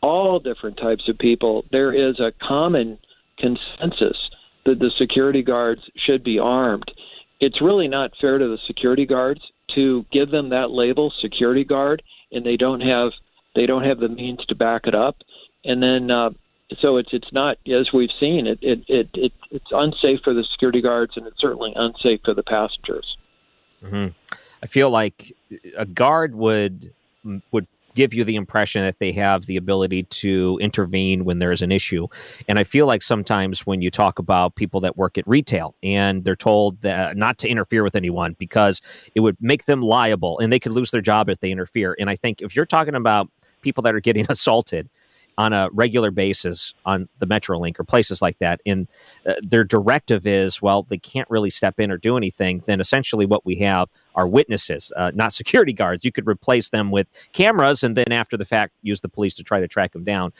all 0.00 0.38
different 0.38 0.78
types 0.78 1.06
of 1.06 1.18
people, 1.18 1.66
there 1.70 1.92
is 1.92 2.18
a 2.18 2.32
common 2.40 2.98
consensus 3.38 4.16
that 4.64 4.78
the 4.78 4.90
security 4.98 5.42
guards 5.42 5.82
should 5.96 6.24
be 6.24 6.38
armed. 6.38 6.90
It's 7.38 7.60
really 7.60 7.88
not 7.88 8.12
fair 8.18 8.38
to 8.38 8.48
the 8.48 8.58
security 8.66 9.04
guards 9.04 9.42
to 9.74 10.06
give 10.10 10.30
them 10.30 10.48
that 10.48 10.70
label, 10.70 11.12
security 11.20 11.64
guard, 11.64 12.02
and 12.32 12.44
they 12.44 12.56
don't 12.56 12.80
have 12.80 13.10
they 13.54 13.66
don't 13.66 13.84
have 13.84 14.00
the 14.00 14.08
means 14.08 14.44
to 14.46 14.54
back 14.54 14.82
it 14.86 14.94
up. 14.94 15.16
And 15.64 15.82
then 15.82 16.10
uh, 16.10 16.30
so 16.80 16.96
it's 16.96 17.10
it's 17.12 17.32
not 17.32 17.58
as 17.68 17.90
we've 17.92 18.10
seen 18.18 18.46
it, 18.46 18.58
it 18.62 18.80
it 18.88 19.08
it 19.12 19.32
it's 19.50 19.70
unsafe 19.70 20.20
for 20.24 20.32
the 20.32 20.44
security 20.52 20.80
guards 20.80 21.12
and 21.16 21.26
it's 21.26 21.40
certainly 21.40 21.72
unsafe 21.76 22.20
for 22.24 22.32
the 22.32 22.42
passengers. 22.42 23.16
Mm-hmm. 23.82 24.08
I 24.62 24.66
feel 24.66 24.90
like 24.90 25.34
a 25.76 25.86
guard 25.86 26.34
would 26.34 26.92
would 27.50 27.66
give 27.96 28.14
you 28.14 28.22
the 28.22 28.36
impression 28.36 28.82
that 28.82 29.00
they 29.00 29.10
have 29.10 29.46
the 29.46 29.56
ability 29.56 30.04
to 30.04 30.58
intervene 30.60 31.24
when 31.24 31.40
there 31.40 31.50
is 31.50 31.62
an 31.62 31.72
issue. 31.72 32.06
And 32.46 32.58
I 32.58 32.64
feel 32.64 32.86
like 32.86 33.02
sometimes 33.02 33.66
when 33.66 33.80
you 33.80 33.90
talk 33.90 34.18
about 34.20 34.54
people 34.54 34.80
that 34.82 34.96
work 34.96 35.18
at 35.18 35.26
retail 35.26 35.74
and 35.82 36.22
they're 36.22 36.36
told 36.36 36.80
that 36.82 37.16
not 37.16 37.38
to 37.38 37.48
interfere 37.48 37.82
with 37.82 37.96
anyone 37.96 38.36
because 38.38 38.80
it 39.14 39.20
would 39.20 39.36
make 39.40 39.64
them 39.64 39.82
liable 39.82 40.38
and 40.38 40.52
they 40.52 40.60
could 40.60 40.72
lose 40.72 40.90
their 40.92 41.00
job 41.00 41.28
if 41.28 41.40
they 41.40 41.50
interfere. 41.50 41.96
And 41.98 42.08
I 42.08 42.16
think 42.16 42.42
if 42.42 42.54
you're 42.54 42.66
talking 42.66 42.94
about 42.94 43.28
people 43.62 43.82
that 43.82 43.94
are 43.94 44.00
getting 44.00 44.26
assaulted 44.30 44.88
on 45.38 45.52
a 45.52 45.68
regular 45.72 46.10
basis 46.10 46.74
on 46.84 47.08
the 47.18 47.26
Metrolink 47.26 47.78
or 47.78 47.84
places 47.84 48.22
like 48.22 48.38
that, 48.38 48.60
and 48.66 48.88
uh, 49.26 49.34
their 49.42 49.64
directive 49.64 50.26
is, 50.26 50.62
well, 50.62 50.82
they 50.84 50.98
can't 50.98 51.28
really 51.30 51.50
step 51.50 51.78
in 51.78 51.90
or 51.90 51.96
do 51.96 52.16
anything, 52.16 52.62
then 52.66 52.80
essentially 52.80 53.26
what 53.26 53.44
we 53.44 53.56
have 53.56 53.88
are 54.14 54.26
witnesses, 54.26 54.92
uh, 54.96 55.10
not 55.14 55.32
security 55.32 55.72
guards. 55.72 56.04
You 56.04 56.12
could 56.12 56.26
replace 56.26 56.70
them 56.70 56.90
with 56.90 57.06
cameras, 57.32 57.82
and 57.82 57.96
then 57.96 58.12
after 58.12 58.36
the 58.36 58.44
fact, 58.44 58.72
use 58.82 59.00
the 59.00 59.08
police 59.08 59.34
to 59.36 59.42
try 59.42 59.60
to 59.60 59.68
track 59.68 59.92
them 59.92 60.04
down. 60.04 60.32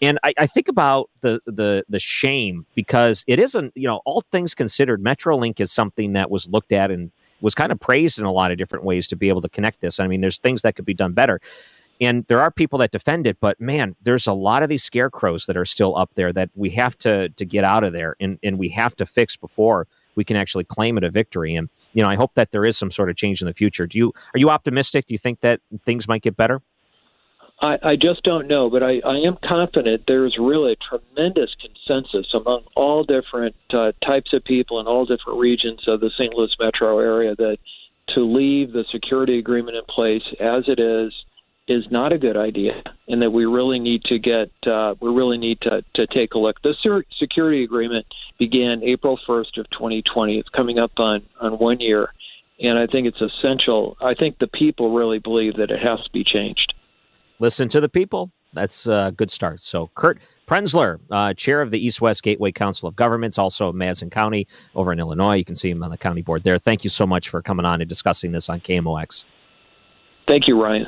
And 0.00 0.18
I, 0.22 0.32
I 0.38 0.46
think 0.46 0.68
about 0.68 1.10
the 1.22 1.40
the 1.46 1.84
the 1.88 1.98
shame 1.98 2.66
because 2.74 3.24
it 3.26 3.38
isn't, 3.38 3.72
you 3.74 3.88
know, 3.88 4.00
all 4.04 4.22
things 4.30 4.54
considered, 4.54 5.02
Metrolink 5.02 5.60
is 5.60 5.72
something 5.72 6.12
that 6.12 6.30
was 6.30 6.48
looked 6.48 6.72
at 6.72 6.90
and 6.90 7.10
was 7.40 7.54
kind 7.54 7.72
of 7.72 7.78
praised 7.78 8.18
in 8.18 8.24
a 8.24 8.32
lot 8.32 8.50
of 8.50 8.58
different 8.58 8.84
ways 8.84 9.08
to 9.08 9.16
be 9.16 9.28
able 9.28 9.40
to 9.42 9.48
connect 9.48 9.80
this. 9.80 10.00
I 10.00 10.06
mean, 10.06 10.20
there's 10.20 10.38
things 10.38 10.62
that 10.62 10.76
could 10.76 10.84
be 10.84 10.94
done 10.94 11.12
better 11.12 11.40
and 12.00 12.24
there 12.26 12.40
are 12.40 12.50
people 12.50 12.78
that 12.78 12.90
defend 12.90 13.26
it 13.26 13.36
but 13.40 13.60
man 13.60 13.94
there's 14.02 14.26
a 14.26 14.32
lot 14.32 14.62
of 14.62 14.68
these 14.68 14.82
scarecrows 14.82 15.46
that 15.46 15.56
are 15.56 15.64
still 15.64 15.96
up 15.96 16.10
there 16.14 16.32
that 16.32 16.50
we 16.54 16.70
have 16.70 16.96
to 16.96 17.28
to 17.30 17.44
get 17.44 17.64
out 17.64 17.84
of 17.84 17.92
there 17.92 18.16
and 18.20 18.38
and 18.42 18.58
we 18.58 18.68
have 18.68 18.94
to 18.96 19.06
fix 19.06 19.36
before 19.36 19.86
we 20.18 20.24
can 20.24 20.36
actually 20.36 20.64
claim 20.64 20.98
it 20.98 21.04
a 21.04 21.10
victory. 21.10 21.54
And 21.54 21.70
you 21.94 22.02
know 22.02 22.10
i 22.10 22.16
hope 22.16 22.34
that 22.34 22.50
there 22.50 22.66
is 22.66 22.76
some 22.76 22.90
sort 22.90 23.08
of 23.08 23.16
change 23.16 23.40
in 23.40 23.46
the 23.46 23.54
future. 23.54 23.86
Do 23.86 23.96
you 23.96 24.12
are 24.34 24.38
you 24.38 24.50
optimistic? 24.50 25.06
Do 25.06 25.14
you 25.14 25.18
think 25.18 25.40
that 25.40 25.60
things 25.86 26.06
might 26.08 26.22
get 26.22 26.36
better? 26.36 26.60
I, 27.60 27.76
I 27.82 27.96
just 27.96 28.22
don't 28.22 28.46
know, 28.46 28.70
but 28.70 28.84
I, 28.84 29.00
I 29.04 29.16
am 29.26 29.36
confident 29.42 30.04
there's 30.06 30.36
really 30.38 30.74
a 30.74 30.76
tremendous 30.76 31.50
consensus 31.60 32.32
among 32.32 32.62
all 32.76 33.02
different 33.02 33.56
uh, 33.72 33.90
types 34.04 34.32
of 34.32 34.44
people 34.44 34.78
in 34.78 34.86
all 34.86 35.04
different 35.04 35.40
regions 35.40 35.80
of 35.88 35.98
the 35.98 36.10
St. 36.16 36.32
Louis 36.34 36.54
metro 36.60 37.00
area 37.00 37.34
that 37.34 37.58
to 38.14 38.20
leave 38.20 38.72
the 38.72 38.84
security 38.92 39.40
agreement 39.40 39.76
in 39.76 39.82
place 39.88 40.22
as 40.38 40.64
it 40.68 40.78
is 40.78 41.12
is 41.68 41.84
not 41.90 42.12
a 42.12 42.18
good 42.18 42.36
idea, 42.36 42.82
and 43.08 43.20
that 43.22 43.30
we 43.30 43.44
really 43.44 43.78
need 43.78 44.02
to 44.04 44.18
get 44.18 44.50
uh, 44.66 44.94
we 45.00 45.10
really 45.10 45.38
need 45.38 45.60
to 45.62 45.84
to 45.94 46.06
take 46.08 46.34
a 46.34 46.38
look. 46.38 46.60
The 46.62 46.74
security 47.18 47.62
agreement 47.62 48.06
began 48.38 48.82
April 48.82 49.18
1st 49.28 49.58
of 49.58 49.70
2020. 49.70 50.38
It's 50.38 50.48
coming 50.48 50.78
up 50.78 50.92
on 50.96 51.22
on 51.40 51.58
one 51.58 51.80
year, 51.80 52.12
and 52.60 52.78
I 52.78 52.86
think 52.86 53.06
it's 53.06 53.20
essential. 53.20 53.96
I 54.00 54.14
think 54.14 54.38
the 54.38 54.48
people 54.48 54.94
really 54.94 55.18
believe 55.18 55.56
that 55.56 55.70
it 55.70 55.80
has 55.80 56.02
to 56.02 56.10
be 56.12 56.24
changed. 56.24 56.74
Listen 57.38 57.68
to 57.68 57.80
the 57.80 57.88
people. 57.88 58.32
That's 58.54 58.86
a 58.86 59.12
good 59.14 59.30
start. 59.30 59.60
So, 59.60 59.90
Kurt 59.94 60.18
Prenzler, 60.48 60.98
uh, 61.10 61.34
chair 61.34 61.60
of 61.60 61.70
the 61.70 61.78
East 61.78 62.00
West 62.00 62.22
Gateway 62.22 62.50
Council 62.50 62.88
of 62.88 62.96
Governments, 62.96 63.36
also 63.36 63.68
of 63.68 63.74
Madison 63.74 64.08
County 64.08 64.48
over 64.74 64.90
in 64.90 64.98
Illinois. 64.98 65.34
You 65.34 65.44
can 65.44 65.54
see 65.54 65.70
him 65.70 65.82
on 65.82 65.90
the 65.90 65.98
county 65.98 66.22
board 66.22 66.44
there. 66.44 66.58
Thank 66.58 66.82
you 66.82 66.90
so 66.90 67.06
much 67.06 67.28
for 67.28 67.42
coming 67.42 67.66
on 67.66 67.82
and 67.82 67.88
discussing 67.88 68.32
this 68.32 68.48
on 68.48 68.60
KMOX. 68.60 69.24
Thank 70.26 70.48
you, 70.48 70.60
Ryan. 70.60 70.86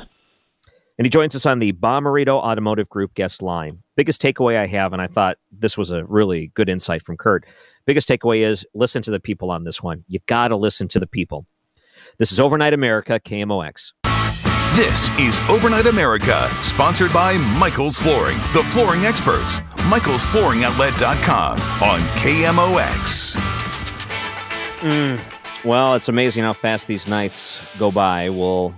And 1.01 1.07
he 1.07 1.09
joins 1.09 1.35
us 1.35 1.47
on 1.47 1.57
the 1.57 1.73
Bommarito 1.73 2.35
Automotive 2.35 2.87
Group 2.87 3.15
guest 3.15 3.41
line. 3.41 3.81
Biggest 3.95 4.21
takeaway 4.21 4.55
I 4.55 4.67
have, 4.67 4.93
and 4.93 5.01
I 5.01 5.07
thought 5.07 5.39
this 5.51 5.75
was 5.75 5.89
a 5.89 6.05
really 6.05 6.51
good 6.53 6.69
insight 6.69 7.01
from 7.01 7.17
Kurt. 7.17 7.43
Biggest 7.87 8.07
takeaway 8.07 8.47
is 8.47 8.67
listen 8.75 9.01
to 9.01 9.09
the 9.09 9.19
people 9.19 9.49
on 9.49 9.63
this 9.63 9.81
one. 9.81 10.03
You 10.07 10.19
got 10.27 10.49
to 10.49 10.55
listen 10.55 10.87
to 10.89 10.99
the 10.99 11.07
people. 11.07 11.47
This 12.19 12.31
is 12.31 12.39
Overnight 12.39 12.75
America, 12.75 13.19
KMOX. 13.19 13.93
This 14.75 15.09
is 15.17 15.39
Overnight 15.49 15.87
America, 15.87 16.51
sponsored 16.61 17.11
by 17.11 17.35
Michael's 17.57 17.97
Flooring, 17.97 18.37
the 18.53 18.63
flooring 18.65 19.07
experts. 19.07 19.59
Michael'sFlooringOutlet.com 19.89 21.53
on 21.81 22.01
KMOX. 22.17 23.37
Mm, 24.81 25.65
well, 25.65 25.95
it's 25.95 26.09
amazing 26.09 26.43
how 26.43 26.53
fast 26.53 26.85
these 26.85 27.07
nights 27.07 27.59
go 27.79 27.89
by. 27.89 28.29
We'll 28.29 28.75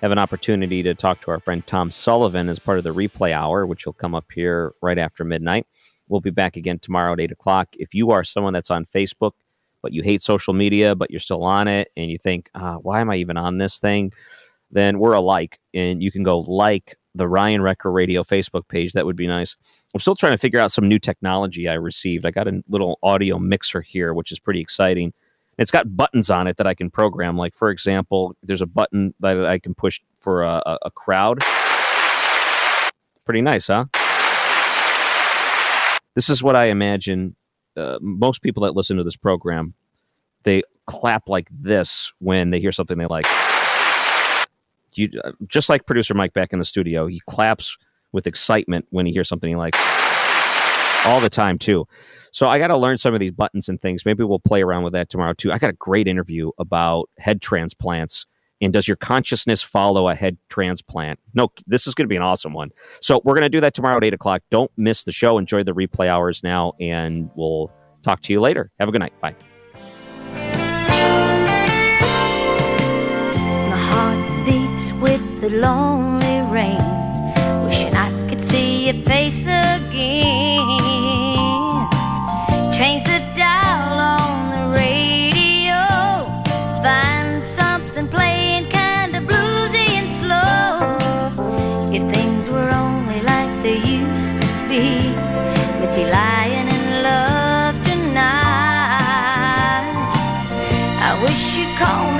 have 0.00 0.12
an 0.12 0.18
opportunity 0.18 0.82
to 0.82 0.94
talk 0.94 1.20
to 1.20 1.30
our 1.30 1.40
friend 1.40 1.66
Tom 1.66 1.90
Sullivan 1.90 2.48
as 2.48 2.58
part 2.58 2.78
of 2.78 2.84
the 2.84 2.94
replay 2.94 3.32
hour, 3.32 3.66
which 3.66 3.84
will 3.84 3.92
come 3.92 4.14
up 4.14 4.24
here 4.34 4.72
right 4.80 4.98
after 4.98 5.24
midnight. 5.24 5.66
We'll 6.08 6.20
be 6.20 6.30
back 6.30 6.56
again 6.56 6.78
tomorrow 6.78 7.12
at 7.12 7.20
8 7.20 7.32
o'clock. 7.32 7.68
If 7.74 7.94
you 7.94 8.10
are 8.10 8.24
someone 8.24 8.52
that's 8.52 8.70
on 8.70 8.86
Facebook, 8.86 9.32
but 9.82 9.92
you 9.92 10.02
hate 10.02 10.22
social 10.22 10.54
media, 10.54 10.94
but 10.94 11.10
you're 11.10 11.20
still 11.20 11.44
on 11.44 11.68
it, 11.68 11.90
and 11.96 12.10
you 12.10 12.18
think, 12.18 12.50
uh, 12.54 12.76
why 12.76 13.00
am 13.00 13.10
I 13.10 13.16
even 13.16 13.36
on 13.36 13.58
this 13.58 13.78
thing? 13.78 14.12
Then 14.70 14.98
we're 14.98 15.12
alike, 15.12 15.58
and 15.74 16.02
you 16.02 16.10
can 16.10 16.22
go 16.22 16.40
like 16.40 16.96
the 17.14 17.28
Ryan 17.28 17.60
Wrecker 17.60 17.90
Radio 17.90 18.22
Facebook 18.24 18.68
page. 18.68 18.92
That 18.92 19.04
would 19.04 19.16
be 19.16 19.26
nice. 19.26 19.56
I'm 19.94 20.00
still 20.00 20.14
trying 20.14 20.32
to 20.32 20.38
figure 20.38 20.60
out 20.60 20.72
some 20.72 20.88
new 20.88 20.98
technology 20.98 21.68
I 21.68 21.74
received. 21.74 22.24
I 22.24 22.30
got 22.30 22.48
a 22.48 22.62
little 22.68 22.98
audio 23.02 23.38
mixer 23.38 23.80
here, 23.80 24.14
which 24.14 24.32
is 24.32 24.38
pretty 24.38 24.60
exciting. 24.60 25.12
It's 25.60 25.70
got 25.70 25.94
buttons 25.94 26.30
on 26.30 26.46
it 26.46 26.56
that 26.56 26.66
I 26.66 26.72
can 26.72 26.90
program. 26.90 27.36
Like, 27.36 27.54
for 27.54 27.68
example, 27.68 28.34
there's 28.42 28.62
a 28.62 28.66
button 28.66 29.12
that 29.20 29.44
I 29.44 29.58
can 29.58 29.74
push 29.74 30.00
for 30.18 30.42
a, 30.42 30.78
a, 30.82 30.90
crowd. 30.90 31.40
Pretty 33.26 33.42
nice, 33.42 33.66
huh? 33.66 33.84
This 36.14 36.30
is 36.30 36.42
what 36.42 36.56
I 36.56 36.66
imagine 36.66 37.36
uh, 37.76 37.98
most 38.00 38.40
people 38.40 38.62
that 38.62 38.74
listen 38.74 38.96
to 38.96 39.04
this 39.04 39.16
program 39.16 39.74
they 40.44 40.62
clap 40.86 41.28
like 41.28 41.46
this 41.50 42.10
when 42.18 42.48
they 42.48 42.58
hear 42.58 42.72
something 42.72 42.96
they 42.96 43.04
like. 43.04 43.26
You 44.94 45.10
uh, 45.22 45.32
just 45.46 45.68
like 45.68 45.84
producer 45.84 46.14
Mike 46.14 46.32
back 46.32 46.54
in 46.54 46.58
the 46.58 46.64
studio, 46.64 47.06
he 47.06 47.20
claps 47.28 47.76
with 48.12 48.26
excitement 48.26 48.86
when 48.88 49.04
he 49.04 49.12
hears 49.12 49.28
something 49.28 49.50
he 49.50 49.56
likes 49.56 49.78
all 51.04 51.20
the 51.20 51.28
time 51.30 51.58
too. 51.58 51.86
So 52.32 52.48
I 52.48 52.58
got 52.58 52.68
to 52.68 52.76
learn 52.76 52.98
some 52.98 53.14
of 53.14 53.20
these 53.20 53.32
buttons 53.32 53.68
and 53.68 53.80
things. 53.80 54.04
Maybe 54.04 54.24
we'll 54.24 54.38
play 54.38 54.62
around 54.62 54.84
with 54.84 54.92
that 54.92 55.08
tomorrow 55.08 55.32
too. 55.32 55.52
I 55.52 55.58
got 55.58 55.70
a 55.70 55.74
great 55.74 56.06
interview 56.06 56.50
about 56.58 57.10
head 57.18 57.40
transplants 57.42 58.26
and 58.60 58.72
does 58.72 58.86
your 58.86 58.96
consciousness 58.96 59.62
follow 59.62 60.08
a 60.08 60.14
head 60.14 60.36
transplant? 60.48 61.18
No, 61.34 61.48
this 61.66 61.86
is 61.86 61.94
going 61.94 62.04
to 62.04 62.08
be 62.08 62.16
an 62.16 62.22
awesome 62.22 62.52
one. 62.52 62.70
So 63.00 63.20
we're 63.24 63.34
going 63.34 63.42
to 63.42 63.48
do 63.48 63.60
that 63.60 63.74
tomorrow 63.74 63.96
at 63.96 64.04
eight 64.04 64.14
o'clock. 64.14 64.42
Don't 64.50 64.70
miss 64.76 65.04
the 65.04 65.12
show. 65.12 65.38
Enjoy 65.38 65.62
the 65.62 65.72
replay 65.72 66.08
hours 66.08 66.42
now, 66.42 66.72
and 66.78 67.30
we'll 67.34 67.72
talk 68.02 68.20
to 68.22 68.32
you 68.32 68.40
later. 68.40 68.70
Have 68.78 68.88
a 68.88 68.92
good 68.92 69.00
night. 69.00 69.18
Bye. 69.20 69.34
My 73.68 73.76
heart 73.76 74.46
beats 74.46 74.92
with 74.94 75.40
the 75.40 75.50
lonely 75.50 76.42
rain, 76.52 76.78
wishing 77.64 77.94
I 77.94 78.10
could 78.28 78.42
see 78.42 78.90
your 78.90 79.02
face 79.04 79.44
again. 79.44 79.89
Call 101.80 102.19